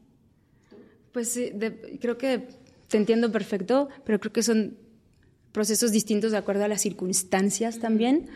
Pues 1.12 1.30
sí, 1.30 1.52
creo 2.00 2.18
que 2.18 2.48
te 2.94 2.98
entiendo 2.98 3.32
perfecto, 3.32 3.88
pero 4.04 4.20
creo 4.20 4.32
que 4.32 4.44
son 4.44 4.78
procesos 5.50 5.90
distintos 5.90 6.30
de 6.30 6.38
acuerdo 6.38 6.62
a 6.62 6.68
las 6.68 6.80
circunstancias 6.80 7.80
también. 7.80 8.28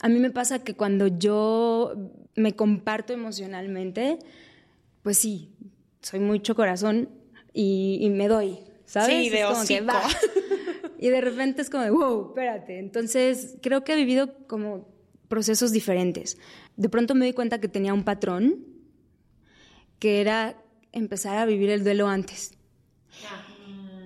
A 0.00 0.08
mí 0.08 0.18
me 0.18 0.30
pasa 0.30 0.64
que 0.64 0.74
cuando 0.74 1.06
yo 1.06 1.94
me 2.34 2.56
comparto 2.56 3.12
emocionalmente, 3.12 4.18
pues 5.02 5.18
sí, 5.18 5.52
soy 6.02 6.18
mucho 6.18 6.56
corazón 6.56 7.08
y, 7.52 8.10
me 8.10 8.26
doy, 8.26 8.58
¿sabes? 8.84 9.26
Sí, 9.26 9.30
de 9.30 9.44
Y 10.98 11.08
de 11.10 11.20
repente 11.20 11.62
es 11.62 11.70
como, 11.70 11.88
wow, 11.92 12.30
espérate. 12.30 12.80
Entonces, 12.80 13.58
creo 13.62 13.84
que 13.84 13.92
he 13.92 13.96
vivido 13.96 14.34
como 14.48 14.88
procesos 15.28 15.70
diferentes. 15.70 16.36
De 16.74 16.88
pronto 16.88 17.14
me 17.14 17.26
di 17.26 17.32
cuenta 17.32 17.60
que 17.60 17.68
tenía 17.68 17.94
un 17.94 18.02
patrón 18.02 18.56
que 20.00 20.20
era 20.20 20.60
empezar 20.90 21.38
a 21.38 21.46
vivir 21.46 21.70
el 21.70 21.84
duelo 21.84 22.08
antes. 22.08 22.54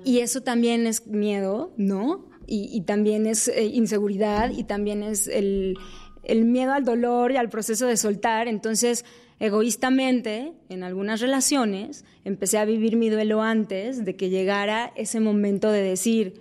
Y 0.09 0.21
eso 0.21 0.41
también 0.41 0.87
es 0.87 1.07
miedo, 1.07 1.71
¿no? 1.77 2.31
Y, 2.47 2.81
también 2.87 3.27
es 3.27 3.47
eh, 3.47 3.67
inseguridad 3.67 4.53
y 4.53 4.65
también 4.65 5.03
es 5.03 5.27
el, 5.27 5.77
el 6.23 6.47
miedo 6.47 6.73
al 6.73 6.83
dolor 6.87 7.31
y 7.31 7.37
al 7.37 7.51
proceso 7.51 7.87
de 7.87 7.99
soltar. 7.99 8.49
Entonces, 8.49 9.05
egoístamente, 9.39 10.55
en 10.71 10.83
algunas 10.83 11.21
relaciones, 11.21 12.07
empecé 12.25 12.57
a 12.57 12.65
vivir 12.65 12.97
mi 12.97 13.11
duelo 13.11 13.43
antes 13.43 14.03
de 14.07 14.17
que 14.17 14.31
llegara 14.31 14.95
ese 14.97 15.21
momento 15.21 15.71
de 15.71 15.83
decir, 15.83 16.41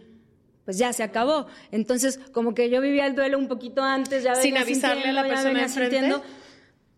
pues 0.64 0.78
ya 0.78 0.94
se 0.94 1.04
acabó. 1.04 1.48
Entonces, 1.74 2.22
como 2.32 2.54
que 2.54 2.70
yo 2.70 2.80
vivía 2.80 3.06
el 3.06 3.16
duelo 3.16 3.38
un 3.38 3.50
poquito 3.50 3.84
antes, 3.84 4.24
ya 4.24 4.36
Sin 4.36 4.56
avisarle 4.56 5.10
a 5.10 5.12
la 5.12 5.28
persona 5.28 5.64
enfrente. 5.64 6.10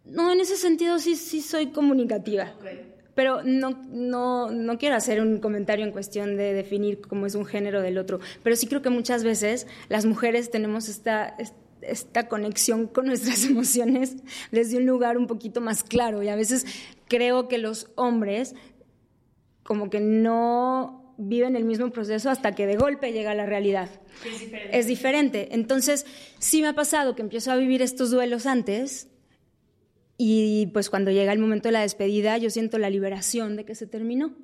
No, 0.06 0.32
en 0.32 0.40
ese 0.40 0.56
sentido 0.56 1.00
sí, 1.00 1.16
sí 1.16 1.42
soy 1.42 1.72
comunicativa. 1.72 2.54
Pero 3.20 3.44
no, 3.44 3.72
no, 3.92 4.50
no 4.50 4.78
quiero 4.78 4.96
hacer 4.96 5.20
un 5.20 5.40
comentario 5.40 5.86
en 5.86 5.92
cuestión 5.92 6.38
de 6.38 6.54
definir 6.54 7.02
cómo 7.02 7.26
es 7.26 7.36
un 7.36 7.46
género 7.46 7.82
del 7.82 7.98
otro. 7.98 8.22
Pero 8.44 8.56
sí 8.56 8.66
creo 8.66 8.82
que 8.82 8.90
muchas 8.90 9.26
veces 9.26 9.68
las 9.90 10.06
mujeres 10.06 10.52
tenemos 10.52 10.88
esta, 10.88 11.36
esta 11.82 12.30
conexión 12.30 12.88
con 12.88 13.08
nuestras 13.08 13.44
emociones 13.50 14.16
desde 14.54 14.78
un 14.78 14.86
lugar 14.86 15.18
un 15.18 15.28
poquito 15.28 15.60
más 15.60 15.84
claro. 15.84 16.24
Y 16.24 16.30
a 16.30 16.38
veces 16.38 16.66
creo 17.10 17.50
que 17.50 17.58
los 17.58 17.92
hombres 17.96 18.56
como 19.64 19.90
que 19.90 20.00
no 20.00 21.14
viven 21.18 21.58
el 21.58 21.66
mismo 21.66 21.90
proceso 21.90 22.30
hasta 22.30 22.56
que 22.56 22.68
de 22.68 22.78
golpe 22.78 23.12
llega 23.12 23.34
la 23.34 23.46
realidad. 23.46 23.90
Es 24.26 24.40
diferente. 24.40 24.80
Es 24.80 24.88
diferente. 24.88 25.50
Entonces, 25.52 26.06
sí 26.38 26.62
me 26.62 26.70
ha 26.70 26.74
pasado 26.74 27.18
que 27.18 27.22
empiezo 27.22 27.52
a 27.52 27.58
vivir 27.58 27.82
estos 27.82 28.12
duelos 28.12 28.46
antes 28.46 29.10
y 30.22 30.68
pues 30.74 30.90
cuando 30.90 31.12
llega 31.12 31.32
el 31.32 31.40
momento 31.40 31.70
de 31.70 31.72
la 31.72 31.80
despedida 31.80 32.38
yo 32.38 32.50
siento 32.50 32.78
la 32.78 32.90
liberación 32.90 33.56
de 33.56 33.64
que 33.64 33.74
se 33.74 33.88
terminó. 33.88 34.36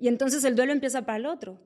Y 0.00 0.08
entonces 0.08 0.44
el 0.44 0.56
duelo 0.56 0.72
empieza 0.72 1.04
para 1.04 1.18
el 1.18 1.26
otro, 1.26 1.60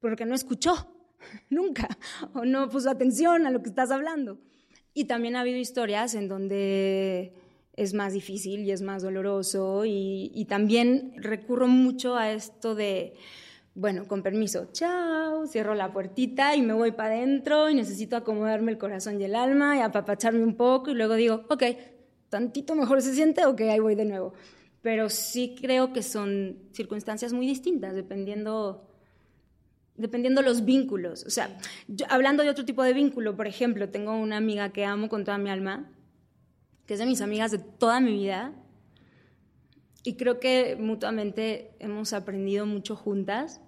porque 0.00 0.24
no 0.24 0.34
escuchó 0.34 0.72
nunca 1.50 1.86
o 2.32 2.46
no 2.46 2.70
puso 2.70 2.88
atención 2.88 3.46
a 3.46 3.50
lo 3.50 3.62
que 3.62 3.68
estás 3.68 3.90
hablando. 3.90 4.38
Y 4.94 5.04
también 5.04 5.36
ha 5.36 5.40
habido 5.40 5.58
historias 5.58 6.14
en 6.14 6.28
donde 6.28 7.34
es 7.76 7.92
más 7.92 8.14
difícil 8.14 8.60
y 8.60 8.70
es 8.70 8.80
más 8.80 9.02
doloroso 9.02 9.84
y, 9.84 10.46
también 10.48 11.12
recurro 11.16 11.68
mucho 11.68 12.16
a 12.16 12.32
esto 12.32 12.74
de, 12.74 13.12
bueno, 13.74 14.08
con 14.08 14.22
permiso, 14.22 14.70
chao, 14.72 15.46
cierro 15.46 15.74
la 15.74 15.92
puertita 15.92 16.56
y 16.56 16.62
me 16.62 16.72
voy 16.72 16.92
para 16.92 17.16
adentro 17.16 17.68
y 17.68 17.74
necesito 17.74 18.16
acomodarme 18.16 18.72
el 18.72 18.78
corazón 18.78 19.20
y 19.20 19.24
el 19.24 19.34
alma 19.34 19.76
y 19.76 19.80
apapacharme 19.80 20.42
un 20.42 20.56
poco 20.56 20.90
y 20.90 20.94
luego 20.94 21.16
digo, 21.16 21.44
ok, 21.50 21.64
tantito 22.30 22.74
mejor 22.74 23.02
se 23.02 23.14
siente, 23.14 23.44
ok, 23.44 23.60
ahí 23.62 23.80
voy 23.80 23.94
de 23.94 24.06
nuevo. 24.06 24.32
Pero 24.80 25.10
sí 25.10 25.54
creo 25.60 25.92
que 25.92 26.02
son 26.02 26.56
circunstancias 26.72 27.34
muy 27.34 27.46
distintas, 27.46 27.94
dependiendo 27.94 28.86
dependiendo 30.00 30.40
los 30.40 30.64
vínculos. 30.64 31.24
O 31.26 31.30
sea, 31.30 31.58
hablando 32.08 32.42
de 32.42 32.48
otro 32.48 32.64
tipo 32.64 32.82
de 32.82 32.94
vínculo, 32.94 33.36
por 33.36 33.46
ejemplo, 33.46 33.90
tengo 33.90 34.16
una 34.16 34.38
amiga 34.38 34.70
que 34.70 34.86
amo 34.86 35.10
con 35.10 35.24
toda 35.24 35.36
mi 35.36 35.50
alma, 35.50 35.90
que 36.86 36.94
es 36.94 37.00
de 37.00 37.06
mis 37.06 37.20
amigas 37.20 37.50
de 37.50 37.58
toda 37.58 38.00
mi 38.00 38.12
vida, 38.12 38.54
y 40.02 40.14
creo 40.14 40.40
que 40.40 40.76
mutuamente 40.80 41.72
hemos 41.78 42.14
aprendido 42.14 42.64
mucho 42.64 42.96
juntas, 42.96 43.60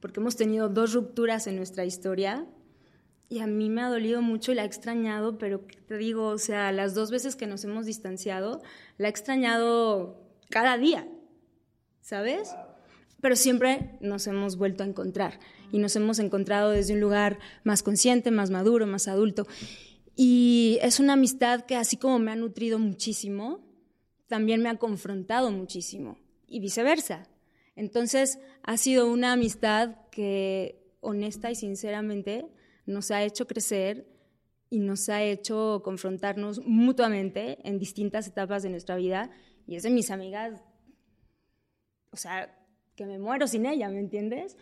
porque 0.00 0.20
hemos 0.20 0.36
tenido 0.36 0.70
dos 0.70 0.94
rupturas 0.94 1.46
en 1.46 1.56
nuestra 1.56 1.84
historia, 1.84 2.46
y 3.28 3.40
a 3.40 3.46
mí 3.46 3.70
me 3.70 3.82
ha 3.82 3.88
dolido 3.88 4.22
mucho 4.22 4.52
y 4.52 4.54
la 4.54 4.62
he 4.62 4.66
extrañado, 4.66 5.38
pero 5.38 5.60
te 5.88 5.96
digo, 5.96 6.26
o 6.28 6.38
sea, 6.38 6.72
las 6.72 6.94
dos 6.94 7.10
veces 7.10 7.36
que 7.36 7.46
nos 7.46 7.64
hemos 7.64 7.86
distanciado, 7.86 8.62
la 8.98 9.08
he 9.08 9.10
extrañado 9.10 10.22
cada 10.50 10.78
día, 10.78 11.08
¿sabes? 12.00 12.54
Pero 13.20 13.36
siempre 13.36 13.98
nos 14.00 14.26
hemos 14.26 14.56
vuelto 14.56 14.84
a 14.84 14.86
encontrar 14.86 15.40
y 15.72 15.78
nos 15.78 15.96
hemos 15.96 16.18
encontrado 16.18 16.70
desde 16.70 16.94
un 16.94 17.00
lugar 17.00 17.38
más 17.64 17.82
consciente, 17.82 18.30
más 18.30 18.50
maduro, 18.50 18.86
más 18.86 19.08
adulto. 19.08 19.46
Y 20.14 20.78
es 20.82 21.00
una 21.00 21.14
amistad 21.14 21.62
que 21.62 21.76
así 21.76 21.96
como 21.96 22.18
me 22.18 22.30
ha 22.30 22.36
nutrido 22.36 22.78
muchísimo, 22.78 23.60
también 24.28 24.62
me 24.62 24.68
ha 24.68 24.76
confrontado 24.76 25.50
muchísimo 25.50 26.18
y 26.46 26.60
viceversa. 26.60 27.26
Entonces 27.76 28.38
ha 28.62 28.76
sido 28.76 29.10
una 29.10 29.32
amistad 29.32 29.96
que 30.10 30.80
honesta 31.00 31.50
y 31.50 31.56
sinceramente 31.56 32.46
nos 32.86 33.10
ha 33.10 33.22
hecho 33.22 33.46
crecer 33.46 34.06
y 34.70 34.80
nos 34.80 35.08
ha 35.08 35.22
hecho 35.22 35.82
confrontarnos 35.84 36.60
mutuamente 36.64 37.58
en 37.68 37.78
distintas 37.78 38.26
etapas 38.26 38.62
de 38.62 38.70
nuestra 38.70 38.96
vida. 38.96 39.30
Y 39.66 39.76
es 39.76 39.82
de 39.84 39.90
mis 39.90 40.10
amigas, 40.10 40.62
o 42.10 42.16
sea, 42.16 42.58
que 42.96 43.06
me 43.06 43.18
muero 43.18 43.46
sin 43.46 43.66
ella, 43.66 43.88
¿me 43.88 44.00
entiendes? 44.00 44.56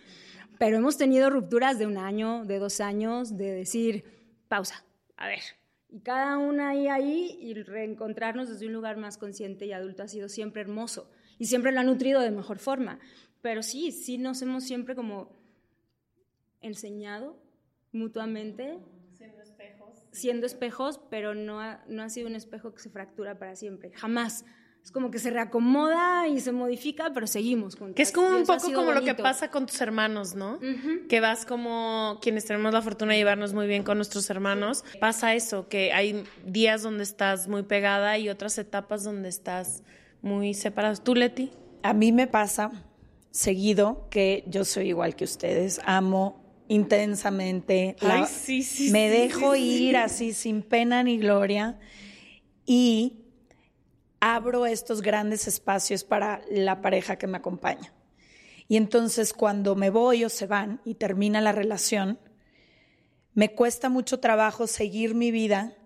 Pero 0.59 0.77
hemos 0.77 0.97
tenido 0.97 1.31
rupturas 1.31 1.79
de 1.79 1.87
un 1.87 1.97
año, 1.97 2.45
de 2.45 2.59
dos 2.59 2.81
años, 2.81 3.37
de 3.37 3.53
decir, 3.53 4.05
pausa, 4.49 4.85
a 5.16 5.29
ver. 5.29 5.41
Y 5.89 6.01
cada 6.01 6.39
una 6.39 6.70
ahí, 6.70 6.89
ahí, 6.89 7.39
y 7.41 7.55
reencontrarnos 7.55 8.49
desde 8.49 8.66
un 8.66 8.73
lugar 8.73 8.97
más 8.97 9.18
consciente 9.18 9.66
y 9.66 9.73
adulto 9.73 10.03
ha 10.03 10.09
sido 10.09 10.29
siempre 10.29 10.62
hermoso. 10.62 11.11
Y 11.39 11.47
siempre 11.47 11.73
lo 11.73 11.81
ha 11.81 11.85
nutrido 11.85 12.20
de 12.20 12.31
mejor 12.31 12.59
forma. 12.59 12.99
Pero 13.41 13.62
sí, 13.62 13.93
sí 13.93 14.18
nos 14.18 14.41
hemos 14.41 14.64
siempre 14.64 14.95
como 14.95 15.37
enseñado 16.61 17.37
mutuamente. 17.93 18.78
Siendo 19.16 19.43
espejos. 19.43 20.05
Siendo 20.11 20.47
espejos, 20.47 21.01
pero 21.11 21.34
no 21.34 21.61
ha, 21.61 21.84
no 21.88 22.03
ha 22.03 22.09
sido 22.09 22.28
un 22.28 22.34
espejo 22.34 22.74
que 22.74 22.80
se 22.80 22.90
fractura 22.90 23.38
para 23.38 23.57
siempre. 23.57 23.93
Jamás 23.95 24.45
es 24.82 24.90
como 24.90 25.12
que 25.12 25.20
se 25.20 25.30
reacomoda 25.30 26.26
y 26.26 26.40
se 26.40 26.51
modifica, 26.51 27.12
pero 27.14 27.28
seguimos 27.28 27.76
juntos. 27.76 27.95
Que 27.95 28.03
es 28.03 28.11
como 28.11 28.36
un 28.36 28.45
poco 28.45 28.72
como 28.72 28.90
lo 28.90 29.03
que 29.03 29.14
pasa 29.14 29.49
con 29.49 29.66
tus 29.66 29.80
hermanos, 29.80 30.34
¿no? 30.34 30.59
Que 31.09 31.20
vas 31.20 31.47
como 31.47 32.18
quienes 32.20 32.47
tenemos 32.47 32.72
la 32.72 32.82
fortuna 32.82 33.12
de 33.12 33.18
llevarnos 33.18 33.53
muy 33.53 33.68
bien 33.68 33.84
con 33.84 33.99
nuestros 33.99 34.28
hermanos. 34.28 34.84
Pasa 34.99 35.34
eso, 35.34 35.68
que 35.68 35.93
hay 35.93 36.24
días 36.45 36.82
donde 36.82 37.05
estás 37.05 37.47
muy 37.47 37.62
pegada 37.62 38.18
y 38.18 38.28
otras 38.28 38.59
etapas 38.59 39.05
donde 39.05 39.28
estás 39.28 39.84
muy 40.20 40.53
separada. 40.53 40.97
¿Tú, 40.97 41.14
Leti? 41.14 41.53
A 41.84 41.93
mí 41.95 42.11
me 42.11 42.26
pasa 42.26 42.72
seguido 43.30 44.09
que 44.11 44.43
yo 44.49 44.64
soy 44.64 44.88
igual 44.88 45.14
que 45.14 45.24
ustedes. 45.24 45.80
Amo 45.84 46.41
intensamente. 46.73 47.97
Ay, 48.01 48.25
sí, 48.27 48.62
sí, 48.62 48.91
me 48.91 49.11
sí, 49.11 49.16
dejo 49.18 49.55
ir 49.55 49.97
así 49.99 50.33
sin 50.33 50.62
pena 50.62 51.03
ni 51.03 51.18
gloria. 51.18 51.79
Y 52.64 53.18
abro 54.20 54.64
estos 54.64 55.03
grandes 55.03 55.47
espacios 55.47 56.03
para 56.03 56.41
la 56.51 56.81
pareja 56.81 57.16
que 57.16 57.27
me 57.27 57.37
acompaña. 57.37 57.93
Y 58.68 58.79
entonces 58.79 59.35
cuando 59.35 59.75
me 59.75 59.91
voy 59.91 60.25
o 60.25 60.31
se 60.31 60.47
van 60.47 60.81
y 60.87 60.95
termina 60.95 61.43
la 61.43 61.53
relación, 61.53 62.18
me 63.35 63.55
cuesta 63.55 63.91
mucho 63.91 64.20
trabajo 64.20 64.66
seguir 64.66 65.14
mi 65.14 65.31
vida 65.31 65.77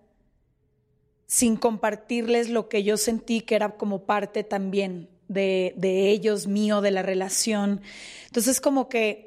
sin 1.26 1.56
compartirles 1.56 2.48
lo 2.48 2.68
que 2.68 2.84
yo 2.84 2.96
sentí 2.96 3.40
que 3.40 3.56
era 3.56 3.76
como 3.76 4.04
parte 4.04 4.44
también 4.44 5.08
de, 5.26 5.74
de 5.76 6.10
ellos, 6.10 6.46
mío, 6.46 6.80
de 6.80 6.92
la 6.92 7.02
relación. 7.02 7.80
Entonces 8.26 8.60
como 8.60 8.88
que 8.88 9.25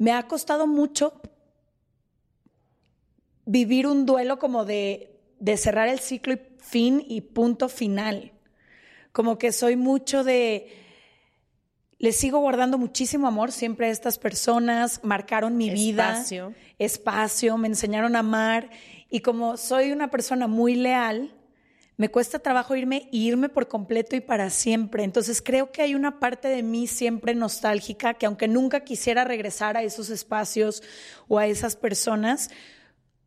me 0.00 0.12
ha 0.12 0.26
costado 0.26 0.66
mucho 0.66 1.20
vivir 3.44 3.86
un 3.86 4.06
duelo 4.06 4.38
como 4.38 4.64
de, 4.64 5.20
de 5.40 5.58
cerrar 5.58 5.88
el 5.88 5.98
ciclo 5.98 6.32
y 6.32 6.40
fin 6.56 7.04
y 7.06 7.20
punto 7.20 7.68
final. 7.68 8.32
Como 9.12 9.36
que 9.36 9.52
soy 9.52 9.76
mucho 9.76 10.24
de... 10.24 10.74
Les 11.98 12.16
sigo 12.16 12.38
guardando 12.38 12.78
muchísimo 12.78 13.26
amor 13.28 13.52
siempre 13.52 13.88
a 13.88 13.90
estas 13.90 14.16
personas, 14.16 15.00
marcaron 15.04 15.58
mi 15.58 15.68
Espacio. 15.68 16.48
vida, 16.48 16.58
espacio, 16.78 17.58
me 17.58 17.68
enseñaron 17.68 18.16
a 18.16 18.20
amar 18.20 18.70
y 19.10 19.20
como 19.20 19.58
soy 19.58 19.92
una 19.92 20.10
persona 20.10 20.46
muy 20.46 20.76
leal, 20.76 21.34
me 22.00 22.08
cuesta 22.08 22.38
trabajo 22.38 22.74
irme 22.74 23.10
y 23.12 23.28
irme 23.28 23.50
por 23.50 23.68
completo 23.68 24.16
y 24.16 24.22
para 24.22 24.48
siempre. 24.48 25.04
Entonces 25.04 25.42
creo 25.42 25.70
que 25.70 25.82
hay 25.82 25.94
una 25.94 26.18
parte 26.18 26.48
de 26.48 26.62
mí 26.62 26.86
siempre 26.86 27.34
nostálgica 27.34 28.14
que 28.14 28.24
aunque 28.24 28.48
nunca 28.48 28.84
quisiera 28.84 29.24
regresar 29.24 29.76
a 29.76 29.82
esos 29.82 30.08
espacios 30.08 30.82
o 31.28 31.38
a 31.38 31.46
esas 31.46 31.76
personas, 31.76 32.48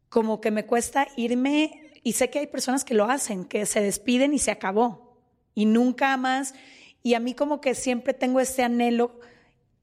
como 0.10 0.42
que 0.42 0.50
me 0.50 0.66
cuesta 0.66 1.08
irme 1.16 1.92
y 2.02 2.14
sé 2.14 2.32
que 2.32 2.40
hay 2.40 2.48
personas 2.48 2.84
que 2.84 2.96
lo 2.96 3.06
hacen, 3.06 3.46
que 3.46 3.68
se 3.68 3.80
despiden 3.80 4.34
y 4.34 4.40
se 4.40 4.50
acabó 4.50 5.20
y 5.54 5.66
nunca 5.66 6.18
más. 6.18 6.56
Y 7.04 7.14
a 7.14 7.20
mí 7.20 7.36
como 7.36 7.62
que 7.62 7.76
siempre 7.76 8.16
tengo 8.16 8.40
este 8.40 8.64
anhelo 8.64 9.20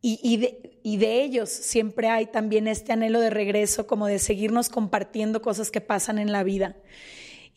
y, 0.03 0.19
y, 0.21 0.39
de, 0.39 0.81
y, 0.83 0.97
de, 0.97 1.23
ellos 1.23 1.49
siempre 1.49 2.09
hay 2.09 2.27
también 2.27 2.67
este 2.67 2.93
anhelo 2.93 3.21
de 3.21 3.31
regreso, 3.31 3.87
como 3.87 4.09
de 4.09 4.19
seguirnos 4.19 4.69
compartiendo 4.69 5.43
cosas 5.43 5.71
que 5.71 5.81
pasan 5.81 6.19
en 6.19 6.33
la 6.33 6.43
vida. 6.43 6.75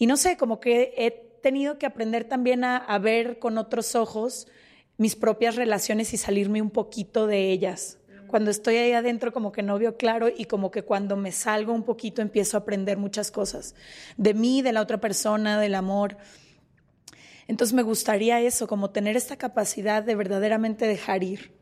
Y 0.04 0.06
no 0.06 0.18
sé, 0.18 0.36
como 0.36 0.60
que 0.60 0.94
he 0.98 1.12
tenido 1.42 1.78
que 1.78 1.86
aprender 1.86 2.26
también 2.26 2.66
a, 2.66 2.76
a 2.76 3.00
ver 3.00 3.40
con 3.40 3.58
otros 3.58 3.96
ojos 3.96 4.48
mis 4.98 5.16
propias 5.16 5.56
relaciones 5.56 6.14
y 6.14 6.18
salirme 6.18 6.62
un 6.62 6.72
poquito 6.72 7.26
de 7.26 7.52
ellas. 7.52 8.00
Cuando 8.28 8.52
estoy 8.52 8.76
ahí 8.76 8.92
adentro 8.92 9.32
como 9.32 9.54
que 9.54 9.64
no 9.64 9.80
veo 9.80 9.96
claro 9.96 10.28
y 10.28 10.44
como 10.44 10.72
que 10.72 10.82
cuando 10.84 11.16
me 11.16 11.32
salgo 11.32 11.72
un 11.72 11.84
poquito 11.84 12.22
empiezo 12.22 12.58
a 12.58 12.60
aprender 12.60 12.98
muchas 12.98 13.32
cosas 13.32 13.76
de 14.18 14.34
mí, 14.34 14.62
de 14.62 14.74
la 14.74 14.82
otra 14.82 15.00
persona, 15.00 15.58
del 15.58 15.74
amor. 15.74 16.18
Entonces 17.48 17.74
me 17.74 17.84
gustaría 17.84 18.42
eso, 18.42 18.68
como 18.68 18.90
tener 18.90 19.16
esta 19.16 19.38
capacidad 19.38 20.04
de 20.04 20.16
verdaderamente 20.16 20.86
dejar 20.86 21.24
ir. 21.24 21.54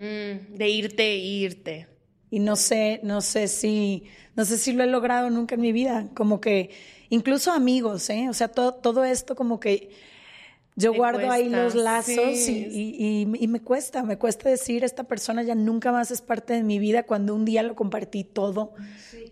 Mm, 0.00 0.56
de 0.56 0.68
irte 0.68 1.14
irte. 1.14 1.86
Y 2.32 2.40
no 2.40 2.56
sé, 2.56 2.98
no 3.04 3.20
sé 3.20 3.46
si, 3.46 4.06
no 4.34 4.44
sé 4.44 4.58
si 4.58 4.72
lo 4.72 4.82
he 4.82 4.88
logrado 4.88 5.30
nunca 5.30 5.54
en 5.54 5.60
mi 5.60 5.70
vida, 5.70 6.08
como 6.16 6.40
que 6.40 6.70
incluso 7.10 7.52
amigos, 7.52 8.08
¿eh? 8.10 8.28
O 8.28 8.34
sea, 8.34 8.48
todo, 8.48 8.74
todo 8.74 9.04
esto 9.04 9.34
como 9.36 9.60
que 9.60 9.90
yo 10.78 10.92
Me 10.92 10.98
guardo 10.98 11.30
ahí 11.30 11.48
los 11.48 11.74
lazos 11.74 12.36
sí. 12.36 12.66
y, 12.70 13.22
y- 13.24 13.44
y 13.44 13.48
me 13.48 13.60
cuesta, 13.60 14.02
me 14.02 14.18
cuesta 14.18 14.50
decir, 14.50 14.84
esta 14.84 15.04
persona 15.04 15.42
ya 15.42 15.54
nunca 15.54 15.90
más 15.90 16.10
es 16.10 16.20
parte 16.20 16.52
de 16.52 16.62
mi 16.62 16.78
vida 16.78 17.04
cuando 17.04 17.34
un 17.34 17.44
día 17.46 17.62
lo 17.62 17.74
compartí 17.74 18.24
todo 18.24 18.74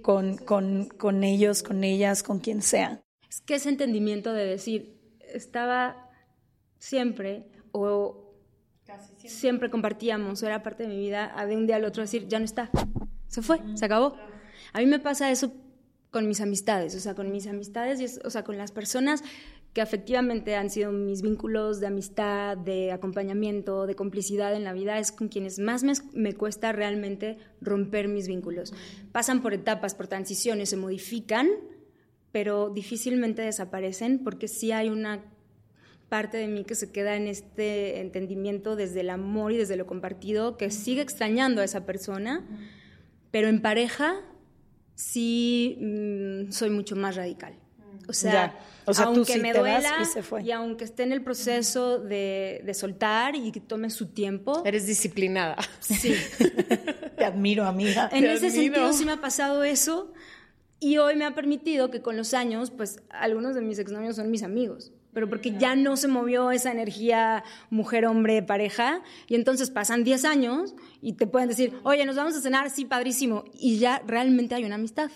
con, 0.01 0.37
con, 0.39 0.87
con 0.87 1.23
ellos, 1.23 1.63
con 1.63 1.85
ellas, 1.85 2.23
con 2.23 2.39
quien 2.41 2.63
sea. 2.63 3.03
Es 3.29 3.41
que 3.43 3.57
ese 3.57 3.69
entendimiento 3.69 4.33
de 4.33 4.47
decir, 4.47 4.97
estaba 5.21 6.11
siempre 6.79 7.45
o 7.73 8.33
siempre. 9.19 9.71
compartíamos 9.71 10.43
o 10.43 10.47
era 10.47 10.63
parte 10.63 10.85
de 10.85 10.89
mi 10.91 10.99
vida, 10.99 11.33
a 11.39 11.45
de 11.47 11.57
un 11.57 11.67
día 11.67 11.77
al 11.77 11.85
otro 11.85 12.03
decir, 12.03 12.27
ya 12.29 12.39
no 12.39 12.45
está, 12.45 12.71
se 13.29 13.43
fue, 13.43 13.61
se 13.75 13.85
acabó. 13.85 14.17
A 14.73 14.79
mí 14.79 14.87
me 14.87 14.99
pasa 14.99 15.31
eso 15.31 15.53
con 16.15 16.29
mis 16.29 16.41
amistades, 16.41 16.95
o 16.95 17.01
sea, 17.01 17.17
con 17.17 17.33
mis 17.33 17.49
amistades, 17.49 18.01
y 18.01 18.05
es- 18.05 18.21
o 18.25 18.31
sea, 18.31 18.45
con 18.45 18.57
las 18.57 18.71
personas 18.71 19.25
que 19.73 19.81
efectivamente 19.81 20.55
han 20.55 20.71
sido 20.71 20.93
mis 20.93 21.23
vínculos 21.23 21.81
de 21.81 21.89
amistad, 21.89 22.57
de 22.57 22.93
acompañamiento, 22.93 23.89
de 23.89 23.97
complicidad 23.97 24.55
en 24.55 24.63
la 24.63 24.73
vida, 24.73 25.01
es 25.01 25.11
con 25.11 25.27
quienes 25.29 25.59
más 25.59 25.83
me, 25.83 25.95
me 26.13 26.33
cuesta 26.33 26.71
realmente 26.71 27.37
romper 27.61 28.07
mis 28.07 28.29
vínculos. 28.29 28.73
Pasan 29.11 29.43
por 29.43 29.55
etapas, 29.55 29.97
por 29.97 30.07
transiciones, 30.07 30.69
se 30.71 30.77
modifican, 30.77 31.49
pero 32.31 32.71
difícilmente 32.71 33.43
desaparecen 33.43 34.23
porque 34.23 34.47
sí 34.47 34.71
hay 34.71 34.91
una 34.91 35.25
parte 36.09 36.37
de 36.37 36.47
mí 36.47 36.63
que 36.63 36.77
se 36.77 36.93
queda 36.93 37.17
en 37.17 37.27
este 37.27 37.99
entendimiento 38.01 38.77
desde 38.77 39.01
el 39.01 39.11
amor 39.11 39.51
y 39.51 39.57
desde 39.57 39.75
lo 39.77 39.87
compartido, 39.87 40.57
que 40.57 40.71
sigue 40.71 41.03
extrañando 41.03 41.61
a 41.61 41.65
esa 41.65 41.85
persona, 41.85 42.47
pero 43.33 43.49
en 43.49 43.61
pareja 43.61 44.21
sí 44.95 45.77
mm, 45.81 46.51
soy 46.53 46.71
mucho 46.71 46.97
más 46.97 47.17
radical. 47.17 47.55
O 48.09 48.13
sea, 48.13 48.33
Ya. 48.33 48.59
O 48.87 48.93
sea, 48.93 49.07
tú 49.07 49.13
aunque 49.13 49.33
sí 49.35 49.41
me 49.41 49.53
te 49.53 49.59
duela 49.61 49.97
y 50.03 50.05
se 50.05 50.23
fue. 50.23 50.53
aunque 50.53 50.85
esté 50.85 51.05
en 51.05 51.13
el 51.13 51.23
proceso 51.23 51.99
de, 51.99 52.61
de 52.67 52.75
soltar 52.75 53.35
y 53.35 53.51
que 53.51 53.61
tome 53.61 53.89
su 53.89 54.09
tiempo, 54.09 54.63
Eres 54.67 54.87
disciplinada. 54.87 55.57
sí. 55.81 56.15
Te 57.17 57.25
admiro, 57.25 57.65
amiga. 57.65 58.11
En 58.13 58.25
Te 58.25 58.33
ese 58.35 58.49
admiro. 58.49 58.75
sentido 58.75 58.93
sí 58.93 59.05
me 59.07 59.13
ha 59.13 59.21
pasado 59.23 59.63
eso 59.65 60.13
Y 60.81 60.99
hoy 60.99 61.17
me 61.17 61.25
ha 61.25 61.35
permitido 61.35 61.91
que 61.91 62.03
con 62.03 62.17
los 62.19 62.35
años, 62.35 62.71
pues 62.71 63.01
algunos 63.09 63.55
de 63.55 63.63
mis 63.63 63.79
exnovios 63.79 64.17
son 64.17 64.31
mis 64.31 64.43
amigos, 64.43 64.93
pero 65.15 65.31
porque 65.31 65.57
ya 65.57 65.75
no 65.77 65.97
se 65.97 66.09
movió 66.09 66.51
esa 66.51 66.71
energía 66.71 67.43
mujer-hombre-pareja, 67.71 69.01
y 69.29 69.35
entonces 69.37 69.71
pasan 69.71 70.05
10 70.05 70.25
años 70.27 70.75
y 71.05 71.13
te 71.13 71.27
pueden 71.27 71.51
decir, 71.51 71.79
oye, 71.83 72.07
nos 72.07 72.17
vamos 72.17 72.35
a 72.35 72.41
cenar, 72.41 72.71
sí, 72.71 72.87
padrísimo, 72.87 73.45
y 73.53 73.77
ya 73.77 74.03
realmente 74.07 74.55
hay 74.55 74.65
una 74.65 74.77
amistad. 74.77 75.11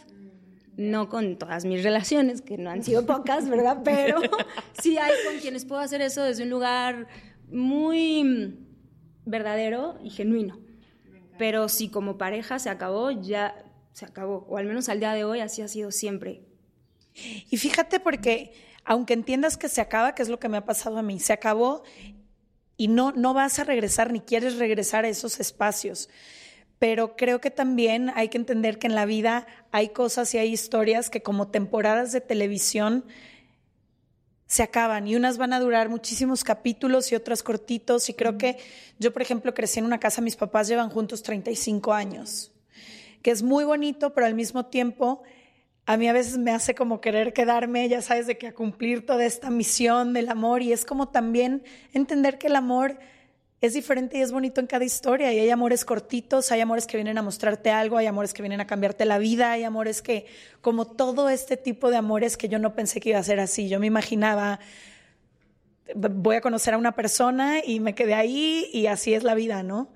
No 0.77 1.09
con 1.09 1.39
todas 1.39 1.65
mis 1.65 1.83
relaciones, 1.83 2.43
que 2.43 2.59
no 2.59 2.69
han 2.69 2.85
sido 2.85 3.07
pocas, 3.07 3.49
¿verdad? 3.49 3.81
Pero 3.85 4.21
sí 4.79 4.99
hay 4.99 5.15
con 5.27 5.41
quienes 5.41 5.65
puedo 5.65 5.81
hacer 5.81 6.03
eso 6.03 6.23
desde 6.23 6.43
un 6.43 6.51
lugar 6.51 7.09
muy 7.51 8.59
verdadero 9.25 9.99
y 10.05 10.11
genuino. 10.11 10.61
Pero 11.39 11.71
si 11.71 11.89
como 11.89 12.19
pareja 12.19 12.59
se 12.59 12.69
acabó, 12.69 13.11
ya 13.11 13.55
se 13.93 14.05
acabó, 14.05 14.45
o 14.47 14.59
al 14.59 14.67
menos 14.67 14.91
al 14.91 15.01
día 15.01 15.15
de 15.15 15.25
hoy 15.25 15.41
así 15.41 15.63
ha 15.63 15.69
sido 15.69 15.91
siempre. 15.91 16.43
Y 17.49 17.57
fíjate 17.57 17.99
porque 17.99 18.53
aunque 18.85 19.15
entiendas 19.15 19.57
que 19.57 19.71
se 19.71 19.81
acaba, 19.81 20.15
que 20.15 20.21
es 20.21 20.29
lo 20.29 20.39
que 20.39 20.51
me 20.51 20.59
ha 20.59 20.67
pasado 20.67 20.99
a 20.99 21.03
mí, 21.03 21.19
se 21.19 21.33
acabó 21.33 21.83
y 22.79 22.89
no, 22.89 23.13
no 23.13 23.35
vas 23.35 23.59
a 23.59 23.65
regresar 23.65 24.11
ni 24.11 24.21
quieres 24.21 24.57
regresar 24.57 25.05
a 25.05 25.09
esos 25.09 25.41
espacios. 25.41 26.09
Pero 26.79 27.17
creo 27.17 27.41
que 27.41 27.51
también 27.51 28.11
hay 28.15 28.29
que 28.31 28.39
entender 28.39 28.79
que 28.79 28.87
en 28.87 28.95
la 28.95 29.05
vida 29.05 29.47
hay 29.73 29.91
cosas 29.91 30.33
y 30.33 30.39
hay 30.39 30.51
historias 30.51 31.11
que 31.11 31.23
como 31.23 31.49
temporadas 31.49 32.13
de 32.13 32.23
televisión 32.23 33.05
se 34.47 34.63
acaban 34.63 35.07
y 35.07 35.17
unas 35.17 35.37
van 35.37 35.53
a 35.53 35.61
durar 35.61 35.91
muchísimos 35.91 36.45
capítulos 36.45 37.13
y 37.13 37.17
otras 37.17 37.43
cortitos. 37.43 38.09
Y 38.09 38.15
creo 38.15 38.39
que 38.39 38.57
yo, 38.99 39.13
por 39.13 39.21
ejemplo, 39.21 39.53
crecí 39.53 39.81
en 39.81 39.85
una 39.85 40.01
casa, 40.01 40.23
mis 40.23 40.37
papás 40.37 40.69
llevan 40.69 40.89
juntos 40.89 41.23
35 41.23 41.93
años 41.93 42.53
que 43.23 43.31
es 43.31 43.43
muy 43.43 43.65
bonito, 43.65 44.15
pero 44.15 44.27
al 44.27 44.35
mismo 44.35 44.67
tiempo 44.67 45.23
a 45.89 45.97
mí 45.97 46.07
a 46.07 46.13
veces 46.13 46.37
me 46.37 46.51
hace 46.51 46.75
como 46.75 47.01
querer 47.01 47.33
quedarme, 47.33 47.89
ya 47.89 48.03
sabes, 48.03 48.27
de 48.27 48.37
que 48.37 48.49
a 48.49 48.55
cumplir 48.55 49.07
toda 49.07 49.25
esta 49.25 49.49
misión 49.49 50.13
del 50.13 50.29
amor. 50.29 50.61
Y 50.61 50.71
es 50.71 50.85
como 50.85 51.09
también 51.09 51.65
entender 51.95 52.37
que 52.37 52.49
el 52.49 52.57
amor 52.57 52.99
es 53.63 53.73
diferente 53.73 54.19
y 54.19 54.21
es 54.21 54.31
bonito 54.31 54.61
en 54.61 54.67
cada 54.67 54.85
historia. 54.85 55.33
Y 55.33 55.39
hay 55.39 55.49
amores 55.49 55.87
cortitos, 55.87 56.53
hay 56.53 56.61
amores 56.61 56.87
que 56.87 56.99
vienen 56.99 57.17
a 57.17 57.23
mostrarte 57.23 57.71
algo, 57.71 57.97
hay 57.97 58.05
amores 58.05 58.35
que 58.35 58.43
vienen 58.43 58.61
a 58.61 58.67
cambiarte 58.67 59.07
la 59.07 59.17
vida, 59.17 59.53
hay 59.53 59.65
amores 59.65 60.03
que, 60.03 60.27
como 60.61 60.87
todo 60.87 61.31
este 61.31 61.57
tipo 61.57 61.91
de 61.91 61.97
amores 61.97 62.37
que 62.37 62.51
yo 62.51 62.59
no 62.59 62.75
pensé 62.75 63.01
que 63.01 63.09
iba 63.09 63.19
a 63.19 63.23
ser 63.23 63.41
así, 63.41 63.71
yo 63.71 63.81
me 63.81 63.87
imaginaba, 63.87 64.61
voy 65.95 66.37
a 66.37 66.43
conocer 66.43 66.75
a 66.75 66.77
una 66.77 66.95
persona 66.95 67.65
y 67.65 67.81
me 67.81 67.95
quedé 67.95 68.13
ahí 68.13 68.69
y 68.75 68.89
así 68.89 69.15
es 69.15 69.23
la 69.23 69.35
vida, 69.35 69.63
¿no? 69.63 69.89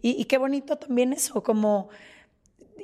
Y, 0.00 0.10
y 0.10 0.26
qué 0.26 0.38
bonito 0.38 0.76
también 0.76 1.12
eso, 1.12 1.42
como 1.42 1.88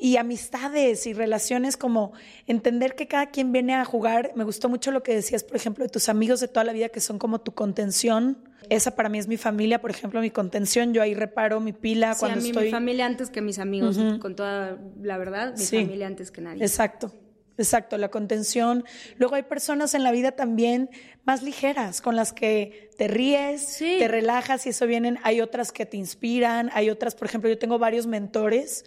y 0.01 0.16
amistades 0.16 1.07
y 1.07 1.12
relaciones 1.12 1.76
como 1.76 2.12
entender 2.47 2.94
que 2.94 3.07
cada 3.09 3.26
quien 3.26 3.53
viene 3.53 3.74
a 3.74 3.84
jugar. 3.84 4.32
Me 4.34 4.44
gustó 4.44 4.68
mucho 4.68 4.90
lo 4.90 5.03
que 5.03 5.14
decías, 5.14 5.44
por 5.44 5.57
ejemplo, 5.57 5.84
de 5.84 5.90
tus 5.90 6.09
amigos 6.09 6.40
de 6.40 6.49
toda 6.49 6.64
la 6.64 6.72
vida 6.72 6.88
que 6.88 7.01
son 7.01 7.18
como 7.18 7.40
tu 7.40 7.53
contención. 7.55 8.38
Esa 8.68 8.97
para 8.97 9.09
mí 9.09 9.18
es 9.18 9.28
mi 9.28 9.36
familia, 9.36 9.80
por 9.80 9.90
ejemplo, 9.90 10.20
mi 10.20 10.30
contención. 10.30 10.92
Yo 10.92 11.03
ahí 11.03 11.14
reparo 11.14 11.61
mi 11.61 11.72
pila 11.72 12.14
sí, 12.14 12.20
cuando 12.20 12.38
a 12.40 12.42
mí, 12.42 12.49
estoy. 12.49 12.64
Mi 12.66 12.70
familia 12.70 13.07
antes 13.07 13.30
que 13.30 13.40
mis 13.40 13.59
amigos, 13.59 13.97
con 14.20 14.34
toda 14.34 14.78
la 15.01 15.18
verdad, 15.18 15.55
mi 15.57 15.64
Sí. 15.64 15.76
familia 15.82 16.07
antes 16.07 16.30
que 16.30 16.40
nadie. 16.40 16.62
Exacto. 16.64 17.12
Exacto, 17.59 17.97
la 17.97 18.11
contención. 18.11 18.84
Luego 19.16 19.34
hay 19.36 19.42
personas 19.44 19.94
en 19.94 20.03
la 20.03 20.11
vida 20.12 20.32
también 20.32 20.90
más 21.24 21.42
ligeras, 21.42 22.03
con 22.03 22.14
las 22.14 22.34
que 22.34 22.90
te 22.99 23.09
ríes, 23.09 23.62
Sí. 23.62 23.97
te 23.99 24.09
relajas 24.09 24.66
y 24.66 24.70
eso 24.70 24.86
vienen. 24.86 25.18
Hay 25.22 25.40
otras 25.40 25.72
que 25.72 25.86
te 25.86 25.97
inspiran, 25.97 26.68
hay 26.74 26.90
otras, 26.90 27.14
por 27.14 27.26
ejemplo, 27.28 27.49
yo 27.49 27.57
tengo 27.57 27.78
varios 27.78 28.07
mentores, 28.07 28.84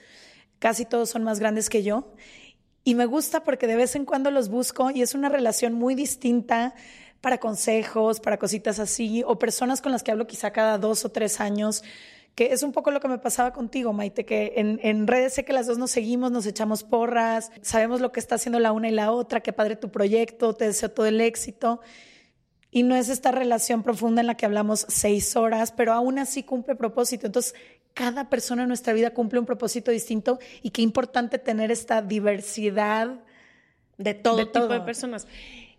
casi 0.60 0.86
todos 0.86 1.10
son 1.10 1.24
más 1.24 1.40
grandes 1.40 1.70
que 1.70 1.84
yo, 1.84 2.14
y 2.84 2.96
me 2.96 3.06
gusta 3.06 3.44
porque 3.44 3.68
de 3.68 3.76
vez 3.76 3.96
en 3.96 4.06
cuando 4.06 4.32
los 4.32 4.50
busco 4.50 4.92
y 4.92 5.02
es 5.02 5.14
una 5.14 5.30
relación 5.30 5.74
muy 5.74 5.96
distinta 5.96 6.74
para 7.22 7.40
consejos, 7.40 8.20
para 8.20 8.38
cositas 8.38 8.80
así, 8.80 9.24
o 9.26 9.38
personas 9.38 9.82
con 9.82 9.92
las 9.92 10.04
que 10.04 10.12
hablo 10.12 10.28
quizá 10.28 10.52
cada 10.52 10.78
dos 10.78 11.04
o 11.06 11.10
tres 11.10 11.42
años, 11.42 11.84
que 12.36 12.54
es 12.54 12.64
un 12.64 12.72
poco 12.72 12.92
lo 12.92 13.02
que 13.02 13.10
me 13.10 13.18
pasaba 13.18 13.52
contigo, 13.52 13.92
Maite, 13.92 14.26
que 14.26 14.54
en, 14.56 14.80
en 14.82 15.08
redes 15.08 15.34
sé 15.34 15.44
que 15.44 15.52
las 15.52 15.68
dos 15.68 15.78
nos 15.78 15.92
seguimos, 15.92 16.32
nos 16.32 16.46
echamos 16.46 16.84
porras, 16.84 17.52
sabemos 17.62 18.00
lo 18.00 18.12
que 18.14 18.22
está 18.22 18.36
haciendo 18.36 18.60
la 18.60 18.72
una 18.72 18.88
y 18.88 18.92
la 18.92 19.12
otra, 19.12 19.42
qué 19.42 19.52
padre 19.52 19.76
tu 19.76 19.92
proyecto, 19.92 20.54
te 20.56 20.66
deseo 20.66 20.90
todo 20.90 21.06
el 21.06 21.20
éxito. 21.20 21.82
Y 22.72 22.84
no 22.84 22.96
es 22.96 23.10
esta 23.10 23.32
relación 23.32 23.84
profunda 23.84 24.22
en 24.22 24.28
la 24.28 24.38
que 24.38 24.46
hablamos 24.46 24.86
seis 24.88 25.36
horas, 25.36 25.72
pero 25.72 25.92
aún 25.92 26.20
así 26.20 26.44
cumple 26.44 26.76
propósito. 26.76 27.26
Entonces, 27.26 27.56
cada 27.94 28.30
persona 28.30 28.64
en 28.64 28.68
nuestra 28.68 28.94
vida 28.94 29.12
cumple 29.12 29.40
un 29.40 29.46
propósito 29.46 29.92
distinto 29.92 30.40
y 30.62 30.72
qué 30.72 30.82
importante 30.82 31.38
tener 31.38 31.72
esta 31.72 32.02
diversidad 32.02 33.20
de 33.98 34.14
todo 34.14 34.38
De 34.38 34.46
tipo 34.46 34.68
de 34.68 34.82
personas. 34.82 35.28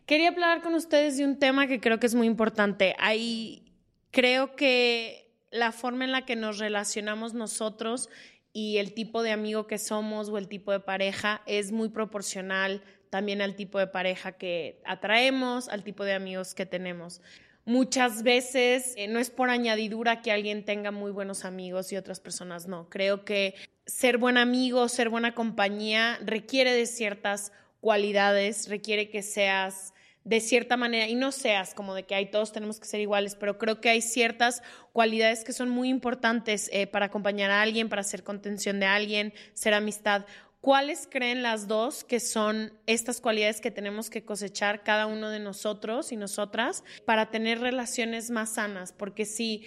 Quería 0.06 0.28
hablar 0.28 0.62
con 0.62 0.74
ustedes 0.74 1.16
de 1.16 1.24
un 1.24 1.38
tema 1.38 1.66
que 1.66 1.80
creo 1.80 1.98
que 1.98 2.06
es 2.06 2.14
muy 2.14 2.26
importante. 2.26 2.94
Ahí 2.98 3.72
creo 4.10 4.56
que 4.56 5.32
la 5.50 5.72
forma 5.72 6.04
en 6.04 6.12
la 6.12 6.24
que 6.24 6.36
nos 6.36 6.58
relacionamos 6.58 7.34
nosotros 7.34 8.08
y 8.52 8.78
el 8.78 8.92
tipo 8.92 9.22
de 9.22 9.30
amigo 9.30 9.66
que 9.66 9.78
somos 9.78 10.28
o 10.28 10.38
el 10.38 10.48
tipo 10.48 10.72
de 10.72 10.80
pareja 10.80 11.42
es 11.46 11.72
muy 11.72 11.88
proporcional 11.88 12.82
también 13.10 13.42
al 13.42 13.56
tipo 13.56 13.78
de 13.78 13.88
pareja 13.88 14.32
que 14.32 14.80
atraemos, 14.84 15.68
al 15.68 15.82
tipo 15.82 16.04
de 16.04 16.14
amigos 16.14 16.54
que 16.54 16.66
tenemos. 16.66 17.20
Muchas 17.64 18.22
veces 18.22 18.94
eh, 18.96 19.06
no 19.06 19.18
es 19.18 19.30
por 19.30 19.50
añadidura 19.50 20.22
que 20.22 20.32
alguien 20.32 20.64
tenga 20.64 20.90
muy 20.90 21.10
buenos 21.10 21.44
amigos 21.44 21.92
y 21.92 21.96
otras 21.96 22.20
personas 22.20 22.66
no. 22.66 22.88
Creo 22.88 23.24
que 23.24 23.54
ser 23.86 24.18
buen 24.18 24.38
amigo, 24.38 24.88
ser 24.88 25.08
buena 25.08 25.34
compañía 25.34 26.18
requiere 26.24 26.72
de 26.72 26.86
ciertas 26.86 27.52
cualidades, 27.80 28.68
requiere 28.68 29.10
que 29.10 29.22
seas 29.22 29.94
de 30.24 30.40
cierta 30.40 30.76
manera, 30.76 31.08
y 31.08 31.14
no 31.14 31.32
seas 31.32 31.74
como 31.74 31.94
de 31.94 32.02
que 32.02 32.14
hay 32.14 32.30
todos 32.30 32.52
tenemos 32.52 32.78
que 32.78 32.86
ser 32.86 33.00
iguales, 33.00 33.34
pero 33.34 33.56
creo 33.56 33.80
que 33.80 33.88
hay 33.88 34.02
ciertas 34.02 34.62
cualidades 34.92 35.44
que 35.44 35.54
son 35.54 35.70
muy 35.70 35.88
importantes 35.88 36.68
eh, 36.72 36.86
para 36.86 37.06
acompañar 37.06 37.50
a 37.50 37.62
alguien, 37.62 37.88
para 37.88 38.02
ser 38.02 38.22
contención 38.22 38.80
de 38.80 38.86
alguien, 38.86 39.32
ser 39.54 39.72
amistad. 39.72 40.26
¿Cuáles 40.60 41.08
creen 41.10 41.42
las 41.42 41.68
dos 41.68 42.04
que 42.04 42.20
son 42.20 42.72
estas 42.86 43.20
cualidades 43.22 43.62
que 43.62 43.70
tenemos 43.70 44.10
que 44.10 44.24
cosechar 44.24 44.82
cada 44.82 45.06
uno 45.06 45.30
de 45.30 45.38
nosotros 45.40 46.12
y 46.12 46.16
nosotras 46.16 46.84
para 47.06 47.30
tener 47.30 47.60
relaciones 47.60 48.30
más 48.30 48.54
sanas? 48.54 48.92
Porque 48.92 49.24
si 49.24 49.64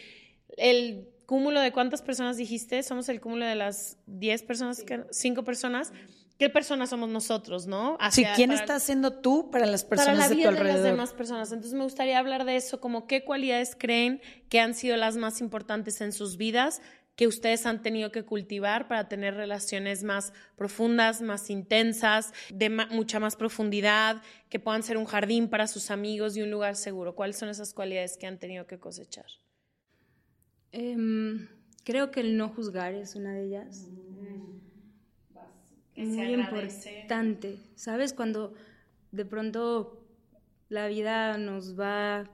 el 0.56 1.10
cúmulo 1.26 1.62
de 1.62 1.72
cuántas 1.72 2.04
personas 2.04 2.38
dijiste, 2.38 2.84
somos 2.84 3.10
el 3.10 3.22
cúmulo 3.22 3.46
de 3.46 3.56
las 3.56 3.98
10 4.06 4.44
personas, 4.44 4.84
que, 4.84 5.04
5 5.10 5.44
personas, 5.44 5.92
¿qué 6.38 6.50
personas 6.52 6.92
somos 6.92 7.10
nosotros, 7.10 7.66
no? 7.66 7.98
Sí, 8.12 8.24
Hacia- 8.24 8.34
¿quién 8.36 8.50
para- 8.52 8.62
está 8.62 8.76
haciendo 8.76 9.14
tú 9.14 9.50
para 9.50 9.66
las 9.66 9.84
para 9.86 9.98
personas 10.04 10.20
la 10.20 10.30
de 10.30 10.36
tu 10.36 10.38
vida 10.38 10.50
de 10.50 10.54
las 10.54 10.62
alrededor? 10.62 10.92
demás 10.92 11.14
personas. 11.14 11.52
Entonces 11.52 11.74
me 11.76 11.86
gustaría 11.86 12.20
hablar 12.20 12.46
de 12.46 12.56
eso, 12.56 12.80
como 12.80 13.08
qué 13.08 13.24
cualidades 13.24 13.76
creen 13.76 14.22
que 14.48 14.60
han 14.60 14.76
sido 14.76 14.96
las 14.96 15.18
más 15.18 15.42
importantes 15.42 16.02
en 16.02 16.12
sus 16.12 16.38
vidas, 16.38 16.82
que 17.16 17.28
ustedes 17.28 17.66
han 17.66 17.82
tenido 17.84 18.12
que 18.12 18.24
cultivar 18.24 18.88
para 18.88 19.08
tener 19.08 19.36
relaciones 19.36 20.04
más 20.04 20.34
profundas, 20.56 21.22
más 21.22 21.50
intensas, 21.50 22.34
de 22.52 22.70
ma- 22.70 22.88
mucha 22.92 23.20
más 23.20 23.36
profundidad, 23.36 24.22
que 24.50 24.60
puedan 24.60 24.84
ser 24.84 24.98
un 24.98 25.06
jardín 25.06 25.48
para 25.50 25.68
sus 25.68 25.92
amigos 25.92 26.36
y 26.38 26.42
un 26.42 26.50
lugar 26.52 26.76
seguro. 26.76 27.16
¿Cuáles 27.16 27.38
son 27.38 27.50
esas 27.50 27.74
cualidades 27.74 28.18
que 28.18 28.26
han 28.28 28.40
tenido 28.40 28.66
que 28.66 28.80
cosechar? 28.80 29.26
Em, 30.72 31.48
creo 31.84 32.12
que 32.12 32.20
el 32.22 32.36
no 32.38 32.50
juzgar 32.50 32.94
es 32.96 33.16
una 33.16 33.34
de 33.34 33.46
ellas. 33.46 33.90
Muy 35.96 36.32
importante. 36.34 37.58
¿Sabes? 37.76 38.14
Cuando 38.14 38.54
de 39.12 39.26
pronto 39.26 40.04
la 40.70 40.88
vida 40.88 41.38
nos 41.38 41.80
va 41.80 42.30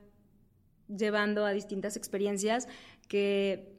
llevando 0.88 1.45
a 1.45 1.51
distintas 1.51 1.97
experiencias 1.97 2.67
que, 3.07 3.78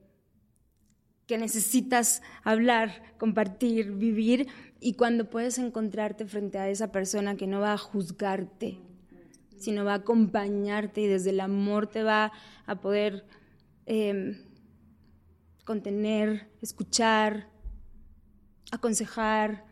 que 1.31 1.39
necesitas 1.39 2.23
hablar, 2.43 3.15
compartir, 3.17 3.93
vivir, 3.93 4.49
y 4.81 4.95
cuando 4.95 5.31
puedes 5.31 5.59
encontrarte 5.59 6.27
frente 6.27 6.59
a 6.59 6.69
esa 6.69 6.91
persona 6.91 7.37
que 7.37 7.47
no 7.47 7.61
va 7.61 7.73
a 7.73 7.79
juzgarte, 7.79 8.81
sino 9.57 9.85
va 9.85 9.93
a 9.93 10.03
acompañarte 10.03 11.03
y 11.03 11.07
desde 11.07 11.31
el 11.31 11.39
amor 11.39 11.87
te 11.87 12.03
va 12.03 12.33
a 12.67 12.81
poder 12.81 13.25
em, 13.87 14.39
contener, 15.65 16.49
escuchar, 16.63 17.47
aconsejar, 18.73 19.65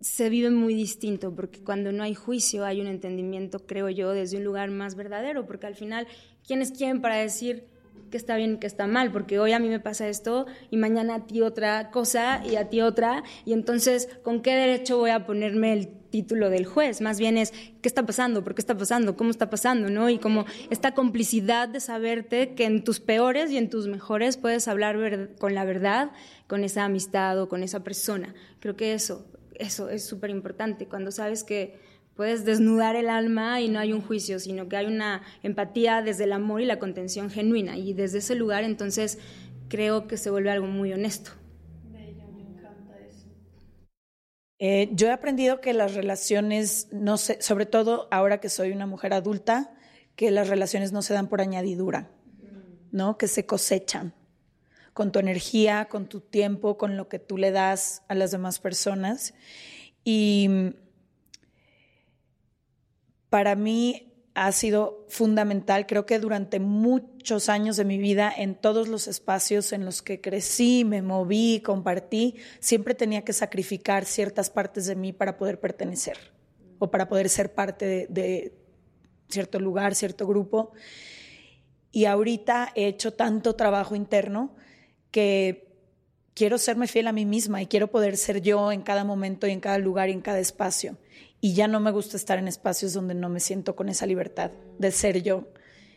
se 0.00 0.30
vive 0.30 0.48
muy 0.48 0.72
distinto, 0.72 1.34
porque 1.34 1.62
cuando 1.62 1.92
no 1.92 2.02
hay 2.02 2.14
juicio 2.14 2.64
hay 2.64 2.80
un 2.80 2.86
entendimiento, 2.86 3.66
creo 3.66 3.90
yo, 3.90 4.12
desde 4.12 4.38
un 4.38 4.44
lugar 4.44 4.70
más 4.70 4.94
verdadero, 4.94 5.46
porque 5.46 5.66
al 5.66 5.74
final, 5.74 6.08
¿quién 6.46 6.62
es 6.62 6.72
quién 6.72 7.02
para 7.02 7.16
decir 7.16 7.68
que 8.10 8.16
está 8.16 8.36
bien, 8.36 8.58
que 8.58 8.66
está 8.66 8.86
mal? 8.86 9.12
Porque 9.12 9.38
hoy 9.38 9.52
a 9.52 9.58
mí 9.58 9.68
me 9.68 9.80
pasa 9.80 10.08
esto 10.08 10.46
y 10.70 10.76
mañana 10.76 11.14
a 11.16 11.26
ti 11.26 11.40
otra 11.40 11.90
cosa 11.90 12.42
y 12.44 12.56
a 12.56 12.68
ti 12.68 12.80
otra, 12.80 13.22
y 13.44 13.52
entonces, 13.52 14.08
¿con 14.22 14.42
qué 14.42 14.54
derecho 14.54 14.98
voy 14.98 15.10
a 15.10 15.26
ponerme 15.26 15.72
el 15.72 15.88
título 16.10 16.50
del 16.50 16.66
juez? 16.66 17.00
Más 17.00 17.18
bien 17.18 17.38
es, 17.38 17.52
¿qué 17.52 17.88
está 17.88 18.04
pasando? 18.04 18.42
¿Por 18.42 18.54
qué 18.54 18.60
está 18.60 18.76
pasando? 18.76 19.16
¿Cómo 19.16 19.30
está 19.30 19.48
pasando? 19.48 19.88
¿No? 19.90 20.10
Y 20.10 20.18
como 20.18 20.44
esta 20.68 20.92
complicidad 20.92 21.68
de 21.68 21.80
saberte 21.80 22.54
que 22.54 22.64
en 22.64 22.84
tus 22.84 23.00
peores 23.00 23.50
y 23.50 23.56
en 23.56 23.70
tus 23.70 23.86
mejores 23.86 24.36
puedes 24.36 24.68
hablar 24.68 25.30
con 25.38 25.54
la 25.54 25.64
verdad, 25.64 26.10
con 26.46 26.64
esa 26.64 26.84
amistad 26.84 27.40
o 27.40 27.48
con 27.48 27.62
esa 27.62 27.84
persona. 27.84 28.34
Creo 28.58 28.76
que 28.76 28.92
eso, 28.92 29.24
eso 29.54 29.88
es 29.88 30.04
súper 30.04 30.30
importante, 30.30 30.86
cuando 30.86 31.12
sabes 31.12 31.44
que 31.44 31.89
puedes 32.14 32.44
desnudar 32.44 32.96
el 32.96 33.08
alma 33.08 33.60
y 33.60 33.68
no 33.68 33.78
hay 33.78 33.92
un 33.92 34.02
juicio, 34.02 34.38
sino 34.38 34.68
que 34.68 34.76
hay 34.76 34.86
una 34.86 35.22
empatía 35.42 36.02
desde 36.02 36.24
el 36.24 36.32
amor 36.32 36.60
y 36.60 36.66
la 36.66 36.78
contención 36.78 37.30
genuina. 37.30 37.76
Y 37.76 37.92
desde 37.94 38.18
ese 38.18 38.34
lugar 38.34 38.64
entonces 38.64 39.18
creo 39.68 40.06
que 40.06 40.16
se 40.16 40.30
vuelve 40.30 40.50
algo 40.50 40.66
muy 40.66 40.92
honesto. 40.92 41.32
Eh, 44.62 44.90
yo 44.92 45.06
he 45.06 45.12
aprendido 45.12 45.62
que 45.62 45.72
las 45.72 45.94
relaciones, 45.94 46.88
no 46.92 47.16
sé, 47.16 47.40
sobre 47.40 47.64
todo 47.64 48.08
ahora 48.10 48.40
que 48.40 48.50
soy 48.50 48.72
una 48.72 48.84
mujer 48.84 49.14
adulta, 49.14 49.72
que 50.16 50.30
las 50.30 50.48
relaciones 50.48 50.92
no 50.92 51.00
se 51.00 51.14
dan 51.14 51.28
por 51.28 51.40
añadidura, 51.40 52.10
¿no? 52.92 53.16
Que 53.16 53.26
se 53.26 53.46
cosechan 53.46 54.12
con 54.92 55.12
tu 55.12 55.18
energía, 55.18 55.86
con 55.86 56.10
tu 56.10 56.20
tiempo, 56.20 56.76
con 56.76 56.98
lo 56.98 57.08
que 57.08 57.18
tú 57.18 57.38
le 57.38 57.52
das 57.52 58.02
a 58.08 58.14
las 58.14 58.32
demás 58.32 58.58
personas. 58.58 59.32
Y 60.04 60.74
para 63.30 63.54
mí 63.54 64.10
ha 64.34 64.52
sido 64.52 65.06
fundamental, 65.08 65.86
creo 65.86 66.06
que 66.06 66.18
durante 66.18 66.60
muchos 66.60 67.48
años 67.48 67.76
de 67.76 67.84
mi 67.84 67.98
vida, 67.98 68.32
en 68.36 68.54
todos 68.54 68.88
los 68.88 69.08
espacios 69.08 69.72
en 69.72 69.84
los 69.84 70.02
que 70.02 70.20
crecí, 70.20 70.84
me 70.84 71.02
moví, 71.02 71.60
compartí, 71.64 72.36
siempre 72.60 72.94
tenía 72.94 73.22
que 73.22 73.32
sacrificar 73.32 74.04
ciertas 74.04 74.50
partes 74.50 74.86
de 74.86 74.94
mí 74.94 75.12
para 75.12 75.36
poder 75.36 75.58
pertenecer 75.58 76.18
o 76.78 76.90
para 76.90 77.08
poder 77.08 77.28
ser 77.28 77.54
parte 77.54 78.06
de, 78.08 78.54
cierto 79.28 79.58
lugar, 79.58 79.94
cierto 79.94 80.26
grupo. 80.26 80.72
Y 81.92 82.04
ahorita 82.04 82.72
he 82.74 82.86
hecho 82.86 83.12
tanto 83.12 83.56
trabajo 83.56 83.96
interno 83.96 84.54
que 85.10 85.68
quiero 86.34 86.56
serme 86.56 86.86
fiel 86.86 87.08
a 87.08 87.12
mí 87.12 87.26
misma 87.26 87.62
y 87.62 87.66
quiero 87.66 87.90
poder 87.90 88.16
ser 88.16 88.40
yo 88.40 88.70
en 88.70 88.82
cada 88.82 89.04
momento 89.04 89.46
y 89.46 89.50
en 89.50 89.60
cada 89.60 89.78
lugar 89.78 90.08
y 90.08 90.12
en 90.12 90.20
cada 90.20 90.38
espacio. 90.38 90.96
Y 91.40 91.54
ya 91.54 91.68
no 91.68 91.80
me 91.80 91.90
gusta 91.90 92.16
estar 92.16 92.38
en 92.38 92.48
espacios 92.48 92.92
donde 92.92 93.14
no 93.14 93.28
me 93.28 93.40
siento 93.40 93.76
con 93.76 93.88
esa 93.88 94.06
libertad 94.06 94.50
de 94.78 94.90
ser 94.90 95.22
yo 95.22 95.48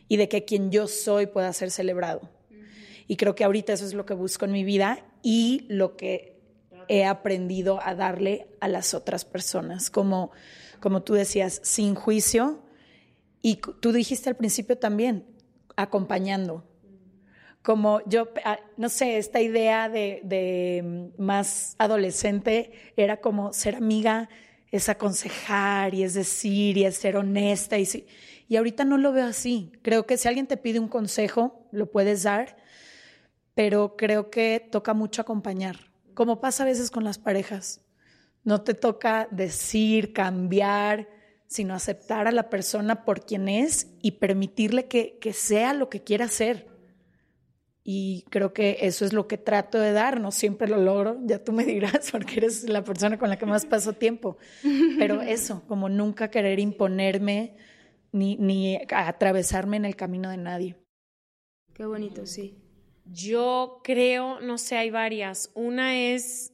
y 0.08 0.18
de 0.18 0.30
que 0.30 0.46
quien 0.46 0.72
yo 0.72 0.88
soy 0.88 1.28
pueda 1.28 1.52
ser 1.54 1.72
celebrado. 1.72 2.30
Y 3.08 3.18
creo 3.18 3.36
que 3.36 3.44
ahorita 3.44 3.74
eso 3.74 3.86
es 3.86 3.94
lo 3.94 4.06
que 4.06 4.14
busco 4.14 4.46
en 4.46 4.52
mi 4.52 4.64
vida 4.64 5.06
y 5.22 5.66
lo 5.68 5.98
que 5.98 6.39
he 6.88 7.06
aprendido 7.06 7.80
a 7.84 7.96
darle 7.96 8.48
a 8.62 8.68
las 8.68 8.94
otras 8.94 9.26
personas, 9.26 9.89
como, 9.89 10.32
como 10.80 11.04
tú 11.04 11.14
decías, 11.14 11.60
sin 11.64 11.96
juicio. 11.96 12.64
Y 13.41 13.58
tú 13.58 13.91
dijiste 13.91 14.30
al 14.30 14.38
principio 14.38 14.78
también, 14.78 15.26
acompañando 15.76 16.64
como 17.64 18.02
yo, 18.06 18.28
ah, 18.44 18.60
no 18.76 18.89
sé, 18.89 19.18
esta 19.18 19.39
idea 19.39 19.89
de, 19.89 20.82
mm, 20.84 21.22
más 21.22 21.76
adolescente 21.80 22.74
era 22.98 23.18
como 23.22 23.54
ser 23.54 23.76
amiga, 23.76 24.30
es 24.74 24.89
aconsejar 24.89 25.93
y 25.93 26.03
es 26.03 26.15
decir 26.15 26.78
y 26.78 26.86
es 26.86 26.97
ser 26.97 27.15
honesta. 27.15 27.78
Y, 27.78 28.07
y 28.47 28.55
ahorita 28.55 28.84
no 28.86 28.97
lo 28.97 29.11
veo 29.11 29.28
así. 29.28 29.71
Creo 29.84 30.07
que 30.07 30.17
si 30.17 30.28
alguien 30.28 30.47
te 30.47 30.57
pide 30.57 30.80
un 30.80 30.88
consejo, 30.88 31.67
lo 31.71 31.91
puedes 31.91 32.24
dar, 32.24 32.57
pero 33.53 33.95
creo 33.95 34.32
que 34.32 34.67
toca 34.71 34.95
mucho 34.95 35.21
acompañar, 35.21 35.91
como 36.15 36.41
pasa 36.41 36.63
a 36.63 36.65
veces 36.65 36.89
con 36.89 37.03
las 37.03 37.19
parejas. 37.19 37.82
No 38.43 38.61
te 38.61 38.74
toca 38.74 39.28
decir, 39.30 40.11
cambiar, 40.11 41.07
sino 41.45 41.76
aceptar 41.76 42.28
a 42.28 42.32
la 42.32 42.49
persona 42.49 43.05
por 43.05 43.28
quien 43.28 43.49
es 43.49 43.89
y 44.01 44.13
permitirle 44.13 44.88
que, 44.88 45.19
que 45.21 45.34
sea 45.34 45.76
lo 45.76 45.88
que 45.88 46.01
quiera 46.01 46.28
ser 46.30 46.72
y 47.84 48.24
creo 48.30 48.54
que 48.54 48.78
eso 48.82 49.06
es 49.06 49.12
lo 49.12 49.28
que 49.28 49.38
trato 49.38 49.78
de 49.78 49.92
dar, 49.92 50.22
no 50.22 50.32
siempre 50.32 50.68
lo 50.70 50.78
logro, 50.78 51.20
ya 51.26 51.44
tú 51.44 51.52
me 51.52 51.66
dirás, 51.66 52.12
porque 52.12 52.38
eres 52.38 52.70
la 52.70 52.84
persona 52.84 53.18
con 53.18 53.30
la 53.30 53.38
que 53.38 53.46
más 53.46 53.66
paso 53.66 53.94
tiempo, 53.94 54.38
pero 54.98 55.22
eso, 55.22 55.64
como 55.68 55.90
nunca 55.90 56.30
querer 56.30 56.60
imponerme 56.60 57.58
ni, 58.12 58.38
ni 58.38 58.80
atravesarme 58.90 59.78
en 59.78 59.86
el 59.86 59.96
camino 59.96 60.30
de 60.30 60.38
nadie. 60.38 60.76
Qué 61.74 61.86
bonito, 61.86 62.26
sí. 62.26 62.56
Yo 63.06 63.82
creo, 63.84 64.40
no 64.40 64.58
sé, 64.58 64.78
hay 64.78 64.90
varias. 64.92 65.52
Una 65.56 65.98
es 65.98 66.54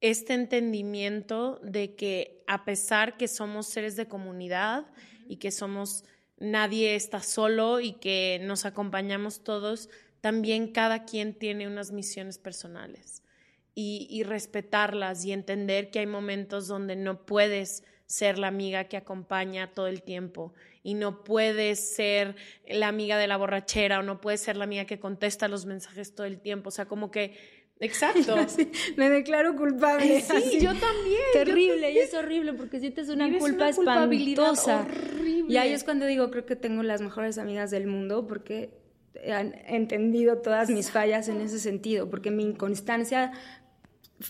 este 0.00 0.34
entendimiento 0.34 1.60
de 1.62 1.94
que 1.94 2.42
a 2.46 2.64
pesar 2.64 3.16
que 3.16 3.28
somos 3.28 3.66
seres 3.66 3.96
de 3.96 4.06
comunidad 4.06 4.86
y 5.28 5.36
que 5.36 5.50
somos, 5.50 6.04
nadie 6.44 6.94
está 6.94 7.20
solo 7.20 7.80
y 7.80 7.94
que 7.94 8.40
nos 8.42 8.64
acompañamos 8.64 9.42
todos, 9.42 9.88
también 10.20 10.72
cada 10.72 11.04
quien 11.04 11.34
tiene 11.34 11.66
unas 11.66 11.92
misiones 11.92 12.38
personales 12.38 13.22
y, 13.74 14.22
respetarlas 14.22 15.24
y 15.24 15.32
entender 15.32 15.90
que 15.90 15.98
hay 15.98 16.06
momentos 16.06 16.68
donde 16.68 16.96
no 16.96 17.26
puedes 17.26 17.82
ser 18.06 18.38
la 18.38 18.46
amiga 18.46 18.84
que 18.84 18.96
acompaña 18.96 19.72
todo 19.72 19.88
el 19.88 20.02
tiempo 20.02 20.52
y 20.82 20.94
no 20.94 21.24
puedes 21.24 21.94
ser 21.94 22.36
la 22.68 22.88
amiga 22.88 23.18
de 23.18 23.26
la 23.26 23.36
borrachera 23.36 23.98
o 23.98 24.02
no 24.02 24.20
puedes 24.20 24.40
ser 24.40 24.56
la 24.56 24.64
amiga 24.64 24.84
que 24.84 25.00
contesta 25.00 25.48
los 25.48 25.66
mensajes 25.66 26.14
todo 26.14 26.26
el 26.26 26.40
tiempo. 26.40 26.68
O 26.68 26.70
sea, 26.70 26.86
como 26.86 27.10
que 27.10 27.63
Exacto. 27.80 28.36
me 28.96 29.10
declaro 29.10 29.56
culpable. 29.56 30.20
sí, 30.20 30.60
yo 30.60 30.72
también. 30.74 31.22
Terrible, 31.32 31.92
y 31.92 31.98
es 31.98 32.14
horrible 32.14 32.52
porque 32.52 32.80
sientes 32.80 33.08
una 33.08 33.30
culpa 33.38 33.68
espantosa. 33.68 34.86
Y 35.48 35.56
ahí 35.56 35.72
es 35.72 35.84
cuando 35.84 36.06
digo, 36.06 36.30
creo 36.30 36.46
que 36.46 36.56
tengo 36.56 36.82
las 36.82 37.00
mejores 37.00 37.38
amigas 37.38 37.70
del 37.70 37.86
mundo 37.86 38.26
porque 38.26 38.70
han 39.30 39.54
entendido 39.66 40.38
todas 40.38 40.70
mis 40.70 40.90
fallas 40.90 41.28
en 41.28 41.40
ese 41.40 41.58
sentido, 41.58 42.10
porque 42.10 42.30
mi 42.30 42.42
inconstancia, 42.42 43.32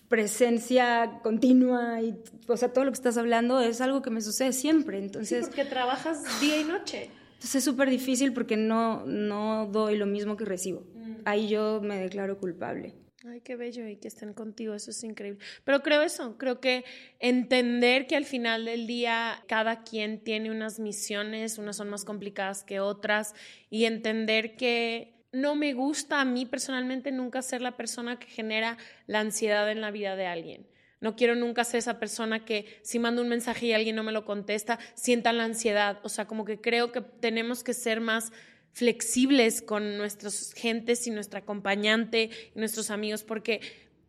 presencia 0.09 1.21
continua 1.23 2.01
y, 2.03 2.17
o 2.49 2.57
sea, 2.57 2.73
todo 2.73 2.85
lo 2.85 2.91
que 2.91 2.97
estás 2.97 3.17
hablando 3.17 3.61
es 3.61 3.81
algo 3.81 4.03
que 4.03 4.11
me 4.11 4.21
sucede 4.21 4.53
siempre. 4.53 4.99
Entonces, 4.99 5.45
sí, 5.45 5.51
porque 5.51 5.65
trabajas 5.65 6.41
día 6.41 6.61
y 6.61 6.65
noche. 6.65 7.11
Entonces 7.35 7.57
es 7.57 7.65
súper 7.65 7.91
difícil 7.91 8.33
porque 8.33 8.57
no, 8.57 9.05
no 9.05 9.67
doy 9.67 9.97
lo 9.97 10.07
mismo 10.07 10.37
que 10.37 10.45
recibo. 10.45 10.87
Mm. 10.95 11.15
Ahí 11.25 11.49
yo 11.49 11.81
me 11.83 11.99
declaro 11.99 12.39
culpable. 12.39 12.95
Ay, 13.27 13.41
qué 13.41 13.57
bello 13.57 13.89
y 13.89 13.97
que 13.97 14.09
estén 14.09 14.35
contigo, 14.35 14.75
eso 14.75 14.91
es 14.91 15.03
increíble. 15.03 15.43
Pero 15.65 15.83
creo 15.83 16.03
eso, 16.03 16.37
creo 16.37 16.61
que 16.61 16.85
entender 17.21 18.07
que 18.07 18.17
al 18.17 18.27
final 18.27 18.67
del 18.67 18.87
día 18.87 19.43
cada 19.49 19.83
quien 19.83 20.23
tiene 20.23 20.51
unas 20.51 20.79
misiones, 20.79 21.57
unas 21.57 21.77
son 21.77 21.89
más 21.89 22.05
complicadas 22.05 22.65
que 22.65 22.81
otras, 22.81 23.35
y 23.71 23.87
entender 23.87 24.57
que 24.57 25.15
no 25.33 25.55
me 25.55 25.73
gusta 25.73 26.21
a 26.21 26.27
mí 26.27 26.45
personalmente 26.45 27.13
nunca 27.13 27.41
ser 27.41 27.63
la 27.63 27.79
persona 27.79 28.19
que 28.19 28.27
genera 28.27 28.77
la 29.07 29.21
ansiedad 29.21 29.71
en 29.71 29.81
la 29.81 29.91
vida 29.91 30.17
de 30.17 30.27
alguien. 30.27 30.67
No 31.01 31.17
quiero 31.17 31.35
nunca 31.35 31.65
ser 31.65 31.79
esa 31.79 31.99
persona 31.99 32.45
que 32.45 32.79
si 32.83 32.99
mando 32.99 33.23
un 33.23 33.29
mensaje 33.29 33.67
y 33.67 33.73
alguien 33.73 33.97
no 33.97 34.03
me 34.03 34.13
lo 34.13 34.27
contesta, 34.27 34.79
sienta 34.95 35.33
la 35.33 35.45
ansiedad. 35.45 35.99
O 36.03 36.11
sea, 36.11 36.27
como 36.27 36.45
que 36.45 36.61
creo 36.61 36.93
que 36.93 37.01
tenemos 37.01 37.65
que 37.65 37.73
ser 37.73 38.03
más 38.03 38.33
flexibles 38.75 39.63
con 39.63 39.97
nuestras 39.97 40.53
gentes 40.53 41.07
y 41.07 41.11
nuestra 41.11 41.41
acompañante 41.41 42.29
y 42.55 42.59
nuestros 42.59 42.91
amigos, 42.91 43.23
porque 43.23 43.61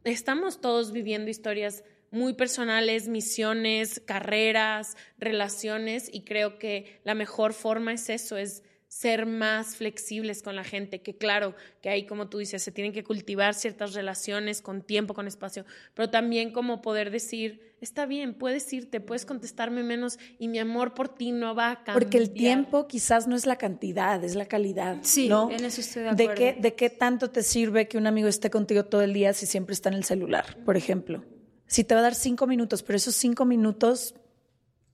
estamos 0.03 0.59
todos 0.59 0.91
viviendo 0.91 1.29
historias 1.31 1.83
muy 2.11 2.33
personales, 2.33 3.07
misiones, 3.07 4.01
carreras, 4.05 4.97
relaciones, 5.17 6.09
y 6.11 6.21
creo 6.21 6.57
que 6.57 6.99
la 7.03 7.13
mejor 7.13 7.53
forma 7.53 7.93
es 7.93 8.09
eso, 8.09 8.37
es 8.37 8.63
ser 8.95 9.25
más 9.25 9.75
flexibles 9.75 10.41
con 10.41 10.55
la 10.55 10.63
gente, 10.63 11.01
que 11.01 11.17
claro, 11.17 11.53
que 11.81 11.89
ahí 11.89 12.05
como 12.05 12.29
tú 12.29 12.37
dices, 12.37 12.63
se 12.63 12.71
tienen 12.71 12.93
que 12.93 13.03
cultivar 13.03 13.53
ciertas 13.53 13.93
relaciones 13.93 14.61
con 14.61 14.81
tiempo, 14.81 15.13
con 15.13 15.27
espacio, 15.27 15.65
pero 15.93 16.09
también 16.09 16.53
como 16.53 16.81
poder 16.81 17.11
decir, 17.11 17.75
está 17.81 18.05
bien, 18.05 18.33
puedes 18.33 18.71
irte, 18.71 19.01
puedes 19.01 19.25
contestarme 19.25 19.83
menos 19.83 20.17
y 20.39 20.47
mi 20.47 20.59
amor 20.59 20.93
por 20.93 21.09
ti 21.09 21.33
no 21.33 21.53
va 21.53 21.71
a 21.71 21.75
cambiar. 21.83 21.99
Porque 21.99 22.17
el 22.17 22.31
tiempo 22.31 22.87
quizás 22.87 23.27
no 23.27 23.35
es 23.35 23.45
la 23.45 23.57
cantidad, 23.57 24.23
es 24.23 24.35
la 24.35 24.45
calidad. 24.45 24.99
Sí, 25.01 25.27
¿no? 25.27 25.51
en 25.51 25.65
eso 25.65 25.81
estoy 25.81 26.03
de 26.03 26.09
acuerdo. 26.11 26.29
¿De 26.31 26.35
qué, 26.35 26.61
¿De 26.61 26.73
qué 26.75 26.89
tanto 26.89 27.29
te 27.29 27.43
sirve 27.43 27.89
que 27.89 27.97
un 27.97 28.07
amigo 28.07 28.29
esté 28.29 28.49
contigo 28.49 28.85
todo 28.85 29.01
el 29.01 29.11
día 29.11 29.33
si 29.33 29.45
siempre 29.45 29.73
está 29.73 29.89
en 29.89 29.95
el 29.95 30.05
celular, 30.05 30.63
por 30.63 30.77
ejemplo? 30.77 31.25
Si 31.67 31.83
te 31.83 31.95
va 31.95 31.99
a 31.99 32.03
dar 32.03 32.15
cinco 32.15 32.47
minutos, 32.47 32.81
pero 32.81 32.95
esos 32.95 33.15
cinco 33.15 33.43
minutos 33.43 34.15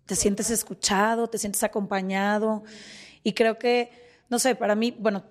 te 0.08 0.16
sientes 0.16 0.49
escuchado, 0.49 1.28
te 1.28 1.38
sientes 1.38 1.62
acompañado. 1.62 2.64
Y 3.24 3.34
creo 3.34 3.57
que, 3.57 3.91
no 4.30 4.39
sé, 4.39 4.55
para 4.55 4.76
mí, 4.76 4.95
bueno, 4.97 5.24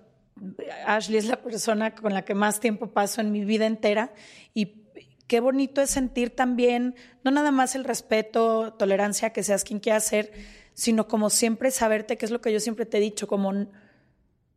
Ashley 0.85 1.17
es 1.17 1.25
la 1.25 1.41
persona 1.41 1.93
con 1.93 2.13
la 2.13 2.23
que 2.23 2.33
más 2.33 2.59
tiempo 2.59 2.87
paso 2.87 3.21
en 3.21 3.31
mi 3.31 3.45
vida 3.45 3.65
entera 3.65 4.13
y 4.53 4.81
qué 5.27 5.39
bonito 5.39 5.81
es 5.81 5.89
sentir 5.89 6.35
también, 6.35 6.95
no 7.23 7.31
nada 7.31 7.51
más 7.51 7.75
el 7.75 7.83
respeto, 7.83 8.73
tolerancia, 8.73 9.31
que 9.31 9.43
seas 9.43 9.63
quien 9.63 9.79
quiera 9.79 9.99
ser, 9.99 10.31
sino 10.73 11.07
como 11.07 11.29
siempre 11.29 11.71
saberte, 11.71 12.17
que 12.17 12.25
es 12.25 12.31
lo 12.31 12.41
que 12.41 12.51
yo 12.51 12.59
siempre 12.59 12.85
te 12.85 12.97
he 12.97 13.01
dicho, 13.01 13.27
como 13.27 13.67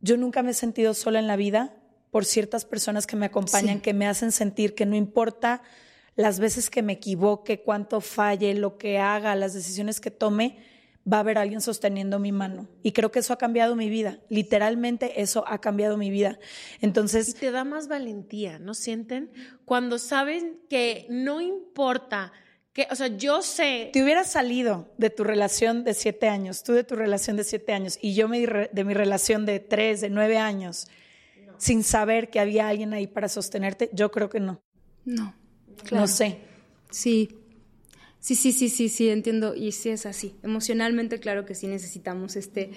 yo 0.01 0.17
nunca 0.17 0.43
me 0.43 0.51
he 0.51 0.55
sentido 0.55 0.95
sola 0.95 1.19
en 1.19 1.27
la 1.27 1.37
vida 1.37 1.77
por 2.11 2.25
ciertas 2.25 2.65
personas 2.65 3.07
que 3.07 3.17
me 3.17 3.27
acompañan, 3.27 3.81
que 3.81 3.95
me 3.95 4.07
hacen 4.07 4.33
sentir 4.33 4.75
que 4.75 4.87
no 4.87 4.97
importa 4.97 5.63
las 6.17 6.39
veces 6.39 6.71
que 6.71 6.83
me 6.83 6.95
equivoque, 6.95 7.63
cuánto 7.63 8.01
falle, 8.01 8.55
lo 8.55 8.79
que 8.79 8.99
haga, 8.99 9.35
las 9.35 9.55
decisiones 9.55 10.01
que 10.01 10.11
tome, 10.11 10.59
va 11.11 11.19
a 11.19 11.21
haber 11.21 11.39
alguien 11.39 11.61
sosteniendo 11.61 12.19
mi 12.19 12.33
mano. 12.33 12.69
Y 12.83 12.93
creo 12.93 13.11
que 13.11 13.19
eso 13.19 13.33
ha 13.33 13.39
cambiado 13.39 13.77
mi 13.77 13.89
vida. 13.91 14.21
Literalmente 14.29 15.21
eso 15.21 15.45
ha 15.47 15.61
cambiado 15.61 15.97
mi 15.97 16.11
vida. 16.11 16.39
Entonces... 16.81 17.31
Y 17.31 17.35
te 17.35 17.51
da 17.51 17.65
más 17.65 17.89
valentía, 17.89 18.59
¿no 18.59 18.75
sienten? 18.75 19.31
Cuando 19.65 19.99
saben 19.99 20.61
que 20.69 21.07
no 21.11 21.41
importa 21.41 22.33
que, 22.73 22.89
o 22.91 22.97
sea, 22.97 23.07
yo 23.07 23.43
sé. 23.43 23.91
Te 23.93 24.03
hubieras 24.03 24.33
salido 24.33 24.93
de 24.99 25.11
tu 25.11 25.25
relación 25.25 25.85
de 25.85 25.95
siete 25.95 26.29
años, 26.29 26.65
tú 26.65 26.73
de 26.73 26.85
tu 26.85 26.97
relación 26.97 27.37
de 27.37 27.45
siete 27.45 27.73
años 27.73 27.99
y 28.01 28.15
yo 28.15 28.27
de 28.27 28.85
mi 28.85 28.95
relación 28.95 29.47
de 29.47 29.61
tres, 29.61 30.01
de 30.01 30.11
nueve 30.11 30.39
años, 30.39 30.89
sin 31.59 31.85
saber 31.85 32.31
que 32.31 32.41
había 32.41 32.69
alguien 32.69 32.93
ahí 32.93 33.07
para 33.07 33.29
sostenerte, 33.29 33.91
yo 33.93 34.11
creo 34.11 34.29
que 34.29 34.41
no. 34.41 34.61
No, 35.05 35.37
claro. 35.85 36.03
No 36.03 36.09
sé. 36.09 36.41
Sí, 36.91 37.44
Sí, 38.25 38.37
sí, 38.37 38.53
sí, 38.53 38.71
sí, 38.71 38.89
sí, 38.89 39.11
entiendo. 39.11 39.55
Y 39.55 39.73
sí 39.73 39.91
es 39.91 40.07
así. 40.07 40.35
Emocionalmente, 40.43 41.21
claro 41.21 41.45
que 41.45 41.55
sí 41.55 41.67
necesitamos 41.67 42.37
este, 42.37 42.71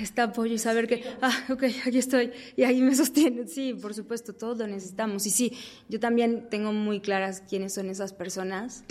este 0.00 0.20
apoyo 0.20 0.54
y 0.54 0.58
saber 0.58 0.86
que, 0.86 1.02
ah, 1.20 1.36
ok, 1.50 1.64
aquí 1.84 1.98
estoy 1.98 2.30
y 2.54 2.62
ahí 2.62 2.80
me 2.80 2.94
sostienen. 2.94 3.48
Sí, 3.48 3.74
por 3.74 3.92
supuesto, 3.92 4.34
todos 4.34 4.58
lo 4.58 4.68
necesitamos. 4.68 5.26
Y 5.26 5.30
sí, 5.30 5.52
yo 5.88 5.98
también 5.98 6.48
tengo 6.48 6.72
muy 6.72 7.00
claras 7.00 7.40
quiénes 7.40 7.74
son 7.74 7.90
esas 7.90 8.12
personas 8.12 8.84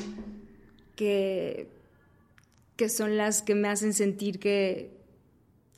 que, 0.97 1.69
que 2.76 2.89
son 2.89 3.15
las 3.15 3.41
que 3.41 3.55
me 3.55 3.69
hacen 3.69 3.93
sentir 3.93 4.39
que, 4.39 4.91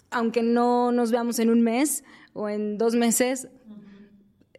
aunque 0.09 0.41
no 0.41 0.91
nos 0.91 1.11
veamos 1.11 1.37
en 1.37 1.51
un 1.51 1.61
mes 1.61 2.03
o 2.33 2.49
en 2.49 2.79
dos 2.79 2.95
meses, 2.95 3.47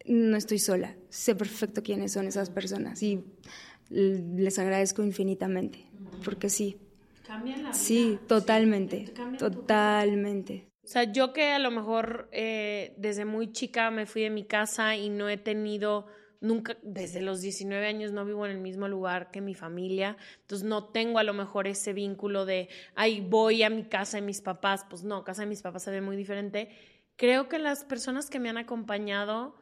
no 0.07 0.37
estoy 0.37 0.61
sola. 0.61 0.95
Sé 1.09 1.35
perfecto 1.35 1.83
quiénes 1.83 2.13
son 2.13 2.29
esas 2.29 2.51
personas. 2.51 3.03
Y 3.03 3.25
les 3.91 4.59
agradezco 4.59 5.03
infinitamente, 5.03 5.87
porque 6.25 6.49
sí. 6.51 6.79
Cambian 7.27 7.63
la 7.63 7.71
vida. 7.71 7.75
Sí, 7.75 8.19
totalmente, 8.27 9.13
totalmente. 9.39 10.69
O 10.85 10.87
sea, 10.87 11.05
yo 11.05 11.33
que 11.33 11.53
a 11.53 11.59
lo 11.59 11.71
mejor 11.71 12.29
eh, 12.33 12.95
desde 12.99 13.25
muy 13.25 13.53
chica 13.53 13.91
me 13.91 14.05
fui 14.05 14.23
de 14.23 14.31
mi 14.31 14.45
casa 14.45 14.97
y 14.97 15.09
no 15.09 15.29
he 15.31 15.39
tenido 15.39 16.07
nunca, 16.45 16.77
desde 16.83 17.23
los 17.23 17.41
19 17.41 17.87
años 17.87 18.13
no 18.13 18.25
vivo 18.27 18.45
en 18.45 18.53
el 18.53 18.61
mismo 18.61 18.87
lugar 18.87 19.31
que 19.31 19.41
mi 19.41 19.55
familia, 19.55 20.19
entonces 20.43 20.69
no 20.69 20.85
tengo 20.85 21.19
a 21.19 21.25
lo 21.25 21.33
mejor 21.33 21.67
ese 21.67 21.95
vínculo 21.95 22.45
de, 22.45 22.69
ay, 22.95 23.23
voy 23.23 23.63
a 23.63 23.71
mi 23.71 23.85
casa 23.85 24.19
de 24.19 24.23
mis 24.23 24.43
papás, 24.43 24.85
pues 24.89 25.05
no, 25.05 25.25
casa 25.25 25.43
de 25.43 25.49
mis 25.49 25.63
papás 25.63 25.85
se 25.85 25.91
ve 25.91 26.03
muy 26.03 26.17
diferente. 26.17 26.69
Creo 27.17 27.49
que 27.49 27.59
las 27.59 27.85
personas 27.85 28.29
que 28.29 28.41
me 28.41 28.51
han 28.51 28.59
acompañado 28.59 29.57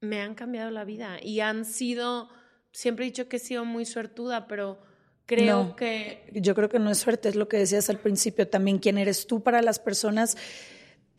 me 0.00 0.20
han 0.20 0.34
cambiado 0.34 0.70
la 0.70 0.84
vida 0.84 1.18
y 1.22 1.40
han 1.40 1.64
sido 1.64 2.28
siempre 2.72 3.04
he 3.04 3.08
dicho 3.08 3.28
que 3.28 3.36
he 3.36 3.40
sido 3.40 3.64
muy 3.64 3.84
suertuda, 3.84 4.46
pero 4.46 4.80
creo 5.26 5.76
que... 5.76 6.30
Yo 6.34 6.54
creo 6.54 6.68
que 6.68 6.78
no 6.78 6.90
es 6.90 6.98
suerte, 6.98 7.28
es 7.28 7.36
lo 7.36 7.48
que 7.48 7.56
decías 7.56 7.90
al 7.90 7.98
principio, 7.98 8.48
también 8.48 8.78
quién 8.78 8.98
eres 8.98 9.26
tú 9.26 9.42
para 9.42 9.62
las 9.62 9.78
personas 9.78 10.36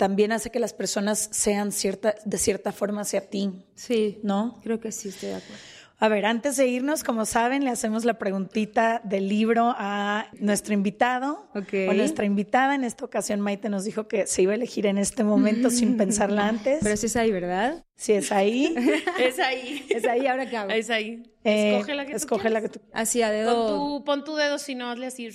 también 0.01 0.31
hace 0.31 0.49
que 0.49 0.57
las 0.57 0.73
personas 0.73 1.29
sean 1.31 1.71
cierta, 1.71 2.15
de 2.25 2.37
cierta 2.39 2.71
forma 2.71 3.01
hacia 3.01 3.29
ti. 3.29 3.51
Sí. 3.75 4.19
¿No? 4.23 4.59
Creo 4.63 4.79
que 4.79 4.91
sí, 4.91 5.09
estoy 5.09 5.29
de 5.29 5.35
acuerdo. 5.35 5.63
A 6.01 6.09
ver, 6.09 6.25
antes 6.25 6.57
de 6.57 6.65
irnos, 6.65 7.03
como 7.03 7.27
saben, 7.27 7.63
le 7.63 7.69
hacemos 7.69 8.05
la 8.05 8.15
preguntita 8.15 9.01
del 9.03 9.29
libro 9.29 9.75
a 9.77 10.29
nuestro 10.39 10.73
invitado 10.73 11.47
o 11.53 11.93
nuestra 11.93 12.25
invitada. 12.25 12.73
En 12.73 12.83
esta 12.83 13.05
ocasión, 13.05 13.39
Maite 13.39 13.69
nos 13.69 13.83
dijo 13.83 14.07
que 14.07 14.25
se 14.25 14.41
iba 14.41 14.53
a 14.53 14.55
elegir 14.55 14.87
en 14.87 14.97
este 14.97 15.23
momento 15.23 15.69
sin 15.69 15.97
pensarla 15.97 16.47
antes. 16.47 16.79
Pero 16.81 16.97
sí 16.97 17.05
es 17.05 17.15
ahí, 17.15 17.31
¿verdad? 17.31 17.85
Sí, 17.97 18.13
es 18.13 18.31
ahí. 18.31 18.73
es 19.19 19.37
ahí. 19.37 19.85
Es 19.89 20.07
ahí, 20.07 20.25
¿ahora 20.25 20.49
qué 20.49 20.57
hago? 20.57 20.71
Es 20.71 20.89
ahí. 20.89 21.21
Eh, 21.43 21.75
escoge 21.75 21.93
la 21.93 22.07
que 22.07 22.13
escoge 22.13 22.49
la 22.49 22.61
que 22.61 22.69
tú 22.69 22.81
Así 22.93 23.21
a 23.21 23.29
dedo. 23.29 23.53
Pon 23.53 23.67
tu, 23.67 24.03
pon 24.03 24.23
tu 24.23 24.35
dedo, 24.35 24.57
si 24.57 24.73
no, 24.73 24.89
hazle 24.89 25.05
así. 25.05 25.29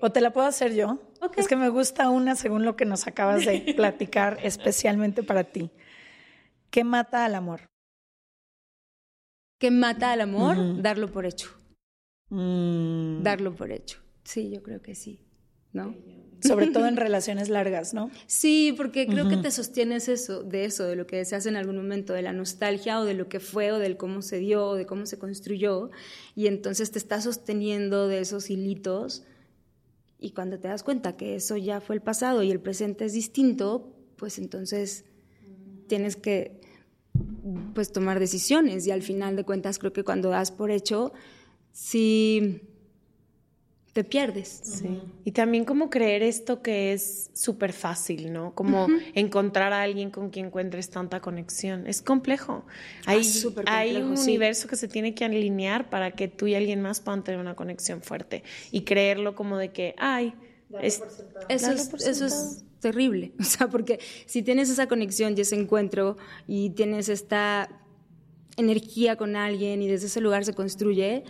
¿O 0.00 0.10
te 0.10 0.22
la 0.22 0.32
puedo 0.32 0.46
hacer 0.46 0.74
yo? 0.74 1.02
Es 1.36 1.48
que 1.48 1.56
me 1.56 1.68
gusta 1.68 2.08
una 2.08 2.34
según 2.34 2.64
lo 2.64 2.76
que 2.76 2.86
nos 2.86 3.06
acabas 3.06 3.44
de 3.44 3.60
platicar 3.76 4.38
especialmente 4.42 5.22
para 5.22 5.44
ti. 5.44 5.70
¿Qué 6.70 6.82
mata 6.82 7.26
al 7.26 7.34
amor? 7.34 7.73
¿Qué 9.64 9.70
mata 9.70 10.12
al 10.12 10.20
amor? 10.20 10.82
Darlo 10.82 11.10
por 11.10 11.24
hecho. 11.24 11.48
Mm. 12.28 13.22
Darlo 13.22 13.54
por 13.54 13.72
hecho. 13.72 13.98
Sí, 14.22 14.50
yo 14.50 14.62
creo 14.62 14.82
que 14.82 14.94
sí. 14.94 15.20
¿No? 15.72 15.96
Sobre 16.42 16.66
todo 16.66 16.86
en 16.86 16.98
relaciones 16.98 17.48
largas, 17.48 17.94
¿no? 17.94 18.10
Sí, 18.26 18.74
porque 18.76 19.06
creo 19.06 19.26
que 19.26 19.38
te 19.38 19.50
sostienes 19.50 20.10
eso, 20.10 20.42
de 20.42 20.66
eso, 20.66 20.84
de 20.84 20.96
lo 20.96 21.06
que 21.06 21.16
deseas 21.16 21.46
en 21.46 21.56
algún 21.56 21.76
momento, 21.76 22.12
de 22.12 22.20
la 22.20 22.34
nostalgia 22.34 23.00
o 23.00 23.06
de 23.06 23.14
lo 23.14 23.30
que 23.30 23.40
fue 23.40 23.72
o 23.72 23.78
del 23.78 23.96
cómo 23.96 24.20
se 24.20 24.36
dio 24.36 24.66
o 24.66 24.74
de 24.74 24.84
cómo 24.84 25.06
se 25.06 25.18
construyó. 25.18 25.90
Y 26.34 26.46
entonces 26.46 26.90
te 26.90 26.98
estás 26.98 27.24
sosteniendo 27.24 28.06
de 28.06 28.20
esos 28.20 28.50
hilitos. 28.50 29.24
Y 30.18 30.32
cuando 30.32 30.58
te 30.58 30.68
das 30.68 30.82
cuenta 30.82 31.16
que 31.16 31.36
eso 31.36 31.56
ya 31.56 31.80
fue 31.80 31.94
el 31.94 32.02
pasado 32.02 32.42
y 32.42 32.50
el 32.50 32.60
presente 32.60 33.06
es 33.06 33.14
distinto, 33.14 33.96
pues 34.16 34.36
entonces 34.36 35.06
tienes 35.86 36.16
que 36.16 36.60
pues 37.74 37.92
tomar 37.92 38.18
decisiones 38.18 38.86
y 38.86 38.90
al 38.90 39.02
final 39.02 39.36
de 39.36 39.44
cuentas 39.44 39.78
creo 39.78 39.92
que 39.92 40.04
cuando 40.04 40.30
das 40.30 40.50
por 40.50 40.70
hecho, 40.70 41.12
sí 41.72 42.62
te 43.94 44.02
pierdes. 44.02 44.48
Sí. 44.48 45.00
Y 45.24 45.30
también 45.30 45.64
como 45.64 45.88
creer 45.88 46.24
esto 46.24 46.62
que 46.62 46.92
es 46.92 47.30
súper 47.32 47.72
fácil, 47.72 48.32
¿no? 48.32 48.52
Como 48.52 48.88
encontrar 49.14 49.72
a 49.72 49.82
alguien 49.82 50.10
con 50.10 50.30
quien 50.30 50.46
encuentres 50.46 50.90
tanta 50.90 51.20
conexión. 51.20 51.86
Es 51.86 52.02
complejo. 52.02 52.66
Ah, 53.06 53.12
hay, 53.12 53.22
hay 53.66 53.96
un 53.96 54.18
universo 54.18 54.66
que 54.66 54.74
se 54.74 54.88
tiene 54.88 55.14
que 55.14 55.24
alinear 55.24 55.90
para 55.90 56.10
que 56.10 56.26
tú 56.26 56.48
y 56.48 56.56
alguien 56.56 56.82
más 56.82 57.00
puedan 57.00 57.22
tener 57.22 57.40
una 57.40 57.54
conexión 57.54 58.02
fuerte 58.02 58.42
y 58.72 58.82
creerlo 58.82 59.36
como 59.36 59.58
de 59.58 59.70
que, 59.70 59.94
ay, 59.96 60.34
eso, 60.80 61.04
eso 61.48 62.26
es 62.26 62.64
terrible. 62.80 63.32
O 63.40 63.44
sea, 63.44 63.68
porque 63.68 63.98
si 64.26 64.42
tienes 64.42 64.68
esa 64.70 64.86
conexión 64.86 65.34
y 65.36 65.40
ese 65.40 65.56
encuentro 65.56 66.16
y 66.46 66.70
tienes 66.70 67.08
esta 67.08 67.68
energía 68.56 69.16
con 69.16 69.36
alguien 69.36 69.82
y 69.82 69.88
desde 69.88 70.06
ese 70.06 70.20
lugar 70.20 70.44
se 70.44 70.54
construye, 70.54 71.24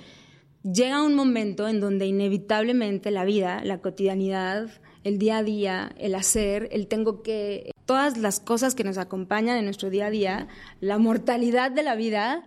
llega 0.62 1.02
un 1.02 1.14
momento 1.14 1.68
en 1.68 1.80
donde 1.80 2.06
inevitablemente 2.06 3.10
la 3.10 3.24
vida, 3.24 3.62
la 3.64 3.80
cotidianidad, 3.80 4.70
el 5.04 5.18
día 5.18 5.38
a 5.38 5.42
día, 5.42 5.94
el 5.98 6.14
hacer, 6.14 6.68
el 6.72 6.86
tengo 6.86 7.22
que, 7.22 7.70
todas 7.86 8.16
las 8.16 8.40
cosas 8.40 8.74
que 8.74 8.84
nos 8.84 8.98
acompañan 8.98 9.58
en 9.58 9.64
nuestro 9.64 9.90
día 9.90 10.06
a 10.06 10.10
día, 10.10 10.48
la 10.80 10.98
mortalidad 10.98 11.70
de 11.70 11.82
la 11.82 11.94
vida, 11.94 12.46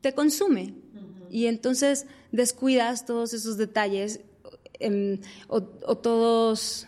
te 0.00 0.12
consume. 0.12 0.74
Y 1.30 1.46
entonces 1.46 2.06
descuidas 2.32 3.06
todos 3.06 3.32
esos 3.32 3.56
detalles 3.56 4.20
em, 4.80 5.20
o 5.48 5.96
todos 5.96 6.86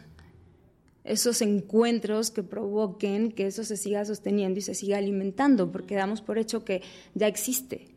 esos 1.09 1.41
encuentros 1.41 2.31
que 2.31 2.43
provoquen 2.43 3.33
que 3.33 3.47
eso 3.47 3.65
se 3.65 3.77
siga 3.77 4.05
sosteniendo 4.05 4.59
y 4.59 4.63
se 4.63 4.75
siga 4.75 4.99
alimentando, 4.99 5.73
porque 5.73 5.95
damos 5.95 6.21
por 6.21 6.39
hecho 6.39 6.65
que 6.65 6.83
ya 7.15 7.27
existe. 7.27 7.89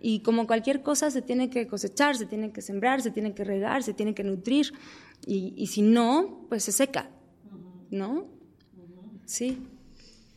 Y 0.00 0.20
como 0.20 0.46
cualquier 0.46 0.82
cosa 0.82 1.10
se 1.10 1.20
tiene 1.20 1.50
que 1.50 1.66
cosechar, 1.66 2.16
se 2.16 2.26
tiene 2.26 2.52
que 2.52 2.62
sembrar, 2.62 3.02
se 3.02 3.10
tiene 3.10 3.34
que 3.34 3.44
regar, 3.44 3.82
se 3.82 3.92
tiene 3.92 4.14
que 4.14 4.24
nutrir. 4.24 4.72
Y, 5.26 5.52
y 5.56 5.66
si 5.66 5.82
no, 5.82 6.46
pues 6.48 6.64
se 6.64 6.72
seca, 6.72 7.10
¿no? 7.90 8.28
Sí. 9.26 9.58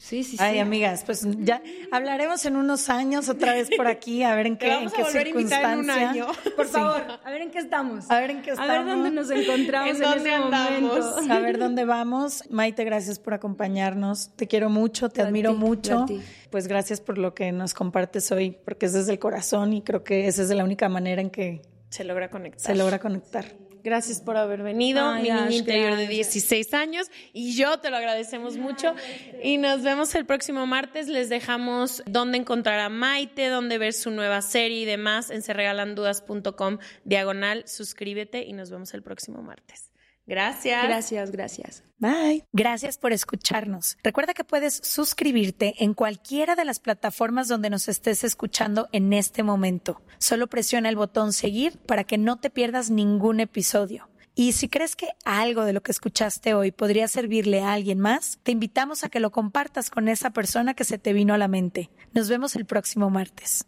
Sí, 0.04 0.26
sí, 0.26 0.36
Ay, 0.38 0.60
amigas, 0.60 1.04
pues 1.06 1.26
ya 1.40 1.62
hablaremos 1.90 2.46
en 2.46 2.58
unos 2.58 2.90
años 2.90 3.30
otra 3.30 3.54
vez 3.54 3.70
por 3.78 3.88
aquí, 3.88 4.22
a 4.22 4.36
ver 4.36 4.48
en 4.48 4.58
qué, 4.58 4.74
en 4.74 4.90
qué 4.90 5.06
circunstancia. 5.06 5.72
En 5.72 5.80
un 5.80 5.90
año. 5.90 6.28
Por 6.58 6.68
favor, 6.68 7.04
a 7.24 7.32
ver 7.32 7.42
en 7.42 7.52
qué 7.52 7.60
estamos. 7.60 8.12
A 8.12 8.20
ver 8.20 8.32
en 8.32 8.42
qué 8.42 8.52
estamos. 8.52 8.70
A 8.70 8.80
ver 8.80 8.86
dónde 8.86 9.12
nos 9.12 9.32
encontramos 9.32 9.96
en, 10.02 10.04
ese 10.04 10.40
momento. 10.40 11.16
A 11.32 11.40
ver 11.40 11.58
dónde 11.58 11.86
vamos. 11.86 12.44
Maite, 12.50 12.84
gracias 12.84 13.18
por 13.18 13.34
acompañarnos. 13.34 14.32
Te 14.36 14.46
quiero 14.46 14.70
mucho, 14.70 15.08
te 15.08 15.22
admiro 15.22 15.54
mucho. 15.54 16.06
Pues 16.50 16.68
gracias 16.68 17.00
por 17.00 17.18
lo 17.18 17.34
que 17.34 17.54
nos 17.54 17.74
compartes 17.74 18.30
hoy, 18.34 18.58
porque 18.66 18.88
es 18.88 18.94
desde 18.94 19.14
el 19.14 19.20
corazón 19.20 19.72
y 19.72 19.84
creo 19.84 20.04
que 20.04 20.28
esa 20.28 20.42
es 20.42 20.50
la 20.50 20.66
única 20.66 20.90
manera 20.90 21.22
en 21.22 21.30
que 21.30 21.62
se 21.88 22.04
logra 22.04 22.30
conectar. 22.30 22.60
Se 22.60 22.76
logra 22.76 23.00
conectar. 23.00 23.46
Gracias 23.84 24.22
por 24.22 24.38
haber 24.38 24.64
venido, 24.64 25.14
mi 25.16 25.24
niña 25.24 25.52
interior 25.52 25.98
de 25.98 26.08
16 26.08 26.74
años, 26.74 27.12
y 27.34 27.56
yo 27.56 27.80
te 27.80 27.90
lo 27.90 27.98
agradecemos 27.98 28.58
mucho. 28.58 28.96
Y 29.44 29.58
nos 29.58 29.84
vemos 29.84 30.16
el 30.16 30.26
próximo 30.26 30.66
martes. 30.66 31.08
Les 31.08 31.30
dejamos 31.30 32.02
dónde 32.06 32.38
encontrar 32.38 32.80
a 32.80 32.90
Maite, 32.90 33.50
dónde 33.50 33.78
ver 33.78 33.94
su 33.94 34.10
nueva 34.12 34.42
serie 34.42 34.80
y 34.80 34.86
demás 34.86 35.30
en 35.30 35.42
serregalandudas.com 35.42 36.78
diagonal. 37.04 37.64
Suscríbete 37.68 38.44
y 38.44 38.54
nos 38.54 38.72
vemos 38.72 38.94
el 38.94 39.04
próximo 39.04 39.42
martes. 39.42 39.93
Gracias. 40.26 40.84
Gracias, 40.84 41.32
gracias. 41.32 41.84
Bye. 41.98 42.46
Gracias 42.54 42.98
por 42.98 43.14
escucharnos. 43.14 43.98
Recuerda 44.04 44.34
que 44.34 44.44
puedes 44.44 44.76
suscribirte 44.76 45.76
en 45.84 45.94
cualquiera 45.94 46.56
de 46.56 46.66
las 46.66 46.80
plataformas 46.80 47.48
donde 47.48 47.70
nos 47.70 47.88
estés 47.90 48.24
escuchando 48.24 48.90
en 48.92 49.14
este 49.14 49.44
momento. 49.44 50.02
Solo 50.20 50.48
presiona 50.48 50.90
el 50.90 50.96
botón 50.96 51.34
seguir 51.34 51.78
para 51.80 52.04
que 52.04 52.18
no 52.18 52.38
te 52.38 52.50
pierdas 52.50 52.90
ningún 52.90 53.40
episodio. 53.40 54.10
Y 54.36 54.54
si 54.54 54.68
crees 54.68 54.96
que 54.96 55.10
algo 55.26 55.64
de 55.64 55.74
lo 55.74 55.84
que 55.84 55.92
escuchaste 55.92 56.56
hoy 56.56 56.72
podría 56.72 57.08
servirle 57.08 57.62
a 57.62 57.74
alguien 57.74 58.00
más, 58.00 58.40
te 58.42 58.52
invitamos 58.52 59.04
a 59.04 59.10
que 59.10 59.20
lo 59.20 59.32
compartas 59.32 59.92
con 59.92 60.08
esa 60.08 60.32
persona 60.32 60.74
que 60.74 60.86
se 60.86 60.98
te 60.98 61.14
vino 61.14 61.34
a 61.36 61.38
la 61.38 61.48
mente. 61.48 61.92
Nos 62.14 62.30
vemos 62.30 62.56
el 62.56 62.66
próximo 62.66 63.12
martes. 63.12 63.68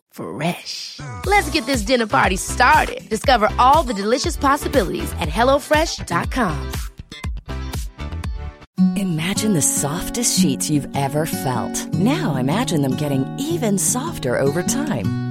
Fresh. 0.11 0.99
Let's 1.25 1.49
get 1.49 1.65
this 1.65 1.81
dinner 1.81 2.07
party 2.07 2.37
started. 2.37 3.07
Discover 3.09 3.49
all 3.59 3.83
the 3.83 3.93
delicious 3.93 4.37
possibilities 4.37 5.11
at 5.19 5.29
hellofresh.com. 5.29 6.71
Imagine 8.95 9.53
the 9.53 9.61
softest 9.61 10.39
sheets 10.39 10.69
you've 10.69 10.87
ever 10.95 11.25
felt. 11.25 11.93
Now 11.93 12.35
imagine 12.35 12.81
them 12.81 12.95
getting 12.95 13.25
even 13.37 13.77
softer 13.77 14.39
over 14.39 14.63
time. 14.63 15.30